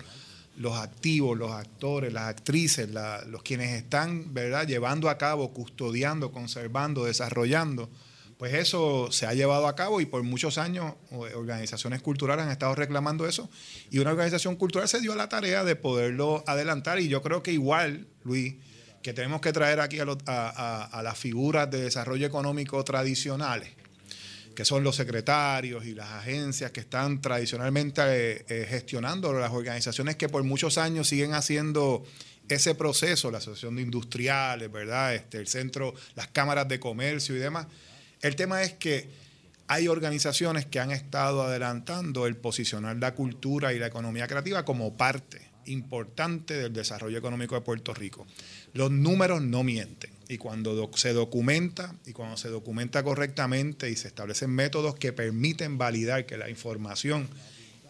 los 0.57 0.77
activos, 0.77 1.37
los 1.37 1.51
actores, 1.51 2.13
las 2.13 2.29
actrices, 2.29 2.89
los 3.27 3.43
quienes 3.43 3.71
están 3.71 4.33
¿verdad? 4.33 4.67
llevando 4.67 5.09
a 5.09 5.17
cabo, 5.17 5.53
custodiando, 5.53 6.31
conservando, 6.31 7.05
desarrollando, 7.05 7.89
pues 8.37 8.53
eso 8.53 9.11
se 9.11 9.25
ha 9.25 9.33
llevado 9.33 9.67
a 9.67 9.75
cabo 9.75 10.01
y 10.01 10.05
por 10.05 10.23
muchos 10.23 10.57
años 10.57 10.93
organizaciones 11.11 12.01
culturales 12.01 12.45
han 12.45 12.51
estado 12.51 12.75
reclamando 12.75 13.27
eso 13.27 13.49
y 13.89 13.99
una 13.99 14.11
organización 14.11 14.55
cultural 14.55 14.87
se 14.87 14.99
dio 14.99 15.13
a 15.13 15.15
la 15.15 15.29
tarea 15.29 15.63
de 15.63 15.75
poderlo 15.75 16.43
adelantar 16.47 16.99
y 16.99 17.07
yo 17.07 17.21
creo 17.21 17.43
que 17.43 17.53
igual, 17.53 18.07
Luis, 18.23 18.55
que 19.01 19.13
tenemos 19.13 19.39
que 19.39 19.53
traer 19.53 19.79
aquí 19.79 19.99
a, 19.99 20.05
lo, 20.05 20.17
a 20.25 21.01
las 21.03 21.17
figuras 21.17 21.69
de 21.69 21.81
desarrollo 21.83 22.25
económico 22.25 22.83
tradicionales 22.83 23.84
que 24.55 24.65
son 24.65 24.83
los 24.83 24.95
secretarios 24.95 25.85
y 25.85 25.93
las 25.93 26.09
agencias 26.09 26.71
que 26.71 26.79
están 26.79 27.21
tradicionalmente 27.21 28.01
eh, 28.05 28.45
eh, 28.47 28.67
gestionando, 28.67 29.33
las 29.33 29.51
organizaciones 29.51 30.15
que 30.15 30.29
por 30.29 30.43
muchos 30.43 30.77
años 30.77 31.07
siguen 31.07 31.33
haciendo 31.33 32.03
ese 32.47 32.75
proceso, 32.75 33.31
la 33.31 33.39
Asociación 33.39 33.75
de 33.75 33.81
Industriales, 33.81 34.71
¿verdad? 34.71 35.13
Este, 35.15 35.37
el 35.37 35.47
centro, 35.47 35.93
las 36.15 36.27
cámaras 36.27 36.67
de 36.67 36.79
comercio 36.79 37.35
y 37.35 37.39
demás. 37.39 37.67
El 38.21 38.35
tema 38.35 38.63
es 38.63 38.73
que 38.73 39.09
hay 39.67 39.87
organizaciones 39.87 40.65
que 40.65 40.79
han 40.79 40.91
estado 40.91 41.43
adelantando 41.43 42.27
el 42.27 42.37
posicionar 42.37 42.97
la 42.97 43.13
cultura 43.13 43.73
y 43.73 43.79
la 43.79 43.87
economía 43.87 44.27
creativa 44.27 44.63
como 44.63 44.95
parte 44.95 45.41
importante 45.65 46.53
del 46.53 46.73
desarrollo 46.73 47.17
económico 47.17 47.55
de 47.55 47.61
Puerto 47.61 47.93
Rico. 47.93 48.27
Los 48.73 48.91
números 48.91 49.41
no 49.41 49.63
mienten 49.63 50.14
y 50.27 50.37
cuando 50.37 50.89
se 50.95 51.13
documenta 51.13 51.95
y 52.05 52.13
cuando 52.13 52.37
se 52.37 52.49
documenta 52.49 53.03
correctamente 53.03 53.89
y 53.89 53.95
se 53.95 54.07
establecen 54.07 54.49
métodos 54.49 54.95
que 54.95 55.13
permiten 55.13 55.77
validar 55.77 56.25
que 56.25 56.37
la 56.37 56.49
información 56.49 57.29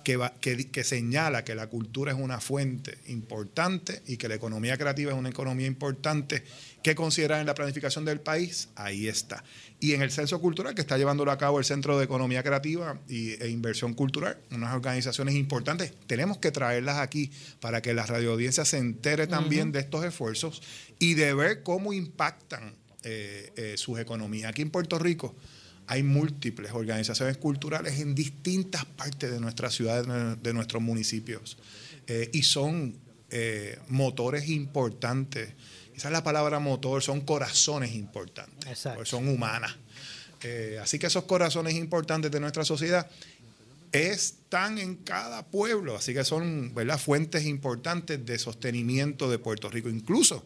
que, 0.05 0.17
va, 0.17 0.33
que, 0.39 0.69
que, 0.69 0.83
señala 0.83 1.43
que 1.43 1.55
la 1.55 1.67
cultura 1.67 2.11
es 2.13 2.17
una 2.17 2.39
fuente 2.39 2.99
importante 3.07 4.03
y 4.05 4.17
que 4.17 4.29
la 4.29 4.35
economía 4.35 4.77
creativa 4.77 5.11
es 5.11 5.17
una 5.17 5.29
economía 5.29 5.65
importante 5.65 6.43
que 6.83 6.93
considerar 6.93 7.41
en 7.41 7.47
la 7.47 7.55
planificación 7.55 8.05
del 8.05 8.21
país, 8.21 8.69
ahí 8.75 9.07
está. 9.07 9.43
Y 9.79 9.93
en 9.93 10.03
el 10.03 10.11
censo 10.11 10.39
cultural 10.39 10.75
que 10.75 10.81
está 10.81 10.99
llevándolo 10.99 11.31
a 11.31 11.39
cabo 11.39 11.57
el 11.57 11.65
Centro 11.65 11.97
de 11.97 12.05
Economía 12.05 12.43
Creativa 12.43 12.99
y, 13.09 13.31
e 13.31 13.49
Inversión 13.49 13.95
Cultural, 13.95 14.37
unas 14.51 14.75
organizaciones 14.75 15.33
importantes, 15.33 15.91
tenemos 16.05 16.37
que 16.37 16.51
traerlas 16.51 16.99
aquí 16.99 17.31
para 17.59 17.81
que 17.81 17.95
la 17.95 18.05
radioaudiencia 18.05 18.63
se 18.63 18.77
entere 18.77 19.25
también 19.25 19.69
uh 19.69 19.71
-huh. 19.71 19.73
de 19.73 19.79
estos 19.79 20.05
esfuerzos 20.05 20.61
y 20.99 21.15
de 21.15 21.33
ver 21.33 21.63
cómo 21.63 21.91
impactan 21.91 22.75
eh, 23.03 23.51
eh, 23.55 23.73
sus 23.77 23.97
economías. 23.97 24.51
Aquí 24.51 24.61
en 24.61 24.69
Puerto 24.69 24.99
Rico, 24.99 25.35
hay 25.87 26.03
múltiples 26.03 26.71
organizaciones 26.71 27.37
culturales 27.37 27.99
en 27.99 28.15
distintas 28.15 28.85
partes 28.85 29.31
de 29.31 29.39
nuestra 29.39 29.69
ciudad, 29.69 30.37
de 30.37 30.53
nuestros 30.53 30.81
municipios, 30.81 31.57
eh, 32.07 32.29
y 32.33 32.43
son 32.43 32.95
eh, 33.29 33.79
motores 33.87 34.49
importantes. 34.49 35.49
Esa 35.95 36.07
es 36.09 36.11
la 36.11 36.23
palabra 36.23 36.59
motor, 36.59 37.01
son 37.01 37.21
corazones 37.21 37.93
importantes, 37.93 38.87
son 39.03 39.27
humanas. 39.27 39.75
Eh, 40.41 40.79
así 40.81 40.99
que 40.99 41.07
esos 41.07 41.23
corazones 41.23 41.75
importantes 41.75 42.29
de 42.31 42.39
nuestra 42.39 42.65
sociedad 42.65 43.09
están 43.91 44.77
en 44.77 44.95
cada 44.95 45.45
pueblo, 45.45 45.95
así 45.95 46.13
que 46.13 46.23
son 46.23 46.73
¿verdad? 46.75 46.99
fuentes 46.99 47.45
importantes 47.45 48.25
de 48.25 48.37
sostenimiento 48.37 49.29
de 49.29 49.39
Puerto 49.39 49.69
Rico. 49.69 49.89
Incluso 49.89 50.45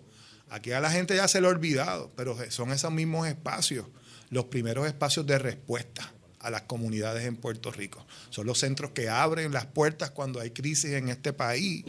aquí 0.50 0.72
a 0.72 0.80
la 0.80 0.92
gente 0.92 1.16
ya 1.16 1.28
se 1.28 1.42
le 1.42 1.48
ha 1.48 1.50
olvidado, 1.50 2.12
pero 2.16 2.38
son 2.52 2.72
esos 2.72 2.92
mismos 2.92 3.28
espacios 3.28 3.88
los 4.30 4.46
primeros 4.46 4.88
espacios 4.88 5.26
de 5.26 5.40
respuesta 5.40 6.14
a 6.40 6.50
las 6.50 6.62
comunidades 6.64 7.26
en 7.26 7.36
Puerto 7.36 7.72
Rico. 7.72 8.06
Son 8.30 8.46
los 8.46 8.60
centros 8.60 8.92
que 8.92 9.10
abren 9.10 9.52
las 9.52 9.66
puertas 9.66 10.12
cuando 10.12 10.40
hay 10.40 10.52
crisis 10.52 10.92
en 10.92 11.10
este 11.10 11.34
país 11.34 11.84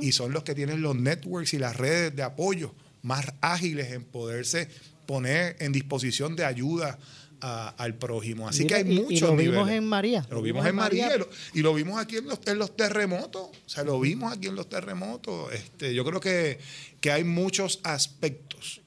y 0.00 0.12
son 0.12 0.32
los 0.32 0.44
que 0.44 0.54
tienen 0.54 0.82
los 0.82 0.94
networks 0.94 1.54
y 1.54 1.58
las 1.58 1.74
redes 1.76 2.14
de 2.14 2.22
apoyo 2.22 2.74
más 3.02 3.26
ágiles 3.40 3.90
en 3.92 4.04
poderse 4.04 4.68
poner 5.06 5.56
en 5.60 5.72
disposición 5.72 6.36
de 6.36 6.44
ayuda 6.44 6.98
a- 7.40 7.68
al 7.70 7.94
prójimo. 7.94 8.48
Así 8.48 8.64
Mira, 8.64 8.76
que 8.82 8.82
hay 8.84 8.92
y- 8.92 8.98
y 8.98 9.02
muchos 9.02 9.20
lo 9.30 9.36
vimos 9.36 9.54
niveles. 9.54 9.74
en 9.78 9.84
María. 9.84 10.26
Lo 10.30 10.42
vimos 10.42 10.66
en 10.66 10.74
María 10.76 11.14
y 11.14 11.18
lo, 11.18 11.28
y 11.54 11.60
lo 11.62 11.72
vimos 11.74 11.98
aquí 12.00 12.16
en 12.18 12.26
los, 12.26 12.40
en 12.46 12.58
los 12.58 12.76
terremotos. 12.76 13.42
O 13.42 13.68
sea, 13.68 13.84
lo 13.84 13.98
vimos 14.00 14.32
aquí 14.32 14.48
en 14.48 14.54
los 14.56 14.68
terremotos. 14.68 15.52
Este, 15.52 15.94
yo 15.94 16.04
creo 16.04 16.20
que, 16.20 16.58
que 17.00 17.10
hay 17.12 17.22
muchos 17.24 17.80
aspectos 17.84 18.80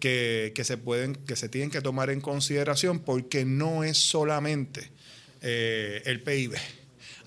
que, 0.00 0.52
que 0.54 0.64
se 0.64 0.76
pueden, 0.76 1.14
que 1.14 1.36
se 1.36 1.48
tienen 1.48 1.70
que 1.70 1.80
tomar 1.80 2.10
en 2.10 2.20
consideración 2.20 2.98
porque 3.00 3.44
no 3.44 3.84
es 3.84 3.96
solamente 3.98 4.90
eh, 5.40 6.02
el 6.06 6.22
PIB. 6.22 6.54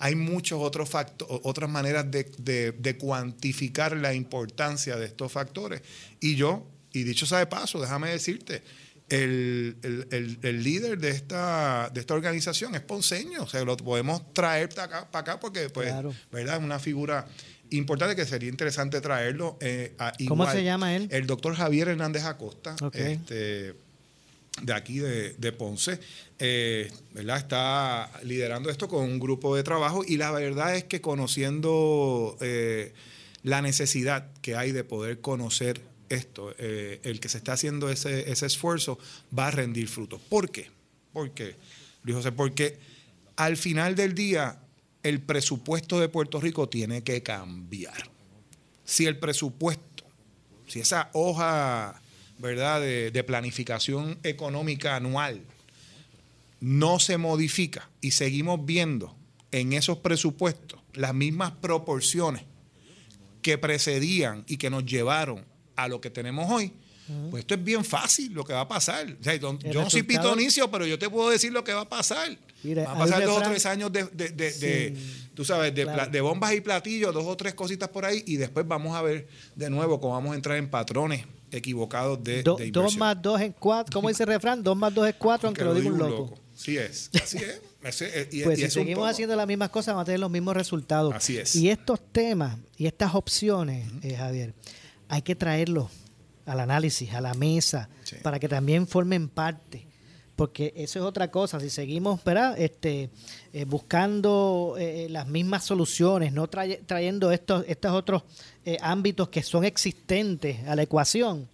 Hay 0.00 0.14
muchos 0.14 0.60
otros 0.62 0.88
factores, 0.88 1.40
otras 1.44 1.68
maneras 1.68 2.08
de, 2.10 2.30
de- 2.38 2.72
de 2.72 2.96
cuantificar 2.96 3.96
la 3.96 4.14
importancia 4.14 4.96
de 4.96 5.06
estos 5.06 5.32
factores. 5.32 5.82
Y 6.20 6.36
yo, 6.36 6.66
y 6.92 7.02
dicho 7.02 7.26
sea 7.26 7.38
de 7.38 7.46
paso, 7.46 7.80
déjame 7.80 8.10
decirte, 8.10 8.62
el, 9.08 9.76
el- 9.82 10.06
el- 10.10 10.38
el 10.42 10.62
líder 10.62 10.98
de 10.98 11.08
esta, 11.10 11.90
de 11.92 12.00
esta 12.00 12.14
organización 12.14 12.74
es 12.74 12.80
ponceño. 12.82 13.42
O 13.42 13.48
sea, 13.48 13.64
lo 13.64 13.76
podemos 13.76 14.32
traer 14.34 14.68
para 14.68 14.84
acá, 14.84 15.10
para 15.10 15.20
acá 15.22 15.40
porque, 15.40 15.68
pues, 15.70 15.88
Claro. 15.88 16.14
¿verdad? 16.30 16.58
Es 16.58 16.62
una 16.62 16.78
figura 16.78 17.26
importante 17.70 18.16
que 18.16 18.24
sería 18.24 18.48
interesante 18.48 19.00
traerlo. 19.00 19.56
eh, 19.60 19.94
a- 19.98 20.12
¿Cómo 20.26 20.44
se 20.50 20.64
llama 20.64 20.94
él? 20.96 21.08
El 21.10 21.26
doctor 21.26 21.54
Javier 21.54 21.88
Hernández 21.88 22.24
Acosta, 22.24 22.74
este, 22.98 23.74
de 24.62 24.72
aquí 24.72 24.98
de, 24.98 25.34
de 25.34 25.52
Ponce, 25.52 26.00
eh, 26.38 26.90
¿verdad? 27.12 27.36
Está 27.38 28.10
liderando 28.24 28.70
esto 28.70 28.88
con 28.88 29.04
un 29.04 29.18
grupo 29.18 29.54
de 29.56 29.62
trabajo 29.62 30.02
y 30.06 30.16
la 30.16 30.30
verdad 30.32 30.74
es 30.76 30.84
que 30.84 31.00
conociendo 31.00 32.36
eh, 32.40 32.92
la 33.42 33.62
necesidad 33.62 34.26
que 34.42 34.56
hay 34.56 34.72
de 34.72 34.84
poder 34.84 35.20
conocer 35.20 35.80
esto, 36.08 36.54
el 36.58 37.20
que 37.20 37.28
se 37.28 37.36
está 37.38 37.52
haciendo 37.52 37.90
ese, 37.90 38.32
ese 38.32 38.46
esfuerzo 38.46 38.98
va 39.38 39.48
a 39.48 39.50
rendir 39.50 39.88
frutos. 39.88 40.20
¿Por 40.28 40.50
qué? 40.50 40.70
¿Por 41.12 41.30
qué, 41.32 41.54
Luis 42.02 42.16
José? 42.16 42.32
Porque 42.32 42.78
al 43.36 43.56
final 43.58 43.94
del 43.94 44.14
día 44.14 44.58
el 45.02 45.20
presupuesto 45.20 46.00
de 46.00 46.08
Puerto 46.08 46.40
Rico 46.40 46.68
tiene 46.68 47.02
que 47.02 47.22
cambiar. 47.22 48.10
Si 48.84 49.06
el 49.06 49.18
presupuesto, 49.18 50.04
si 50.66 50.80
esa 50.80 51.10
hoja 51.12 52.00
¿verdad? 52.38 52.80
De, 52.80 53.10
de 53.10 53.24
planificación 53.24 54.18
económica 54.22 54.96
anual 54.96 55.42
no 56.60 56.98
se 56.98 57.18
modifica 57.18 57.88
y 58.00 58.12
seguimos 58.12 58.64
viendo 58.64 59.14
en 59.52 59.72
esos 59.72 59.98
presupuestos 59.98 60.80
las 60.92 61.14
mismas 61.14 61.52
proporciones 61.52 62.42
que 63.42 63.58
precedían 63.58 64.44
y 64.48 64.56
que 64.56 64.70
nos 64.70 64.84
llevaron 64.84 65.44
a 65.76 65.88
lo 65.88 66.00
que 66.00 66.10
tenemos 66.10 66.50
hoy, 66.50 66.72
pues 67.30 67.40
esto 67.42 67.54
es 67.54 67.64
bien 67.64 67.84
fácil 67.84 68.32
lo 68.32 68.44
que 68.44 68.52
va 68.52 68.62
a 68.62 68.68
pasar. 68.68 69.06
O 69.20 69.24
sea, 69.24 69.34
yo 69.36 69.52
no 69.52 69.90
soy 69.90 70.02
pitonicio, 70.02 70.70
pero 70.70 70.86
yo 70.86 70.98
te 70.98 71.08
puedo 71.08 71.30
decir 71.30 71.52
lo 71.52 71.64
que 71.64 71.72
va 71.72 71.82
a 71.82 71.88
pasar. 71.88 72.36
Mira, 72.62 72.84
va 72.84 72.92
a 72.92 72.98
pasar 72.98 73.24
dos 73.24 73.38
o 73.38 73.42
tres 73.42 73.64
años 73.66 73.92
de, 73.92 74.04
de- 74.04 74.28
de- 74.30 74.52
de- 74.52 74.94
Sí, 74.96 75.28
tú 75.34 75.44
sabes, 75.44 75.72
de, 75.74 75.84
pla- 75.84 75.94
claro. 75.94 76.10
de 76.10 76.20
bombas 76.20 76.52
y 76.54 76.60
platillos, 76.60 77.14
dos 77.14 77.24
o 77.24 77.36
tres 77.36 77.54
cositas 77.54 77.88
por 77.88 78.04
ahí, 78.04 78.22
y 78.26 78.36
después 78.36 78.66
vamos 78.66 78.96
a 78.96 79.02
ver 79.02 79.28
de 79.54 79.70
nuevo 79.70 80.00
cómo 80.00 80.14
vamos 80.14 80.32
a 80.32 80.34
entrar 80.34 80.56
en 80.58 80.68
patrones 80.68 81.24
equivocados 81.52 82.22
de, 82.24 82.42
Do- 82.42 82.56
de 82.56 82.64
dos 82.70 82.92
inversión. 82.92 82.98
más 82.98 83.22
dos 83.22 83.40
es 83.40 83.52
cuatro. 83.58 83.92
¿Cómo 83.94 84.08
dice 84.08 84.24
el 84.24 84.28
refrán? 84.30 84.62
Dos 84.62 84.76
más 84.76 84.92
dos 84.94 85.06
es 85.08 85.14
cuatro, 85.16 85.48
aunque 85.48 85.60
Que 85.60 85.64
lo 85.64 85.74
diga 85.74 85.88
un 85.90 85.98
loco. 85.98 86.38
Sí 86.54 86.76
es, 86.76 87.10
así 87.22 87.38
es. 87.38 87.60
Eh, 88.02 88.28
y- 88.32 88.42
Pues 88.42 88.58
y 88.58 88.62
si 88.62 88.66
es 88.66 88.72
seguimos 88.74 89.08
haciendo 89.08 89.36
las 89.36 89.46
mismas 89.46 89.70
cosas, 89.70 89.94
vamos 89.94 90.02
a 90.02 90.06
tener 90.06 90.18
los 90.20 90.30
mismos 90.30 90.54
resultados. 90.56 91.14
Así 91.14 91.38
es. 91.38 91.54
Y 91.54 91.70
estos 91.70 92.00
temas 92.12 92.56
y 92.76 92.86
estas 92.86 93.14
opciones, 93.14 93.88
eh, 94.02 94.16
Javier, 94.16 94.52
hay 95.08 95.22
que 95.22 95.36
traerlos 95.36 95.86
al 96.48 96.60
análisis, 96.60 97.12
a 97.14 97.20
la 97.20 97.34
mesa, 97.34 97.88
Sí. 98.04 98.16
para 98.22 98.38
que 98.38 98.48
también 98.48 98.86
formen 98.86 99.28
parte. 99.28 99.86
Porque 100.34 100.72
eso 100.76 101.00
es 101.00 101.04
otra 101.04 101.30
cosa. 101.32 101.58
Si 101.58 101.68
seguimos 101.68 102.22
¿verdad? 102.22 102.56
Este, 102.60 103.10
eh, 103.52 103.64
buscando 103.64 104.76
eh, 104.78 105.08
las 105.10 105.26
mismas 105.26 105.64
soluciones, 105.64 106.32
no 106.32 106.48
traye- 106.48 106.80
trayendo 106.86 107.32
estos, 107.32 107.64
estos 107.66 107.90
otros 107.92 108.22
eh, 108.64 108.76
ámbitos 108.80 109.28
que 109.30 109.42
son 109.42 109.64
existentes 109.64 110.64
a 110.68 110.76
la 110.76 110.82
ecuación, 110.82 111.48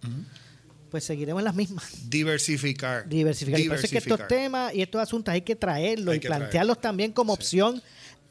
pues 0.91 1.03
seguiremos 1.03 1.41
en 1.41 1.45
las 1.45 1.55
mismas 1.55 2.09
diversificar. 2.09 3.09
diversificar. 3.09 3.59
Y 3.59 3.67
por 3.67 3.77
eso 3.77 3.85
es 3.85 3.91
que 3.91 3.97
estos 3.97 4.17
Diversificar. 4.17 4.43
temas 4.43 4.73
y 4.75 4.81
estos 4.83 5.01
asuntos 5.01 5.33
hay 5.33 5.41
que 5.41 5.55
traerlos 5.55 6.11
Hay 6.13 6.17
y 6.17 6.21
que 6.21 6.27
plantearlos 6.27 6.79
también 6.79 7.11
como 7.11 7.33
opción, 7.33 7.81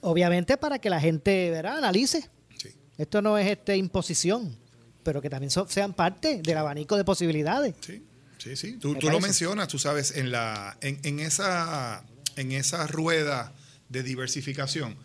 obviamente 0.03 0.57
para 0.57 0.79
que 0.79 0.89
la 0.89 1.01
gente 1.01 1.51
¿verdad? 1.51 1.79
analice. 1.79 2.29
Sí. 2.57 2.69
Esto 2.97 3.21
no 3.21 3.37
es 3.39 3.49
este 3.49 3.77
imposición, 3.77 4.57
pero 5.05 5.23
que 5.23 5.31
también 5.31 5.51
so- 5.51 5.69
sean 5.69 5.95
parte 5.95 6.41
del 6.43 6.57
abanico 6.57 6.97
de 6.97 7.05
posibilidades. 7.05 7.75
Sí, 7.81 8.03
sí, 8.39 8.57
sí. 8.57 8.77
Tú, 8.79 8.95
lo 8.95 9.21
mencionas, 9.21 9.69
tú 9.69 9.79
sabes, 9.79 10.17
en, 10.17 10.33
la, 10.33 10.77
en, 10.81 10.99
en 11.05 11.21
esa, 11.21 12.05
en 12.37 12.51
esa 12.53 12.87
rueda 12.89 13.53
de 13.89 14.03
diversificación, 14.03 14.97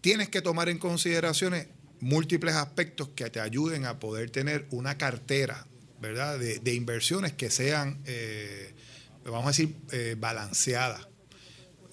tienes 0.00 0.28
que 0.28 0.42
tomar 0.42 0.68
en 0.68 0.78
consideraciones 0.78 1.66
múltiples 2.00 2.54
aspectos 2.54 3.08
que 3.08 3.28
te 3.30 3.40
ayuden 3.40 3.84
a 3.84 3.98
poder 3.98 4.30
tener 4.30 4.66
una 4.70 4.96
cartera, 4.96 5.66
¿verdad?, 6.00 6.38
de, 6.38 6.58
de 6.58 6.74
inversiones 6.74 7.32
que 7.32 7.50
sean, 7.50 8.00
eh, 8.06 8.74
vamos 9.24 9.44
a 9.44 9.48
decir, 9.48 9.76
eh, 9.92 10.16
balanceadas. 10.18 11.06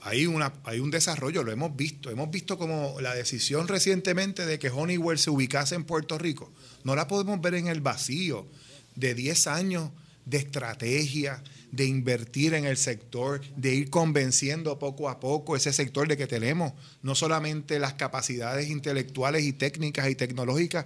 Hay, 0.07 0.25
una, 0.25 0.53
hay 0.63 0.79
un 0.79 0.89
desarrollo, 0.89 1.43
lo 1.43 1.51
hemos 1.51 1.75
visto. 1.75 2.09
Hemos 2.09 2.31
visto 2.31 2.57
como 2.57 3.01
la 3.01 3.13
decisión 3.13 3.67
recientemente 3.67 4.45
de 4.45 4.57
que 4.57 4.69
Honeywell 4.69 5.19
se 5.19 5.29
ubicase 5.29 5.75
en 5.75 5.83
Puerto 5.83 6.17
Rico, 6.17 6.49
no 6.85 6.95
la 6.95 7.09
podemos 7.09 7.41
ver 7.41 7.55
en 7.55 7.67
el 7.67 7.81
vacío 7.81 8.47
de 8.95 9.13
10 9.13 9.47
años 9.47 9.91
de 10.23 10.37
estrategia, 10.37 11.43
de 11.73 11.85
invertir 11.85 12.53
en 12.53 12.63
el 12.63 12.77
sector, 12.77 13.41
de 13.57 13.75
ir 13.75 13.89
convenciendo 13.89 14.79
poco 14.79 15.09
a 15.09 15.19
poco 15.19 15.57
ese 15.57 15.73
sector 15.73 16.07
de 16.07 16.15
que 16.15 16.25
tenemos 16.25 16.71
no 17.01 17.13
solamente 17.13 17.77
las 17.77 17.95
capacidades 17.95 18.69
intelectuales 18.69 19.43
y 19.43 19.51
técnicas 19.51 20.09
y 20.09 20.15
tecnológicas, 20.15 20.85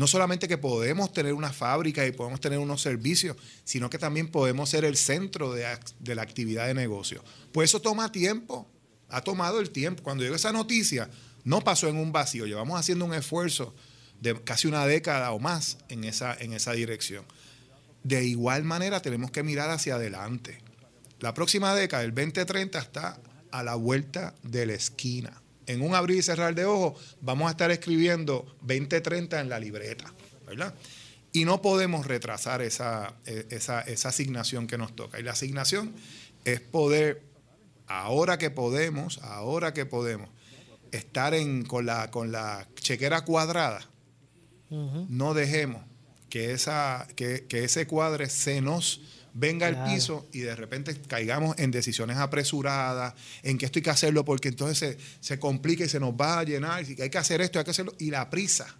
no 0.00 0.06
solamente 0.06 0.48
que 0.48 0.56
podemos 0.56 1.12
tener 1.12 1.34
una 1.34 1.52
fábrica 1.52 2.06
y 2.06 2.12
podemos 2.12 2.40
tener 2.40 2.58
unos 2.58 2.80
servicios, 2.80 3.36
sino 3.64 3.90
que 3.90 3.98
también 3.98 4.28
podemos 4.28 4.70
ser 4.70 4.86
el 4.86 4.96
centro 4.96 5.52
de, 5.52 5.66
la 6.14 6.22
actividad 6.22 6.66
de 6.68 6.72
negocio. 6.72 7.22
Pues 7.52 7.68
eso 7.68 7.82
toma 7.82 8.10
tiempo, 8.10 8.66
ha 9.10 9.20
tomado 9.20 9.60
el 9.60 9.68
tiempo. 9.68 10.02
Cuando 10.02 10.22
llegó 10.22 10.36
esa 10.36 10.52
noticia, 10.52 11.10
no 11.44 11.60
pasó 11.60 11.86
en 11.86 11.98
un 11.98 12.12
vacío, 12.12 12.46
llevamos 12.46 12.80
haciendo 12.80 13.04
un 13.04 13.12
esfuerzo 13.12 13.74
de 14.22 14.42
casi 14.42 14.68
una 14.68 14.86
década 14.86 15.32
o 15.32 15.38
más 15.38 15.76
en 15.90 16.04
esa, 16.04 16.34
en 16.34 16.54
esa 16.54 16.72
dirección. 16.72 17.26
De 18.02 18.24
igual 18.24 18.64
manera 18.64 19.02
tenemos 19.02 19.30
que 19.30 19.42
mirar 19.42 19.68
hacia 19.68 19.96
adelante. 19.96 20.62
La 21.18 21.34
próxima 21.34 21.74
década, 21.74 22.04
el 22.04 22.14
2030, 22.14 22.78
está 22.78 23.20
a 23.50 23.62
la 23.62 23.74
vuelta 23.74 24.34
de 24.44 24.64
la 24.64 24.72
esquina. 24.72 25.42
En 25.70 25.82
un 25.82 25.94
abrir 25.94 26.18
y 26.18 26.22
cerrar 26.22 26.52
de 26.56 26.64
ojos 26.64 27.16
vamos 27.20 27.46
a 27.46 27.52
estar 27.52 27.70
escribiendo 27.70 28.44
2030 28.62 29.40
en 29.40 29.48
la 29.48 29.60
libreta, 29.60 30.12
¿verdad? 30.44 30.74
Y 31.32 31.44
no 31.44 31.62
podemos 31.62 32.06
retrasar 32.06 32.60
esa, 32.60 33.14
eh, 33.24 33.46
esa, 33.50 33.80
esa 33.82 34.08
asignación 34.08 34.66
que 34.66 34.76
nos 34.76 34.96
toca. 34.96 35.20
Y 35.20 35.22
la 35.22 35.30
asignación 35.30 35.94
es 36.44 36.60
poder, 36.60 37.22
ahora 37.86 38.36
que 38.36 38.50
podemos, 38.50 39.18
ahora 39.18 39.72
que 39.72 39.86
podemos, 39.86 40.28
estar 40.90 41.34
en, 41.34 41.64
con, 41.64 41.86
la, 41.86 42.10
con 42.10 42.32
la 42.32 42.66
chequera 42.74 43.24
cuadrada, 43.24 43.88
no 44.70 45.34
dejemos 45.34 45.84
que, 46.28 46.52
esa, 46.52 47.06
que, 47.14 47.46
que 47.48 47.62
ese 47.62 47.86
cuadre 47.86 48.28
se 48.28 48.60
nos 48.60 49.00
venga 49.34 49.68
Claro. 49.68 49.84
al 49.84 49.94
piso 49.94 50.28
y 50.32 50.40
de 50.40 50.56
repente 50.56 50.94
caigamos 51.06 51.58
en 51.58 51.70
decisiones 51.70 52.16
apresuradas, 52.16 53.14
en 53.42 53.58
que 53.58 53.66
esto 53.66 53.78
hay 53.78 53.82
que 53.82 53.90
hacerlo 53.90 54.24
porque 54.24 54.48
entonces 54.48 54.78
se, 54.78 54.98
se 55.20 55.38
complica 55.38 55.84
y 55.84 55.88
se 55.88 56.00
nos 56.00 56.12
va 56.12 56.40
a 56.40 56.44
llenar, 56.44 56.88
y 56.88 56.94
que 56.96 57.04
hay 57.04 57.10
que 57.10 57.18
hacer 57.18 57.40
esto, 57.40 57.58
hay 57.58 57.64
que 57.64 57.70
hacerlo. 57.70 57.94
Y 57.98 58.10
la 58.10 58.30
prisa 58.30 58.76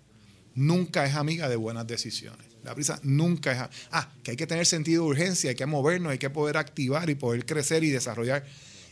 nunca 0.54 1.06
es 1.06 1.14
amiga 1.14 1.48
de 1.48 1.56
buenas 1.56 1.86
decisiones. 1.86 2.46
La 2.64 2.74
prisa 2.74 3.00
nunca 3.02 3.52
es... 3.52 3.76
Ah, 3.90 4.10
que 4.22 4.32
hay 4.32 4.36
que 4.36 4.46
tener 4.46 4.66
sentido 4.66 5.04
de 5.04 5.10
urgencia, 5.10 5.50
hay 5.50 5.56
que 5.56 5.66
movernos, 5.66 6.12
hay 6.12 6.18
que 6.18 6.30
poder 6.30 6.56
activar 6.56 7.08
y 7.08 7.14
poder 7.14 7.46
crecer 7.46 7.84
y 7.84 7.90
desarrollar 7.90 8.44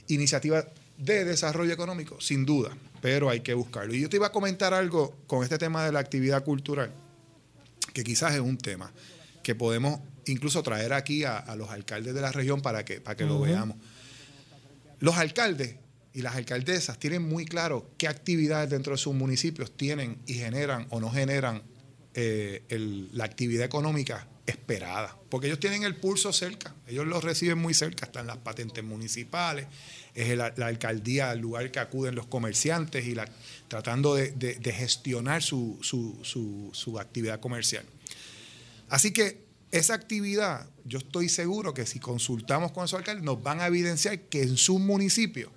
iniciativas 0.06 0.66
de 0.96 1.24
desarrollo 1.24 1.72
económico, 1.72 2.20
sin 2.20 2.44
duda, 2.44 2.76
pero 3.00 3.28
hay 3.28 3.40
que 3.40 3.54
buscarlo. 3.54 3.94
Y 3.94 4.00
yo 4.00 4.08
te 4.08 4.16
iba 4.16 4.28
a 4.28 4.32
comentar 4.32 4.74
algo 4.74 5.14
con 5.26 5.44
este 5.44 5.58
tema 5.58 5.84
de 5.84 5.92
la 5.92 6.00
actividad 6.00 6.42
cultural, 6.44 6.92
que 7.92 8.02
quizás 8.04 8.34
es 8.34 8.40
un 8.40 8.56
tema 8.58 8.92
que 9.42 9.54
podemos 9.54 10.00
incluso 10.28 10.62
traer 10.62 10.92
aquí 10.92 11.24
a, 11.24 11.38
a 11.38 11.56
los 11.56 11.70
alcaldes 11.70 12.14
de 12.14 12.20
la 12.20 12.32
región 12.32 12.60
para 12.62 12.84
que, 12.84 13.00
para 13.00 13.16
que 13.16 13.24
lo 13.24 13.40
veamos. 13.40 13.76
Los 15.00 15.16
alcaldes 15.16 15.76
y 16.12 16.22
las 16.22 16.34
alcaldesas 16.36 16.98
tienen 16.98 17.22
muy 17.22 17.44
claro 17.44 17.90
qué 17.98 18.08
actividades 18.08 18.70
dentro 18.70 18.92
de 18.92 18.98
sus 18.98 19.14
municipios 19.14 19.76
tienen 19.76 20.18
y 20.26 20.34
generan 20.34 20.86
o 20.90 21.00
no 21.00 21.10
generan 21.10 21.62
eh, 22.14 22.64
el- 22.68 23.10
la 23.16 23.24
actividad 23.24 23.64
económica 23.64 24.26
esperada, 24.46 25.16
porque 25.28 25.46
ellos 25.46 25.60
tienen 25.60 25.84
el 25.84 25.94
pulso 25.94 26.32
cerca, 26.32 26.74
ellos 26.88 27.06
lo 27.06 27.20
reciben 27.20 27.58
muy 27.58 27.74
cerca, 27.74 28.06
están 28.06 28.26
las 28.26 28.38
patentes 28.38 28.82
municipales, 28.82 29.66
es 30.14 30.30
el- 30.30 30.38
la 30.38 30.66
alcaldía 30.66 31.30
el 31.32 31.38
lugar 31.40 31.70
que 31.70 31.78
acuden 31.78 32.14
los 32.16 32.26
comerciantes 32.26 33.06
y 33.06 33.14
la, 33.14 33.28
tratando 33.68 34.14
de, 34.14 34.32
de- 34.32 34.54
de 34.56 34.72
gestionar 34.72 35.42
su, 35.42 35.78
su- 35.82 36.18
su- 36.24 36.70
su 36.72 36.98
actividad 36.98 37.38
comercial. 37.40 37.84
Así 38.88 39.12
que 39.12 39.46
esa 39.70 39.94
actividad, 39.94 40.68
yo 40.84 40.98
estoy 40.98 41.28
seguro 41.28 41.74
que 41.74 41.86
si 41.86 41.98
consultamos 41.98 42.72
con 42.72 42.84
esos 42.84 42.98
alcaldes, 42.98 43.24
nos 43.24 43.42
van 43.42 43.60
a 43.60 43.66
evidenciar 43.66 44.20
que 44.20 44.42
en 44.42 44.56
su 44.56 44.78
municipio 44.78 45.52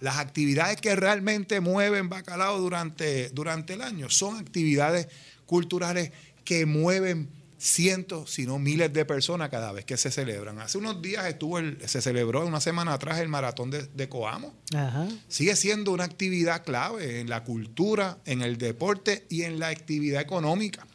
las 0.00 0.18
actividades 0.18 0.80
que 0.80 0.96
realmente 0.96 1.60
mueven 1.60 2.08
bacalao 2.08 2.58
durante, 2.58 3.30
durante 3.30 3.74
el 3.74 3.82
año 3.82 4.08
son 4.10 4.38
actividades 4.38 5.08
culturales 5.46 6.12
que 6.44 6.66
mueven 6.66 7.28
cientos, 7.58 8.30
si 8.30 8.46
no 8.46 8.58
miles 8.58 8.90
de 8.92 9.04
personas 9.04 9.50
cada 9.50 9.72
vez 9.72 9.84
que 9.84 9.98
se 9.98 10.10
celebran. 10.10 10.58
Hace 10.60 10.78
unos 10.78 11.02
días 11.02 11.26
estuvo 11.26 11.58
el, 11.58 11.76
se 11.86 12.00
celebró 12.00 12.46
una 12.46 12.60
semana 12.60 12.94
atrás 12.94 13.20
el 13.20 13.28
maratón 13.28 13.70
de, 13.70 13.82
de 13.82 14.08
Coamo. 14.08 14.54
Ajá. 14.74 15.06
Sigue 15.28 15.54
siendo 15.56 15.92
una 15.92 16.04
actividad 16.04 16.64
clave 16.64 17.20
en 17.20 17.28
la 17.28 17.44
cultura, 17.44 18.18
en 18.24 18.40
el 18.40 18.56
deporte 18.56 19.26
y 19.28 19.42
en 19.42 19.58
la 19.58 19.68
actividad 19.68 20.22
económica. 20.22 20.86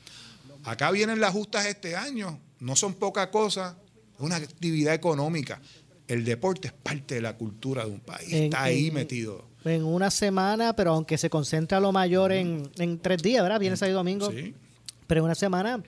Acá 0.66 0.92
vienen 0.92 1.20
las 1.20 1.32
justas 1.34 1.66
este 1.66 1.96
año, 1.96 2.40
no 2.60 2.76
son 2.76 2.94
poca 2.96 3.32
cosa, 3.32 3.78
es 4.16 4.20
una 4.20 4.36
actividad 4.38 4.94
económica. 4.94 5.62
El 6.08 6.24
deporte 6.26 6.68
es 6.68 6.74
parte 6.74 7.16
de 7.16 7.22
la 7.22 7.36
cultura 7.38 7.86
de 7.86 7.92
un 7.92 8.00
país, 8.00 8.32
En- 8.32 8.44
está 8.46 8.64
ahí 8.64 8.88
en- 8.88 8.94
metido. 8.94 9.48
En 9.64 9.84
una 9.84 10.12
semana, 10.12 10.76
pero 10.76 10.92
aunque 10.94 11.18
se 11.18 11.30
concentra 11.30 11.80
lo 11.80 11.92
mayor 11.92 12.32
en, 12.32 12.70
en 12.78 13.00
tres 13.00 13.24
días, 13.24 13.42
¿verdad? 13.42 13.60
Viernes, 13.60 13.80
sábado 13.80 13.94
y 13.94 13.96
domingo. 13.96 14.32
Sí. 14.32 14.54
Pero 15.08 15.22
en 15.22 15.26
una 15.26 15.34
semana, 15.34 15.82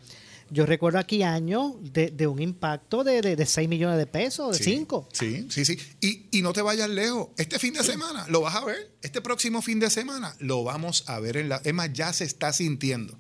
yo 0.50 0.66
recuerdo 0.66 0.98
aquí 0.98 1.22
años 1.22 1.74
de, 1.82 2.10
de 2.10 2.26
un 2.26 2.42
impacto 2.42 3.04
de, 3.04 3.22
de, 3.22 3.36
de 3.36 3.46
6 3.46 3.70
millones 3.70 4.00
de 4.00 4.08
pesos, 4.08 4.58
de 4.58 4.64
Sí, 4.64 4.72
5. 4.78 5.10
Sí, 5.14 5.46
sí, 5.52 5.64
sí. 5.66 5.78
Y, 6.02 6.26
y 6.40 6.42
no 6.42 6.54
te 6.54 6.64
vayas 6.64 6.90
lejos. 6.90 7.28
Este 7.38 7.60
fin 7.60 7.74
de 7.76 7.84
semana 7.84 8.26
lo 8.30 8.42
vas 8.42 8.56
a 8.56 8.66
ver. 8.66 8.92
Este 9.04 9.22
próximo 9.22 9.62
fin 9.62 9.80
de 9.80 9.92
semana 9.92 10.36
lo 10.40 10.64
vamos 10.64 11.04
a 11.08 11.20
ver 11.20 11.38
en 11.38 11.50
la. 11.50 11.58
Es 11.64 11.74
más, 11.76 11.94
ya 11.94 12.12
se 12.14 12.24
está 12.24 12.52
sintiendo. 12.54 13.16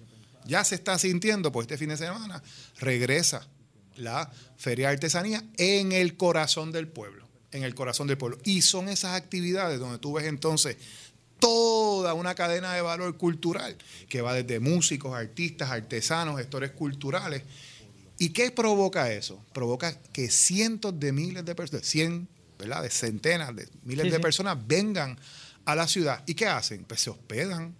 Ya 0.47 0.63
se 0.63 0.75
está 0.75 0.97
sintiendo, 0.97 1.51
pues 1.51 1.65
este 1.65 1.77
fin 1.77 1.89
de 1.89 1.97
semana 1.97 2.41
regresa 2.79 3.47
la 3.95 4.31
Feria 4.57 4.87
de 4.87 4.93
Artesanía 4.93 5.43
en 5.57 5.91
el 5.91 6.17
corazón 6.17 6.71
del 6.71 6.87
pueblo. 6.87 7.27
En 7.51 7.63
el 7.63 7.75
corazón 7.75 8.07
del 8.07 8.17
pueblo. 8.17 8.37
Y 8.43 8.61
son 8.61 8.89
esas 8.89 9.15
actividades 9.15 9.79
donde 9.79 9.99
tú 9.99 10.13
ves 10.13 10.25
entonces 10.25 10.77
toda 11.39 12.13
una 12.13 12.35
cadena 12.35 12.73
de 12.73 12.81
valor 12.81 13.15
cultural 13.17 13.77
que 14.09 14.21
va 14.21 14.33
desde 14.33 14.59
músicos, 14.59 15.15
artistas, 15.15 15.69
artesanos, 15.69 16.37
gestores 16.37 16.71
culturales. 16.71 17.43
¿Y 18.19 18.29
qué 18.29 18.51
provoca 18.51 19.11
eso? 19.11 19.43
Provoca 19.53 19.99
que 20.13 20.29
cientos 20.29 20.99
de 20.99 21.11
miles 21.11 21.45
de 21.45 21.53
personas, 21.55 21.85
cien, 21.85 22.27
¿verdad? 22.57 22.81
De 22.81 22.89
centenas 22.89 23.55
de 23.55 23.67
miles 23.83 24.05
Sí, 24.05 24.09
de 24.09 24.15
sí. 24.17 24.21
personas 24.21 24.57
vengan 24.67 25.17
a 25.65 25.75
la 25.75 25.87
ciudad. 25.87 26.23
¿Y 26.25 26.33
qué 26.33 26.47
hacen? 26.47 26.83
Pues 26.85 27.01
se 27.01 27.09
hospedan. 27.11 27.75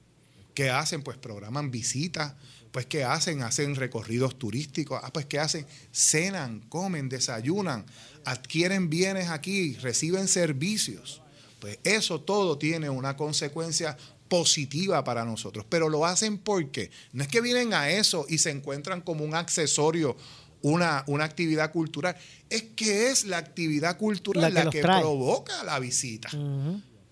¿Qué 0.54 0.70
hacen? 0.70 1.02
Pues 1.02 1.18
programan 1.18 1.72
visitas. 1.72 2.34
Pues 2.78 2.86
¿qué 2.86 3.04
hacen? 3.04 3.42
Hacen 3.42 3.76
recorridos 3.76 4.38
turísticos. 4.38 5.02
Ah, 5.04 5.12
pues 5.12 5.26
¿qué 5.26 5.40
hacen? 5.40 5.66
Cenan, 5.92 6.60
comen, 6.70 7.10
desayunan, 7.10 7.84
adquieren 8.24 8.88
bienes 8.88 9.30
aquí, 9.30 9.74
reciben 9.78 10.28
servicios. 10.28 11.24
Pues 11.60 11.80
eso 11.84 12.22
todo 12.22 12.60
tiene 12.60 12.92
una 12.92 13.18
consecuencia 13.18 13.98
positiva 14.28 15.04
para 15.04 15.26
nosotros. 15.26 15.66
Pero 15.68 15.90
lo 15.90 16.06
hacen 16.06 16.38
porque 16.38 16.92
no 17.14 17.24
es 17.24 17.30
que 17.30 17.42
vienen 17.42 17.74
a 17.74 17.90
eso 17.90 18.28
y 18.30 18.38
se 18.38 18.52
encuentran 18.52 19.02
como 19.02 19.26
un 19.26 19.34
accesorio, 19.34 20.16
una, 20.62 21.04
una 21.08 21.24
actividad 21.24 21.72
cultural. 21.72 22.16
Es 22.48 22.62
que 22.62 23.10
es 23.10 23.26
la 23.26 23.40
actividad 23.40 23.98
cultural 23.98 24.54
La 24.54 24.70
que 24.70 24.84
la 24.84 25.00
provoca 25.00 25.64
la 25.64 25.80
visita. 25.80 26.30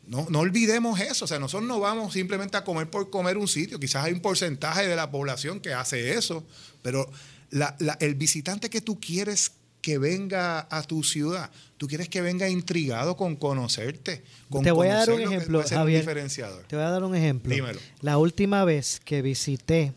No, 0.08 0.28
no 0.30 0.40
olvidemos 0.40 1.00
eso. 1.00 1.26
O 1.26 1.28
sea, 1.28 1.40
nosotros 1.40 1.68
no 1.68 1.80
vamos 1.80 2.14
simplemente 2.14 2.58
a 2.58 2.64
comer 2.64 2.90
por 2.90 3.10
comer 3.10 3.38
un 3.38 3.48
sitio. 3.48 3.80
Quizás 3.80 4.06
hay 4.06 4.14
un 4.14 4.20
porcentaje 4.22 4.88
de 4.88 4.96
la 4.96 5.10
población 5.12 5.60
que 5.60 5.74
hace 5.74 6.14
eso, 6.14 6.46
pero 6.82 7.10
la- 7.50 7.76
la- 7.80 7.98
el 8.00 8.16
visitante 8.16 8.70
que 8.70 8.82
tú 8.82 9.00
quieres 9.00 9.52
que 9.82 9.98
venga 10.00 10.68
a 10.72 10.82
tu 10.84 11.04
ciudad, 11.04 11.52
tú 11.78 11.88
quieres 11.88 12.10
que 12.10 12.20
venga 12.22 12.50
intrigado 12.50 13.16
con 13.16 13.36
conocerte, 13.36 14.24
con 14.50 14.64
Te 14.64 14.72
voy 14.72 14.88
a 14.88 14.96
dar 14.96 15.12
un 15.12 15.22
ejemplo, 15.22 15.60
un 15.60 15.66
Javier. 15.66 16.00
diferenciador. 16.02 16.64
Te 16.68 16.76
voy 16.76 16.86
a 16.86 16.90
dar 16.90 17.04
un 17.04 17.16
ejemplo. 17.16 17.54
Dímelo. 17.54 17.80
La 18.02 18.18
última 18.18 18.66
vez 18.66 19.00
que 19.06 19.22
visité, 19.22 19.94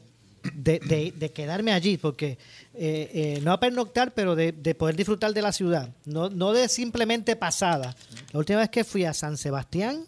de, 0.54 0.78
de- 0.80 1.12
de 1.16 1.32
quedarme 1.32 1.72
allí, 1.72 1.96
porque 1.96 2.38
eh, 2.78 3.10
eh, 3.12 3.40
no 3.42 3.52
a 3.52 3.60
pernoctar, 3.60 4.14
pero 4.14 4.36
de, 4.36 4.52
de 4.52 4.74
poder 4.74 4.94
disfrutar 4.96 5.34
de 5.34 5.42
la 5.42 5.52
ciudad, 5.52 5.90
no, 6.04 6.30
no 6.30 6.52
de 6.52 6.68
simplemente 6.68 7.34
pasada. 7.36 7.96
La 8.32 8.38
última 8.38 8.60
vez 8.60 8.70
que 8.70 8.84
fui 8.84 9.04
a 9.04 9.12
San 9.12 9.36
Sebastián 9.36 10.04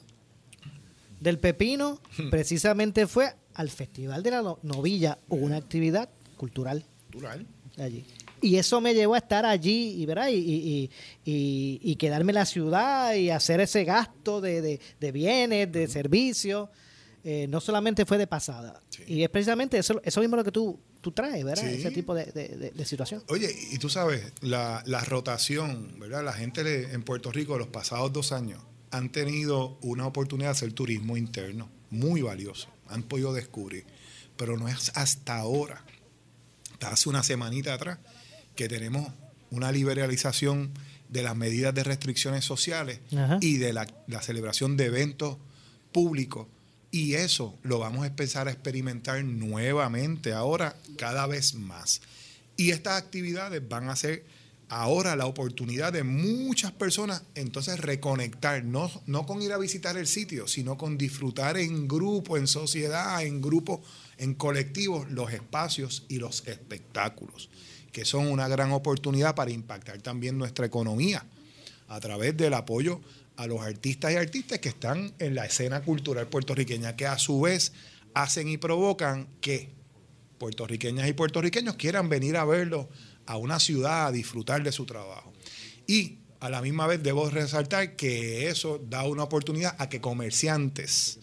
del 1.21 1.39
Pepino, 1.39 2.01
precisamente 2.31 3.07
fue 3.07 3.35
al 3.55 3.69
Festival 3.71 4.23
de 4.23 4.31
la 4.31 4.43
No- 4.43 4.59
Novilla, 4.63 5.19
una 5.29 5.57
actividad 5.57 6.09
cultural 6.37 6.85
Cultural. 7.13 7.47
allí. 7.79 8.05
Y 8.43 8.57
eso 8.57 8.81
me 8.81 8.95
llevó 8.95 9.15
a 9.15 9.19
estar 9.19 9.45
allí 9.45 10.01
y, 10.01 10.07
¿verdad? 10.07 10.29
y, 10.29 10.37
y, 10.37 10.91
y- 11.27 11.81
y 11.83 11.97
quedarme 11.97 12.31
en 12.31 12.37
la 12.37 12.47
ciudad 12.47 13.15
y 13.15 13.29
hacer 13.29 13.61
ese 13.61 13.85
gasto 13.85 14.41
de, 14.41 14.63
de- 14.63 14.81
de 14.99 15.13
bienes, 15.13 15.71
de 15.71 15.87
servicios. 15.89 16.69
Eh, 17.23 17.47
no 17.51 17.61
solamente 17.61 18.07
fue 18.07 18.17
de 18.17 18.27
pasada. 18.27 18.81
Y 19.07 19.23
es 19.23 19.29
precisamente 19.29 19.77
eso, 19.77 20.01
eso 20.03 20.21
mismo 20.23 20.37
lo 20.37 20.45
que 20.45 20.53
tú, 20.53 20.81
tú 21.01 21.13
traes, 21.13 21.45
¿verdad? 21.45 21.63
Sí. 21.69 21.75
Ese 21.81 21.91
tipo 21.91 22.15
de, 22.15 22.27
de- 22.27 22.49
de- 22.57 22.71
de 22.71 22.85
situación. 22.85 23.23
Oye, 23.29 23.55
y 23.73 23.79
tú 23.79 23.89
sabes, 23.89 24.33
la, 24.41 24.83
la 24.87 25.01
rotación, 25.05 25.95
¿verdad? 25.99 26.25
La 26.25 26.33
gente 26.33 26.63
le- 26.65 26.93
en 26.93 27.03
Puerto 27.03 27.33
Rico 27.33 27.57
los 27.59 27.69
pasados 27.69 28.13
dos 28.13 28.33
años 28.33 28.63
han 28.91 29.11
tenido 29.13 29.79
una 29.83 30.07
oportunidad 30.07 30.49
de 30.49 30.53
hacer 30.53 30.73
turismo 30.73 31.17
interno 31.17 31.71
muy 31.91 32.23
valioso. 32.23 32.69
Han 32.89 33.03
podido 33.05 33.33
descubrir. 33.33 33.85
Pero 34.37 34.57
no 34.57 34.69
es 34.69 34.91
hasta 34.95 35.37
ahora, 35.37 35.85
hasta 36.73 36.91
hace 36.91 37.09
una 37.09 37.23
semanita 37.23 37.75
atrás, 37.75 37.99
que 38.57 38.69
tenemos 38.69 39.13
una 39.51 39.71
liberalización 39.73 40.73
de 41.09 41.23
las 41.23 41.37
medidas 41.37 41.75
de 41.75 41.83
restricciones 41.85 42.45
sociales 42.45 43.01
Ajá. 43.17 43.39
y 43.41 43.57
de 43.59 43.73
la, 43.73 43.87
la 44.07 44.23
celebración 44.23 44.77
de 44.77 44.87
eventos 44.87 45.37
públicos. 45.93 46.47
Y 46.91 47.15
eso 47.15 47.57
lo 47.63 47.79
vamos 47.79 48.03
a 48.03 48.09
empezar 48.09 48.49
a 48.49 48.53
experimentar 48.53 49.23
nuevamente 49.25 50.33
ahora, 50.33 50.77
cada 50.97 51.27
vez 51.27 51.55
más. 51.55 52.01
Y 52.57 52.71
estas 52.71 53.01
actividades 53.01 53.67
van 53.69 53.89
a 53.89 53.97
ser 53.97 54.25
ahora 54.71 55.17
la 55.17 55.27
oportunidad 55.27 55.93
de 55.93 56.05
muchas 56.05 56.73
personas 56.73 57.23
entonces 57.35 57.79
reconectar, 57.81 58.65
no, 58.65 58.91
no 59.07 59.27
con 59.27 59.43
ir 59.43 59.53
a 59.53 59.59
visitar 59.59 59.97
el 59.97 60.07
sitio, 60.07 60.47
sino 60.47 60.79
con 60.79 60.97
disfrutar 60.97 61.57
en 61.59 61.89
grupo, 61.89 62.37
en 62.37 62.47
sociedad, 62.47 63.23
en 63.23 63.43
grupo, 63.43 63.83
en 64.17 64.35
colectivos, 64.35 65.11
los 65.11 65.33
espacios 65.33 66.05
y 66.09 66.19
los 66.19 66.47
espectáculos, 66.47 67.51
que 67.93 68.05
son 68.05 68.29
una 68.29 68.47
gran 68.47 68.71
oportunidad 68.73 69.35
para 69.35 69.51
impactar 69.51 70.01
también 70.03 70.39
nuestra 70.39 70.67
economía 70.67 71.25
a 71.89 71.99
través 71.99 72.37
del 72.37 72.55
apoyo 72.55 73.01
a 73.41 73.47
los 73.47 73.63
artistas 73.63 74.13
y 74.13 74.17
artistas 74.17 74.59
que 74.59 74.69
están 74.69 75.15
en 75.19 75.35
la 75.35 75.47
escena 75.47 75.81
cultural 75.81 76.29
puertorriqueña, 76.29 76.95
que 76.95 77.07
a 77.07 77.17
su 77.19 77.41
vez 77.41 77.73
hacen 78.13 78.49
y 78.49 78.59
provocan 78.59 79.29
que 79.41 79.71
puertorriqueñas 80.37 81.09
y 81.09 81.15
puertorriqueños 81.15 81.77
quieran 81.77 82.11
venir 82.11 82.37
a 82.37 82.45
verlo 82.45 82.91
a 83.25 83.39
una 83.39 83.59
ciudad, 83.59 84.09
a 84.09 84.13
disfrutar 84.13 84.63
de 84.63 84.73
su 84.73 84.85
trabajo. 84.85 85.33
Y 85.87 86.19
a 86.41 86.51
la 86.51 86.61
misma 86.61 86.87
vez 86.87 87.03
debo 87.03 87.31
resaltar 87.31 87.97
que 87.97 88.49
eso 88.49 88.79
da 88.91 89.05
una 89.05 89.23
oportunidad 89.23 89.75
a 89.79 89.89
que 89.89 90.03
comerciantes 90.03 91.19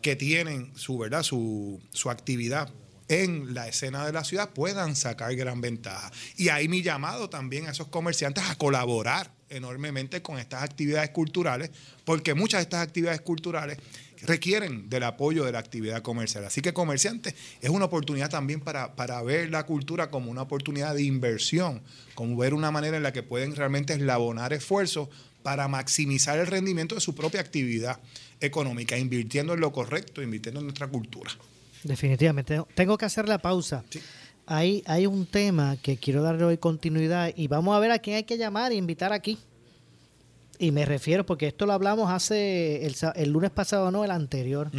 que 0.00 0.16
tienen 0.16 0.72
su 0.74 0.98
verdad, 0.98 1.22
su, 1.22 1.80
su 1.92 2.10
actividad 2.10 2.72
en 3.06 3.54
la 3.54 3.68
escena 3.68 4.04
de 4.04 4.12
la 4.12 4.24
ciudad 4.24 4.50
puedan 4.50 4.96
sacar 4.96 5.36
gran 5.36 5.60
ventaja. 5.60 6.10
Y 6.36 6.48
ahí 6.48 6.66
mi 6.66 6.82
llamado 6.82 7.30
también 7.30 7.68
a 7.68 7.70
esos 7.70 7.86
comerciantes 7.86 8.42
a 8.48 8.56
colaborar 8.56 9.32
enormemente 9.52 10.22
con 10.22 10.38
estas 10.38 10.62
actividades 10.62 11.10
culturales, 11.10 11.70
porque 12.04 12.34
muchas 12.34 12.58
de 12.58 12.62
estas 12.62 12.80
actividades 12.80 13.20
culturales 13.20 13.78
requieren 14.22 14.88
del 14.88 15.02
apoyo 15.02 15.44
de 15.44 15.52
la 15.52 15.58
actividad 15.58 16.02
comercial. 16.02 16.44
Así 16.44 16.60
que 16.60 16.72
comerciantes 16.72 17.34
es 17.60 17.70
una 17.70 17.86
oportunidad 17.86 18.30
también 18.30 18.60
para, 18.60 18.94
para 18.94 19.22
ver 19.22 19.50
la 19.50 19.64
cultura 19.64 20.10
como 20.10 20.30
una 20.30 20.42
oportunidad 20.42 20.94
de 20.94 21.02
inversión, 21.02 21.82
como 22.14 22.36
ver 22.36 22.54
una 22.54 22.70
manera 22.70 22.96
en 22.96 23.02
la 23.02 23.12
que 23.12 23.22
pueden 23.22 23.54
realmente 23.56 23.92
eslabonar 23.92 24.52
esfuerzos 24.52 25.08
para 25.42 25.66
maximizar 25.68 26.38
el 26.38 26.46
rendimiento 26.46 26.94
de 26.94 27.00
su 27.00 27.14
propia 27.14 27.40
actividad 27.40 27.98
económica, 28.40 28.96
invirtiendo 28.96 29.54
en 29.54 29.60
lo 29.60 29.72
correcto, 29.72 30.22
invirtiendo 30.22 30.60
en 30.60 30.66
nuestra 30.66 30.86
cultura. 30.86 31.30
Definitivamente. 31.82 32.62
Tengo 32.74 32.96
que 32.96 33.04
hacer 33.04 33.28
la 33.28 33.38
pausa. 33.38 33.84
Hay, 34.46 34.82
hay 34.86 35.06
un 35.06 35.26
tema 35.26 35.76
que 35.80 35.96
quiero 35.96 36.22
darle 36.22 36.44
hoy 36.44 36.58
continuidad 36.58 37.32
y 37.36 37.48
vamos 37.48 37.76
a 37.76 37.78
ver 37.78 37.92
a 37.92 37.98
quién 37.98 38.16
hay 38.16 38.24
que 38.24 38.36
llamar 38.36 38.72
e 38.72 38.76
invitar 38.76 39.12
aquí. 39.12 39.38
Y 40.58 40.70
me 40.70 40.84
refiero, 40.84 41.24
porque 41.26 41.48
esto 41.48 41.66
lo 41.66 41.72
hablamos 41.72 42.10
hace 42.10 42.86
el, 42.86 43.30
lunes 43.30 43.50
pasado, 43.50 43.90
no 43.90 44.04
el 44.04 44.10
anterior. 44.10 44.70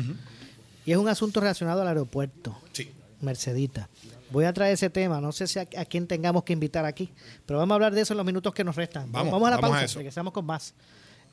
Y 0.85 0.91
es 0.91 0.97
un 0.97 1.07
asunto 1.07 1.39
relacionado 1.39 1.81
al 1.81 1.87
aeropuerto. 1.87 2.57
Sí. 2.71 2.89
Mercedita. 3.21 3.89
Voy 4.31 4.45
a 4.45 4.53
traer 4.53 4.73
ese 4.73 4.89
tema, 4.89 5.21
no 5.21 5.31
sé 5.31 5.45
si 5.45 5.59
a, 5.59 5.67
a 5.77 5.85
quién 5.85 6.07
tengamos 6.07 6.43
que 6.43 6.53
invitar 6.53 6.85
aquí, 6.85 7.09
pero 7.45 7.59
vamos 7.59 7.73
a 7.73 7.75
hablar 7.75 7.93
de 7.93 8.01
eso 8.01 8.13
en 8.13 8.17
los 8.17 8.25
minutos 8.25 8.53
que 8.53 8.63
nos 8.63 8.75
restan. 8.75 9.11
Vamos, 9.11 9.27
a 9.27 9.35
la 9.35 9.39
vamos 9.39 9.51
a 9.51 9.61
pausa, 9.61 9.83
eso. 9.83 9.99
regresamos 9.99 10.33
con 10.33 10.45
más. 10.45 10.73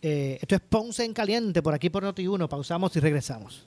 Eh, 0.03 0.39
esto 0.41 0.55
es 0.55 0.61
Ponce 0.61 1.05
en 1.05 1.13
Caliente, 1.13 1.63
por 1.63 1.75
aquí 1.75 1.91
por 1.91 2.05
Noti1, 2.05 2.49
pausamos 2.49 2.95
y 2.97 3.01
regresamos. 3.01 3.67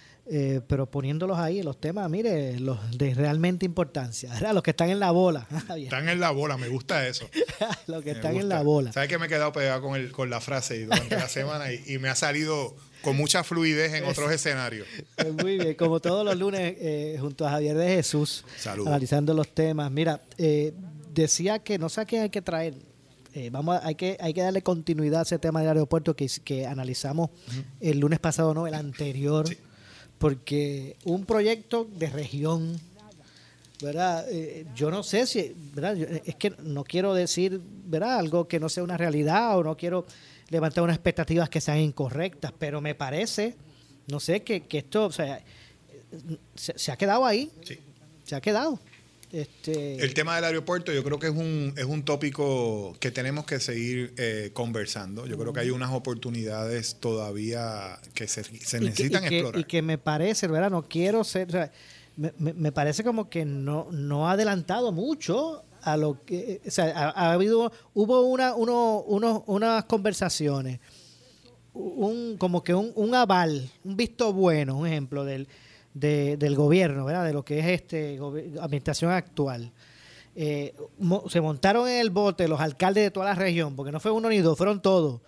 Eh, 0.27 0.61
pero 0.67 0.89
poniéndolos 0.89 1.37
ahí, 1.39 1.61
los 1.63 1.79
temas, 1.79 2.09
mire, 2.09 2.59
los 2.59 2.97
de 2.97 3.13
realmente 3.13 3.65
importancia, 3.65 4.29
¿verdad? 4.33 4.53
los 4.53 4.63
que 4.63 4.71
están 4.71 4.89
en 4.89 4.99
la 4.99 5.11
bola, 5.11 5.47
Están 5.77 6.07
en 6.09 6.19
la 6.19 6.31
bola, 6.31 6.57
me 6.57 6.67
gusta 6.69 7.07
eso. 7.07 7.29
los 7.87 8.03
que 8.03 8.11
Me 8.11 8.15
están 8.17 8.35
en 8.37 8.47
la 8.49 8.61
bola. 8.61 8.91
¿Sabes 8.93 9.09
que 9.09 9.17
me 9.17 9.25
he 9.25 9.29
quedado 9.29 9.51
pegado 9.51 9.81
con, 9.81 9.95
el, 9.99 10.11
con 10.11 10.29
la 10.29 10.39
frase 10.41 10.85
durante 10.85 11.15
la 11.15 11.27
semana 11.27 11.71
y, 11.73 11.83
y 11.87 11.97
me 11.97 12.09
ha 12.09 12.15
salido 12.15 12.75
con 13.01 13.17
mucha 13.17 13.43
fluidez 13.43 13.93
en 13.93 14.05
otros 14.05 14.31
escenarios? 14.31 14.87
Muy 15.41 15.57
bien, 15.57 15.73
como 15.75 15.99
todos 15.99 16.23
los 16.23 16.37
lunes, 16.37 16.75
eh, 16.79 17.17
junto 17.19 17.47
a 17.47 17.51
Javier 17.51 17.75
de 17.75 17.87
Jesús, 17.95 18.45
Saludos. 18.57 18.87
analizando 18.89 19.33
los 19.33 19.47
temas. 19.49 19.91
Mira, 19.91 20.21
eh, 20.37 20.71
decía 21.13 21.59
que 21.59 21.77
no 21.79 21.89
sé 21.89 22.01
a 22.01 22.05
quién 22.05 22.21
hay 22.23 22.29
que 22.29 22.41
traer. 22.43 22.75
Eh, 23.33 23.49
vamos 23.49 23.77
a- 23.81 23.87
hay, 23.87 23.95
que, 23.95 24.17
hay 24.19 24.33
que 24.33 24.41
darle 24.41 24.61
continuidad 24.61 25.21
a 25.21 25.23
ese 25.23 25.39
tema 25.39 25.61
del 25.61 25.69
aeropuerto 25.69 26.15
que, 26.15 26.29
que 26.43 26.67
analizamos 26.67 27.29
el 27.79 27.99
lunes 27.99 28.19
pasado, 28.19 28.53
no, 28.53 28.67
el 28.67 28.73
anterior. 28.75 29.45
Porque 30.21 30.95
un 31.03 31.25
proyecto 31.25 31.87
de 31.97 32.07
región, 32.07 32.79
¿verdad? 33.81 34.25
Eh, 34.29 34.67
yo 34.75 34.91
no 34.91 35.01
sé 35.01 35.25
si, 35.25 35.55
¿verdad? 35.73 35.95
Yo- 35.95 36.05
Es 36.23 36.35
que 36.35 36.51
no 36.63 36.83
quiero 36.83 37.15
decir, 37.15 37.59
¿verdad? 37.85 38.19
Algo 38.19 38.47
que 38.47 38.59
no 38.59 38.69
sea 38.69 38.83
una 38.83 38.97
realidad 38.97 39.57
o 39.57 39.63
no 39.63 39.75
quiero 39.75 40.05
levantar 40.49 40.83
unas 40.83 40.95
expectativas 40.97 41.49
que 41.49 41.59
sean 41.59 41.79
incorrectas, 41.79 42.53
pero 42.59 42.81
me 42.81 42.93
parece, 42.93 43.55
no 44.07 44.19
sé, 44.19 44.43
que, 44.43 44.61
que 44.67 44.77
esto, 44.77 45.05
o 45.07 45.11
sea, 45.11 45.41
se, 46.53 46.77
se 46.77 46.91
ha 46.91 46.97
quedado 46.97 47.25
ahí. 47.25 47.49
Sí. 47.63 47.79
Se 48.23 48.35
ha 48.35 48.41
quedado. 48.41 48.79
Este, 49.31 49.95
El 50.03 50.13
tema 50.13 50.35
del 50.35 50.43
aeropuerto 50.45 50.91
yo 50.91 51.03
creo 51.03 51.17
que 51.17 51.27
es 51.27 51.33
un, 51.33 51.73
es 51.77 51.85
un 51.85 52.03
tópico 52.03 52.93
que 52.99 53.11
tenemos 53.11 53.45
que 53.45 53.59
seguir 53.61 54.13
eh, 54.17 54.51
conversando. 54.53 55.25
Yo 55.25 55.37
creo 55.37 55.53
que 55.53 55.61
hay 55.61 55.69
unas 55.69 55.91
oportunidades 55.91 56.97
todavía 56.99 57.97
que 58.13 58.27
se, 58.27 58.43
se 58.43 58.77
y 58.77 58.79
que- 58.79 58.85
necesitan 58.85 59.23
y 59.25 59.29
que, 59.29 59.35
explorar. 59.37 59.61
y 59.61 59.63
que 59.63 59.81
me 59.81 59.97
parece, 59.97 60.47
¿verdad? 60.47 60.69
No 60.69 60.83
quiero 60.83 61.23
ser, 61.23 61.47
o 61.47 61.51
sea, 61.51 61.71
me, 62.17 62.33
me- 62.37 62.71
parece 62.73 63.03
como 63.05 63.29
que 63.29 63.45
no, 63.45 63.87
no 63.91 64.27
ha 64.27 64.33
adelantado 64.33 64.91
mucho 64.91 65.63
a 65.81 65.95
lo 65.97 66.23
que, 66.25 66.59
o 66.67 66.69
sea, 66.69 66.87
ha, 66.87 67.09
ha 67.11 67.31
habido, 67.33 67.71
hubo 67.93 68.21
una, 68.23 68.53
uno, 68.53 68.99
unos- 69.07 69.43
unas 69.47 69.85
conversaciones, 69.85 70.79
un, 71.73 72.35
como 72.37 72.63
que 72.63 72.73
un, 72.73 72.91
un 72.95 73.15
aval, 73.15 73.69
un 73.85 73.95
visto 73.95 74.33
bueno, 74.33 74.75
un 74.77 74.87
ejemplo 74.87 75.23
del, 75.23 75.47
de- 75.93 76.37
del 76.37 76.55
gobierno, 76.55 77.05
¿verdad? 77.05 77.25
De 77.25 77.33
lo 77.33 77.43
que 77.43 77.59
es 77.59 77.65
este 77.67 78.19
administración 78.59 79.11
actual. 79.11 79.71
Eh, 80.35 80.73
mo- 80.99 81.25
se 81.29 81.41
montaron 81.41 81.87
en 81.89 81.99
el 81.99 82.09
bote 82.09 82.47
los 82.47 82.59
alcaldes 82.61 83.03
de 83.03 83.11
toda 83.11 83.25
la 83.27 83.35
región, 83.35 83.75
porque 83.75 83.91
no 83.91 83.99
fue 83.99 84.11
uno 84.11 84.29
ni 84.29 84.37
dos, 84.39 84.57
fueron 84.57 84.81
todos. 84.81 85.21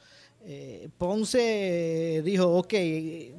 Eh, 0.46 0.90
Ponce 0.98 2.22
dijo, 2.26 2.48
ok, 2.58 2.74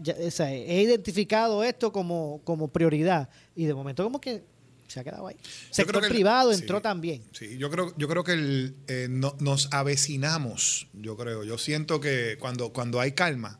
ya- 0.03 0.17
o 0.27 0.31
sea, 0.31 0.53
he 0.53 0.83
identificado 0.83 1.63
esto 1.65 1.93
como, 1.93 2.41
como 2.45 2.69
prioridad. 2.69 3.29
Y 3.55 3.65
de 3.67 3.75
momento 3.75 4.03
como 4.05 4.21
que 4.21 4.43
se 4.89 5.01
ha 5.01 5.05
quedado 5.05 5.27
ahí. 5.27 5.37
Sector 5.71 5.87
creo 5.93 6.01
que 6.03 6.07
el- 6.09 6.13
privado 6.13 6.53
sí. 6.53 6.61
entró 6.61 6.81
también. 6.81 7.23
Sí, 7.33 7.57
yo 7.59 7.71
creo, 7.71 7.95
yo 7.97 8.09
creo 8.09 8.25
que 8.25 8.33
el, 8.33 8.75
eh, 8.89 9.07
no- 9.11 9.35
nos 9.41 9.69
avecinamos, 9.73 10.87
yo 10.93 11.17
creo. 11.17 11.45
Yo 11.45 11.59
siento 11.59 12.01
que 12.01 12.37
cuando, 12.39 12.73
cuando 12.73 13.01
hay 13.01 13.13
calma 13.13 13.59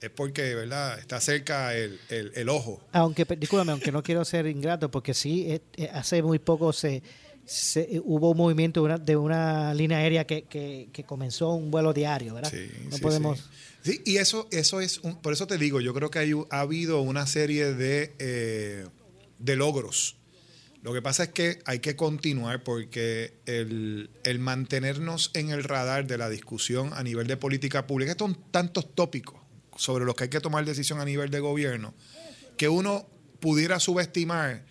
es 0.00 0.10
porque, 0.10 0.54
¿verdad? 0.54 0.98
Está 0.98 1.20
cerca 1.20 1.74
el, 1.76 1.98
el- 2.08 2.32
el 2.34 2.48
ojo. 2.48 2.80
Aunque, 2.92 3.24
discúlpame, 3.38 3.72
aunque 3.72 3.92
no 3.92 4.02
quiero 4.02 4.24
ser 4.24 4.46
ingrato, 4.46 4.90
porque 4.90 5.14
sí, 5.14 5.46
eh, 5.48 5.60
eh, 5.76 5.90
hace 5.92 6.22
muy 6.22 6.38
poco 6.38 6.72
se, 6.72 7.02
se- 7.44 7.96
eh, 7.96 8.00
hubo 8.04 8.30
un 8.30 8.36
movimiento 8.38 8.80
de 8.80 8.86
una, 8.86 8.98
de 8.98 9.16
una 9.16 9.74
línea 9.74 9.98
aérea 9.98 10.26
que, 10.26 10.42
que- 10.44 10.88
que 10.92 11.04
comenzó 11.04 11.50
un 11.50 11.70
vuelo 11.70 11.92
diario, 11.92 12.34
¿verdad? 12.34 12.50
Sí, 12.50 12.70
no 12.90 12.96
sí, 12.96 13.02
podemos... 13.02 13.38
sí. 13.38 13.44
Sí, 13.82 14.02
y 14.04 14.16
eso, 14.18 14.46
eso 14.50 14.80
es, 14.82 14.98
un- 14.98 15.20
por 15.22 15.32
eso 15.32 15.46
te 15.46 15.56
digo, 15.56 15.80
yo 15.80 15.94
creo 15.94 16.10
que 16.10 16.18
hay, 16.18 16.32
ha 16.50 16.60
habido 16.60 17.00
una 17.00 17.26
serie 17.26 17.72
de, 17.74 18.14
eh, 18.18 18.86
de 19.38 19.56
logros. 19.56 20.16
Lo 20.82 20.94
que 20.94 21.02
pasa 21.02 21.24
es 21.24 21.28
que 21.30 21.58
hay 21.66 21.80
que 21.80 21.94
continuar 21.96 22.62
porque 22.62 23.34
el, 23.46 24.10
el 24.24 24.38
mantenernos 24.38 25.30
en 25.34 25.50
el 25.50 25.62
radar 25.64 26.06
de 26.06 26.16
la 26.18 26.30
discusión 26.30 26.90
a 26.94 27.02
nivel 27.02 27.26
de 27.26 27.36
política 27.36 27.86
pública, 27.86 28.12
estos 28.12 28.30
son 28.32 28.42
tantos 28.50 28.94
tópicos 28.94 29.39
sobre 29.80 30.04
los 30.04 30.14
que 30.14 30.24
hay 30.24 30.30
que 30.30 30.40
tomar 30.40 30.64
decisión 30.66 31.00
a 31.00 31.06
nivel 31.06 31.30
de 31.30 31.40
gobierno, 31.40 31.94
que 32.58 32.68
uno 32.68 33.06
pudiera 33.40 33.80
subestimar 33.80 34.62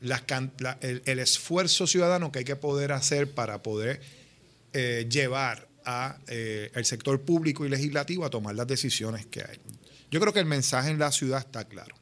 las 0.00 0.22
can- 0.22 0.52
la- 0.58 0.76
el, 0.80 1.02
el 1.06 1.20
esfuerzo 1.20 1.86
ciudadano 1.86 2.32
que 2.32 2.40
hay 2.40 2.44
que 2.44 2.56
poder 2.56 2.90
hacer 2.90 3.30
para 3.32 3.62
poder 3.62 4.00
eh, 4.72 5.06
llevar 5.08 5.68
a 5.84 6.18
eh, 6.26 6.70
el 6.74 6.84
sector 6.84 7.20
público 7.20 7.64
y 7.64 7.68
legislativo 7.68 8.24
a 8.24 8.30
tomar 8.30 8.54
las 8.56 8.66
decisiones 8.66 9.24
que 9.26 9.40
hay. 9.42 9.58
Yo 10.10 10.18
creo 10.20 10.32
que 10.32 10.40
el 10.40 10.46
mensaje 10.46 10.90
en 10.90 10.98
la 10.98 11.12
ciudad 11.12 11.38
está 11.38 11.64
claro. 11.64 11.94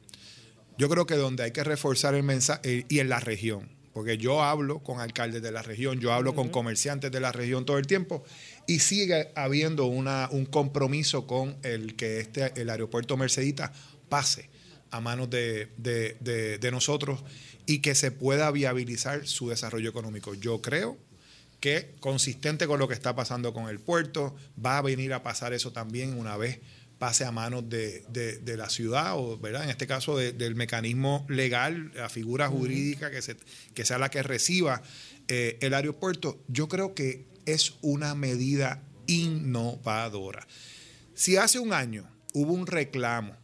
Yo 0.77 0.89
creo 0.89 1.05
que 1.05 1.15
donde 1.15 1.43
hay 1.43 1.51
que 1.51 1.63
reforzar 1.63 2.15
el 2.15 2.23
mensaje, 2.23 2.85
y 2.89 2.99
en 2.99 3.09
la 3.09 3.19
región, 3.19 3.69
porque 3.93 4.17
yo 4.17 4.41
hablo 4.41 4.79
con 4.79 4.99
alcaldes 5.01 5.41
de 5.43 5.51
la 5.51 5.61
región, 5.61 5.99
yo 5.99 6.13
hablo 6.13 6.33
con 6.33 6.49
comerciantes 6.49 7.11
de 7.11 7.19
la 7.19 7.31
región 7.31 7.65
todo 7.65 7.77
el 7.77 7.85
tiempo, 7.85 8.23
y 8.69 8.79
sigue 8.79 9.29
habiendo 9.35 9.85
una, 9.85 10.29
un 10.31 10.45
compromiso 10.45 11.25
con 11.25 11.57
el 11.63 11.95
que 11.95 12.19
este, 12.19 12.53
el 12.61 12.69
aeropuerto 12.69 13.17
Mercedita 13.17 13.73
pase 14.09 14.49
a 14.91 14.99
manos 15.01 15.29
de, 15.29 15.69
de- 15.77 16.17
de- 16.19 16.57
de 16.59 16.71
nosotros 16.71 17.23
y 17.65 17.79
que 17.79 17.95
se 17.95 18.11
pueda 18.11 18.51
viabilizar 18.51 19.25
su 19.27 19.49
desarrollo 19.49 19.89
económico. 19.89 20.33
Yo 20.35 20.61
creo 20.61 20.97
que 21.59 21.95
consistente 21.99 22.67
con 22.67 22.79
lo 22.79 22.87
que 22.87 22.93
está 22.93 23.15
pasando 23.15 23.53
con 23.53 23.69
el 23.69 23.79
puerto, 23.79 24.35
va 24.63 24.77
a 24.77 24.81
venir 24.81 25.13
a 25.13 25.23
pasar 25.23 25.51
eso 25.53 25.71
también 25.71 26.17
una 26.17 26.37
vez 26.37 26.59
pase 26.99 27.25
a 27.25 27.31
manos 27.31 27.69
de, 27.69 28.03
de- 28.09 28.37
de 28.37 28.57
la 28.57 28.69
ciudad, 28.69 29.17
o 29.17 29.37
¿verdad? 29.37 29.63
en 29.63 29.69
este 29.69 29.87
caso 29.87 30.15
de- 30.17 30.31
del 30.33 30.53
mecanismo 30.55 31.25
legal, 31.29 31.91
la 31.95 32.09
figura 32.09 32.47
jurídica 32.49 33.09
que, 33.09 33.21
se, 33.21 33.35
que 33.73 33.83
sea 33.85 33.97
la 33.97 34.09
que 34.09 34.21
reciba 34.21 34.81
eh, 35.27 35.57
el 35.61 35.73
aeropuerto. 35.73 36.39
Yo 36.47 36.67
creo 36.67 36.93
que 36.93 37.25
es 37.53 37.75
una 37.81 38.15
medida 38.15 38.83
innovadora. 39.07 40.47
Si 41.13 41.37
hace 41.37 41.59
un 41.59 41.73
año 41.73 42.09
hubo 42.33 42.53
un 42.53 42.67
reclamo 42.67 43.35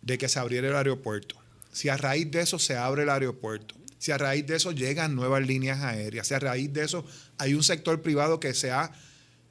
de 0.00 0.18
que 0.18 0.28
se 0.28 0.38
abriera 0.38 0.68
el 0.68 0.76
aeropuerto, 0.76 1.36
si 1.72 1.88
a 1.88 1.96
raíz 1.96 2.30
de 2.30 2.40
eso 2.40 2.58
se 2.58 2.76
abre 2.76 3.04
el 3.04 3.10
aeropuerto, 3.10 3.74
si 3.98 4.10
a 4.10 4.18
raíz 4.18 4.46
de 4.46 4.56
eso 4.56 4.72
llegan 4.72 5.14
nuevas 5.14 5.46
líneas 5.46 5.80
aéreas, 5.80 6.26
si 6.26 6.34
a 6.34 6.38
raíz 6.38 6.72
de 6.72 6.84
eso 6.84 7.04
hay 7.38 7.54
un 7.54 7.62
sector 7.62 8.02
privado 8.02 8.40
que 8.40 8.52
se 8.52 8.70
ha, 8.70 8.92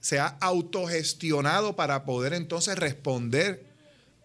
se 0.01 0.19
ha 0.19 0.27
autogestionado 0.41 1.75
para 1.75 2.03
poder 2.03 2.33
entonces 2.33 2.77
responder 2.77 3.71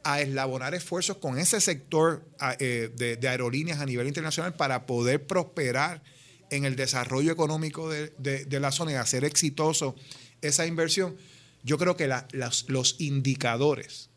a 0.06 0.20
eslabonar 0.20 0.74
esfuerzos 0.74 1.16
con 1.16 1.36
ese 1.38 1.60
sector 1.60 2.24
eh, 2.60 2.90
de, 2.94 3.28
aerolíneas 3.28 3.80
a 3.80 3.86
nivel 3.86 4.06
internacional 4.06 4.54
para 4.54 4.86
poder 4.86 5.26
prosperar 5.26 6.02
en 6.50 6.64
el 6.64 6.76
desarrollo 6.76 7.32
económico 7.32 7.90
de, 7.90 8.46
la 8.50 8.72
zona 8.72 8.92
y 8.92 8.94
hacer 8.94 9.24
exitoso 9.24 9.96
esa 10.42 10.66
inversión, 10.66 11.16
yo 11.62 11.78
creo 11.78 11.96
que 11.96 12.08
los 12.32 12.96
indicadores 12.98 14.10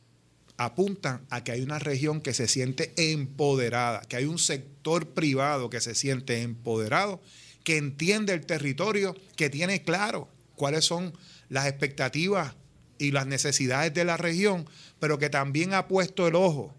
apuntan 0.57 1.25
a 1.29 1.43
que 1.43 1.53
hay 1.53 1.61
una 1.61 1.79
región 1.79 2.19
que 2.21 2.33
se 2.33 2.47
siente 2.47 2.93
empoderada, 3.11 4.01
que 4.01 4.17
hay 4.17 4.25
un 4.25 4.37
sector 4.37 5.07
privado 5.13 5.69
que 5.69 5.79
se 5.79 5.95
siente 5.95 6.41
empoderado, 6.41 7.21
que 7.63 7.77
entiende 7.77 8.33
el 8.33 8.45
territorio, 8.45 9.15
que 9.37 9.49
tiene 9.49 9.83
claro 9.83 10.27
cuáles 10.55 10.83
son 10.83 11.13
las 11.47 11.65
expectativas 11.65 12.55
y 12.97 13.11
las 13.11 13.25
necesidades 13.25 13.93
de 13.93 14.03
la 14.03 14.17
región, 14.17 14.67
pero 14.99 15.17
que 15.17 15.29
también 15.29 15.73
ha 15.73 15.87
puesto 15.87 16.27
el 16.27 16.35
ojo 16.35 16.75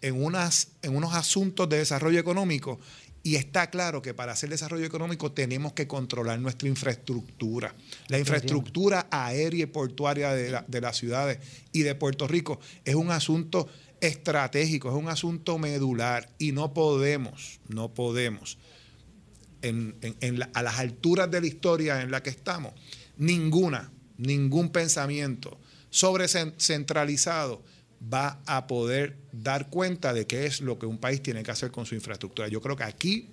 en, 0.00 0.22
unas, 0.22 0.68
en 0.82 0.94
unos 0.94 1.14
asuntos 1.14 1.68
de 1.68 1.78
desarrollo 1.78 2.20
económico 2.20 2.78
y 3.26 3.36
está 3.36 3.70
claro 3.70 4.02
que 4.02 4.12
para 4.12 4.32
hacer 4.32 4.50
desarrollo 4.50 4.84
económico 4.84 5.32
tenemos 5.32 5.72
que 5.72 5.88
controlar 5.88 6.38
nuestra 6.38 6.68
infraestructura. 6.68 7.74
La 8.08 8.18
infraestructura 8.18 9.08
aérea 9.10 9.62
y 9.62 9.66
portuaria 9.66 10.32
de, 10.32 10.80
las 10.82 10.96
ciudades 10.98 11.38
y 11.72 11.80
de 11.80 11.94
Puerto 11.94 12.28
Rico 12.28 12.60
es 12.84 12.94
un 12.94 13.10
asunto 13.10 13.66
estratégico, 14.02 14.90
es 14.90 14.94
un 14.94 15.08
asunto 15.08 15.56
medular 15.56 16.28
y 16.38 16.52
no 16.52 16.74
podemos, 16.74 17.60
no 17.66 17.94
podemos, 17.94 18.58
a 19.62 20.62
las 20.62 20.78
alturas 20.78 21.30
de 21.30 21.40
la 21.40 21.46
historia 21.46 22.02
en 22.02 22.10
la 22.10 22.22
que 22.22 22.28
estamos, 22.28 22.74
ninguna, 23.16 23.90
ningún 24.18 24.68
pensamiento 24.68 25.58
sobre 25.88 26.28
centralizado 26.28 27.62
va 28.12 28.40
a 28.46 28.66
poder 28.66 29.16
dar 29.32 29.70
cuenta 29.70 30.12
de 30.12 30.26
qué 30.26 30.46
es 30.46 30.60
lo 30.60 30.78
que 30.78 30.86
un 30.86 30.98
país 30.98 31.22
tiene 31.22 31.42
que 31.42 31.50
hacer 31.50 31.70
con 31.70 31.86
su 31.86 31.94
infraestructura. 31.94 32.48
Yo 32.48 32.60
creo 32.60 32.76
que 32.76 32.84
aquí 32.84 33.30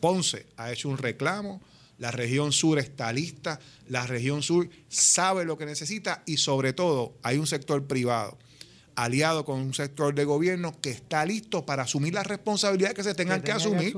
Ponce 0.00 0.46
ha 0.56 0.72
hecho 0.72 0.88
un 0.88 0.98
reclamo, 0.98 1.60
la 1.98 2.10
región 2.10 2.52
sur 2.52 2.78
está 2.78 3.12
lista, 3.12 3.60
la 3.86 4.06
región 4.06 4.42
sur 4.42 4.68
sabe 4.88 5.44
lo 5.44 5.58
que 5.58 5.66
necesita 5.66 6.22
y 6.26 6.38
sobre 6.38 6.72
todo 6.72 7.14
hay 7.22 7.36
un 7.36 7.46
sector 7.46 7.86
privado 7.86 8.38
aliado 8.96 9.44
con 9.44 9.60
un 9.60 9.74
sector 9.74 10.14
de 10.14 10.24
gobierno 10.24 10.78
que 10.80 10.90
está 10.90 11.24
listo 11.24 11.64
para 11.64 11.84
asumir 11.84 12.14
las 12.14 12.26
responsabilidades 12.26 12.94
que 12.94 13.04
se 13.04 13.14
tengan 13.14 13.42
que, 13.42 13.52
asumir. 13.52 13.96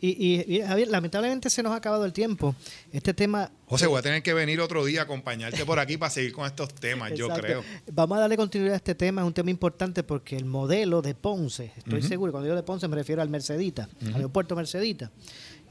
Y, 0.00 0.60
Javier, 0.66 0.88
lamentablemente 0.88 1.50
se 1.50 1.62
nos 1.62 1.72
ha 1.72 1.76
acabado 1.76 2.04
el 2.04 2.12
tiempo. 2.12 2.54
Este 2.92 3.14
tema... 3.14 3.50
José, 3.66 3.86
voy 3.86 3.98
a 3.98 4.02
tener 4.02 4.22
que 4.22 4.32
venir 4.32 4.60
otro 4.60 4.84
día 4.84 5.00
a 5.00 5.04
acompañarte 5.04 5.64
por 5.64 5.78
aquí 5.78 5.96
para 5.96 6.10
seguir 6.10 6.32
con 6.32 6.46
estos 6.46 6.72
temas, 6.74 7.12
yo 7.14 7.28
creo. 7.28 7.62
Vamos 7.92 8.18
a 8.18 8.20
darle 8.22 8.36
continuidad 8.36 8.74
a 8.74 8.76
este 8.76 8.94
tema, 8.94 9.22
es 9.22 9.26
un 9.26 9.34
tema 9.34 9.50
importante 9.50 10.02
porque 10.02 10.36
el 10.36 10.44
modelo 10.44 11.02
de 11.02 11.14
Ponce, 11.14 11.72
estoy 11.76 12.02
seguro, 12.02 12.32
cuando 12.32 12.44
digo 12.44 12.56
de 12.56 12.62
Ponce 12.62 12.88
me 12.88 12.96
refiero 12.96 13.22
al 13.22 13.28
Mercedita, 13.28 13.88
al 14.06 14.14
aeropuerto 14.14 14.56
Mercedita, 14.56 15.10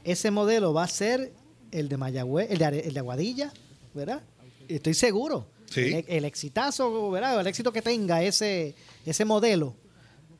ese 0.04 0.30
modelo 0.30 0.72
va 0.72 0.84
a 0.84 0.88
ser 0.88 1.32
el 1.70 1.88
de 1.88 1.96
Mayagüez, 1.96 2.50
el 2.50 2.58
de, 2.58 2.80
el 2.80 2.94
de 2.94 3.00
Aguadilla, 3.00 3.52
¿verdad? 3.94 4.22
Estoy 4.68 4.94
seguro 4.94 5.46
el, 5.76 6.24
exitazo, 6.24 7.10
¿verdad? 7.10 7.40
El 7.40 7.46
éxito 7.46 7.72
que 7.72 7.82
tenga 7.82 8.22
ese, 8.22 8.74
ese 9.04 9.24
modelo 9.24 9.74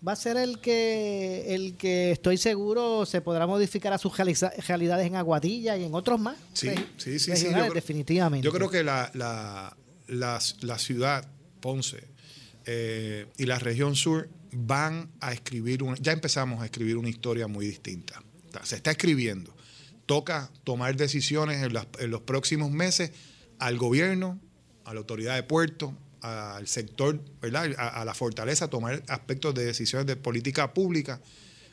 va 0.06 0.12
a 0.12 0.16
ser 0.16 0.36
el 0.36 0.60
que, 0.60 1.54
el 1.54 1.76
que 1.76 2.12
estoy 2.12 2.36
seguro 2.36 3.04
se 3.06 3.20
podrá 3.20 3.46
modificar 3.46 3.92
a 3.92 3.98
sus 3.98 4.16
realidades 4.16 5.06
en 5.06 5.16
Aguadilla 5.16 5.76
y 5.76 5.84
en 5.84 5.94
otros 5.94 6.20
más. 6.20 6.36
Sí, 6.52 6.70
sí, 6.96 7.18
sí, 7.18 7.36
sí 7.36 7.48
definitivamente. 7.74 8.44
Yo 8.44 8.52
creo 8.52 8.70
que 8.70 8.84
la, 8.84 9.10
la, 9.14 9.76
la, 10.08 10.78
ciudad, 10.78 11.26
Ponce, 11.60 12.04
eh, 12.66 13.26
y 13.36 13.46
la 13.46 13.58
región 13.58 13.96
sur 13.96 14.28
van 14.52 15.10
a 15.20 15.32
escribir, 15.32 15.82
una, 15.82 15.96
ya 15.96 16.12
empezamos 16.12 16.62
a 16.62 16.66
escribir 16.66 16.96
una 16.96 17.08
historia 17.08 17.48
muy 17.48 17.66
distinta. 17.66 18.22
Se 18.62 18.76
está 18.76 18.90
escribiendo. 18.90 19.54
Toca 20.06 20.50
tomar 20.64 20.96
decisiones 20.96 21.62
en, 21.62 21.76
en 21.98 22.10
los 22.10 22.20
próximos 22.22 22.70
meses 22.70 23.10
al 23.58 23.76
gobierno, 23.76 24.40
a 24.84 24.94
la 24.94 25.00
autoridad 25.00 25.34
de 25.34 25.42
puerto, 25.42 25.94
al 26.20 26.66
sector, 26.66 27.20
¿verdad? 27.40 27.74
A, 27.78 28.04
la 28.04 28.14
fortaleza, 28.14 28.68
tomar 28.68 29.02
aspectos 29.08 29.54
de 29.54 29.64
decisiones 29.64 30.06
de 30.06 30.16
política 30.16 30.74
pública, 30.74 31.20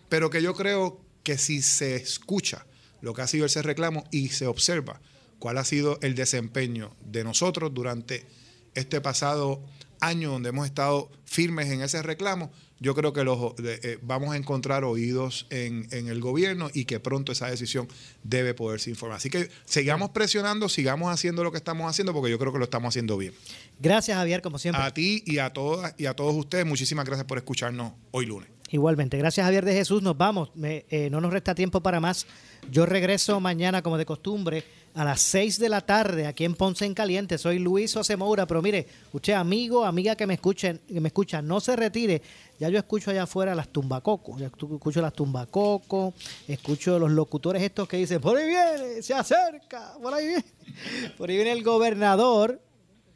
pero 0.09 0.29
que 0.29 0.41
yo 0.41 0.53
creo 0.53 1.01
que 1.23 1.37
si 1.37 1.61
se 1.61 1.95
escucha 1.95 2.65
lo 3.01 3.13
que 3.13 3.21
ha 3.21 3.27
sido 3.27 3.45
ese 3.45 3.61
reclamo 3.61 4.03
y 4.11 4.29
se 4.29 4.47
observa 4.47 5.01
cuál 5.39 5.57
ha 5.57 5.65
sido 5.65 5.99
el 6.01 6.15
desempeño 6.15 6.95
de 7.05 7.23
nosotros 7.23 7.73
durante 7.73 8.25
este 8.73 9.01
pasado 9.01 9.63
año 9.99 10.31
donde 10.31 10.49
hemos 10.49 10.65
estado 10.65 11.09
firmes 11.25 11.69
en 11.69 11.81
ese 11.81 12.01
reclamo, 12.01 12.51
yo 12.79 12.93
creo 12.93 13.13
que 13.13 13.23
los, 13.23 13.53
eh, 13.63 13.97
vamos 14.01 14.33
a 14.33 14.37
encontrar 14.37 14.83
oídos 14.83 15.47
en, 15.49 15.87
el 15.91 16.19
gobierno 16.19 16.69
y 16.73 16.85
que 16.85 16.99
pronto 16.99 17.31
esa 17.31 17.47
decisión 17.47 17.87
debe 18.23 18.53
poderse 18.53 18.89
informar. 18.89 19.17
Así 19.17 19.29
que 19.29 19.49
sigamos 19.65 20.09
presionando, 20.09 20.67
sigamos 20.67 21.11
haciendo 21.11 21.43
lo 21.43 21.51
que 21.51 21.57
estamos 21.57 21.89
haciendo 21.89 22.13
porque 22.13 22.31
yo 22.31 22.37
creo 22.37 22.51
que 22.51 22.59
lo 22.59 22.65
estamos 22.65 22.89
haciendo 22.89 23.17
bien. 23.17 23.33
Gracias 23.79 24.17
Javier, 24.17 24.41
como 24.41 24.59
siempre. 24.59 24.83
A 24.83 24.93
ti 24.93 25.23
y 25.25 25.37
a 25.37 25.51
todas 25.51 25.95
y 25.97 26.05
a 26.05 26.13
todos 26.13 26.35
ustedes, 26.35 26.65
muchísimas 26.65 27.05
gracias 27.05 27.25
por 27.25 27.37
escucharnos 27.37 27.93
hoy 28.11 28.25
lunes. 28.25 28.49
Igualmente, 28.71 29.17
gracias 29.17 29.45
Javier 29.45 29.63
de 29.63 29.73
Jesús, 29.73 30.01
nos 30.01 30.17
vamos, 30.17 30.49
eh, 30.61 31.07
no 31.11 31.21
nos 31.21 31.31
resta 31.31 31.55
tiempo 31.55 31.81
para 31.81 31.99
más. 31.99 32.25
Yo 32.71 32.85
regreso 32.85 33.39
mañana 33.39 33.81
como 33.81 33.97
de 33.97 34.05
costumbre 34.05 34.63
a 34.95 35.03
las 35.03 35.19
6 35.21 35.59
de 35.59 35.67
la 35.67 35.81
tarde 35.81 36.25
aquí 36.25 36.45
en 36.45 36.55
Ponce 36.55 36.85
en 36.85 36.93
Caliente. 36.93 37.37
Soy 37.37 37.59
Luis 37.59 37.93
José 37.93 38.15
Moura, 38.15 38.47
pero 38.47 38.61
mire, 38.61 38.87
usted 39.11 39.33
amigo, 39.33 39.83
amiga 39.83 40.15
que 40.15 40.25
me 40.25 40.35
escuchen, 40.35 40.79
que 40.87 41.01
me 41.01 41.09
escucha, 41.09 41.41
no 41.41 41.59
se 41.59 41.75
retire. 41.75 42.21
Ya 42.59 42.69
yo 42.69 42.79
escucho 42.79 43.11
allá 43.11 43.23
afuera 43.23 43.53
las 43.53 43.67
tumbacocos, 43.67 44.39
ya 44.39 44.47
escucho 44.47 45.01
las 45.01 45.11
tumbacocos, 45.13 46.13
escucho 46.47 46.97
los 46.97 47.11
locutores 47.11 47.61
estos 47.61 47.89
que 47.89 47.97
dicen, 47.97 48.21
por 48.21 48.37
ahí 48.37 48.47
viene, 48.47 49.01
se 49.01 49.13
acerca, 49.13 49.97
por 50.01 50.13
ahí 50.13 50.27
viene. 50.27 50.45
Por 51.17 51.29
ahí 51.29 51.35
viene 51.35 51.51
el 51.51 51.63
gobernador, 51.63 52.59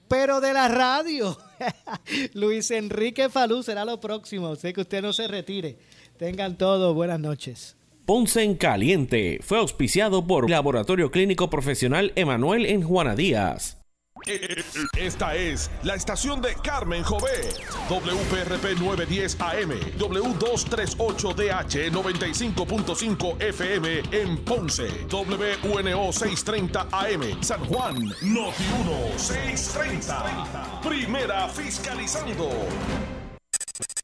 pero 0.07 0.39
de 0.39 0.53
la 0.53 0.67
radio. 0.67 1.37
Luis 2.33 2.69
Enrique 2.71 3.27
Falú 3.27 3.63
será 3.63 3.83
lo 3.85 3.99
próximo. 3.99 4.55
Sé 4.55 4.71
que 4.71 4.81
usted 4.81 5.01
no 5.01 5.11
se 5.11 5.27
retire. 5.27 5.77
Tengan 6.17 6.57
todos 6.57 6.93
buenas 6.93 7.19
noches. 7.19 7.75
Ponce 8.09 8.41
en 8.41 8.55
Caliente 8.55 9.39
fue 9.43 9.59
auspiciado 9.59 10.25
por 10.25 10.49
Laboratorio 10.49 11.11
Clínico 11.11 11.51
Profesional 11.51 12.11
Emanuel 12.15 12.65
en 12.65 12.81
Juana 12.81 13.15
Díaz. 13.15 13.77
Esta 14.97 15.35
es 15.35 15.69
la 15.83 15.93
estación 15.93 16.41
de 16.41 16.55
Carmen 16.55 17.03
Jové. 17.03 17.51
WPRP 17.87 18.79
910 18.79 19.39
AM, 19.39 19.73
W238DH 19.99 21.91
95.5 21.91 23.43
FM 23.43 24.01
en 24.11 24.37
Ponce, 24.39 24.87
WNO 25.11 26.11
630 26.11 26.87
AM, 26.91 27.43
San 27.43 27.63
Juan, 27.65 27.93
Noti 28.23 28.63
1 28.87 29.19
630. 29.19 30.81
Primera 30.81 31.47
fiscalizando. 31.47 32.49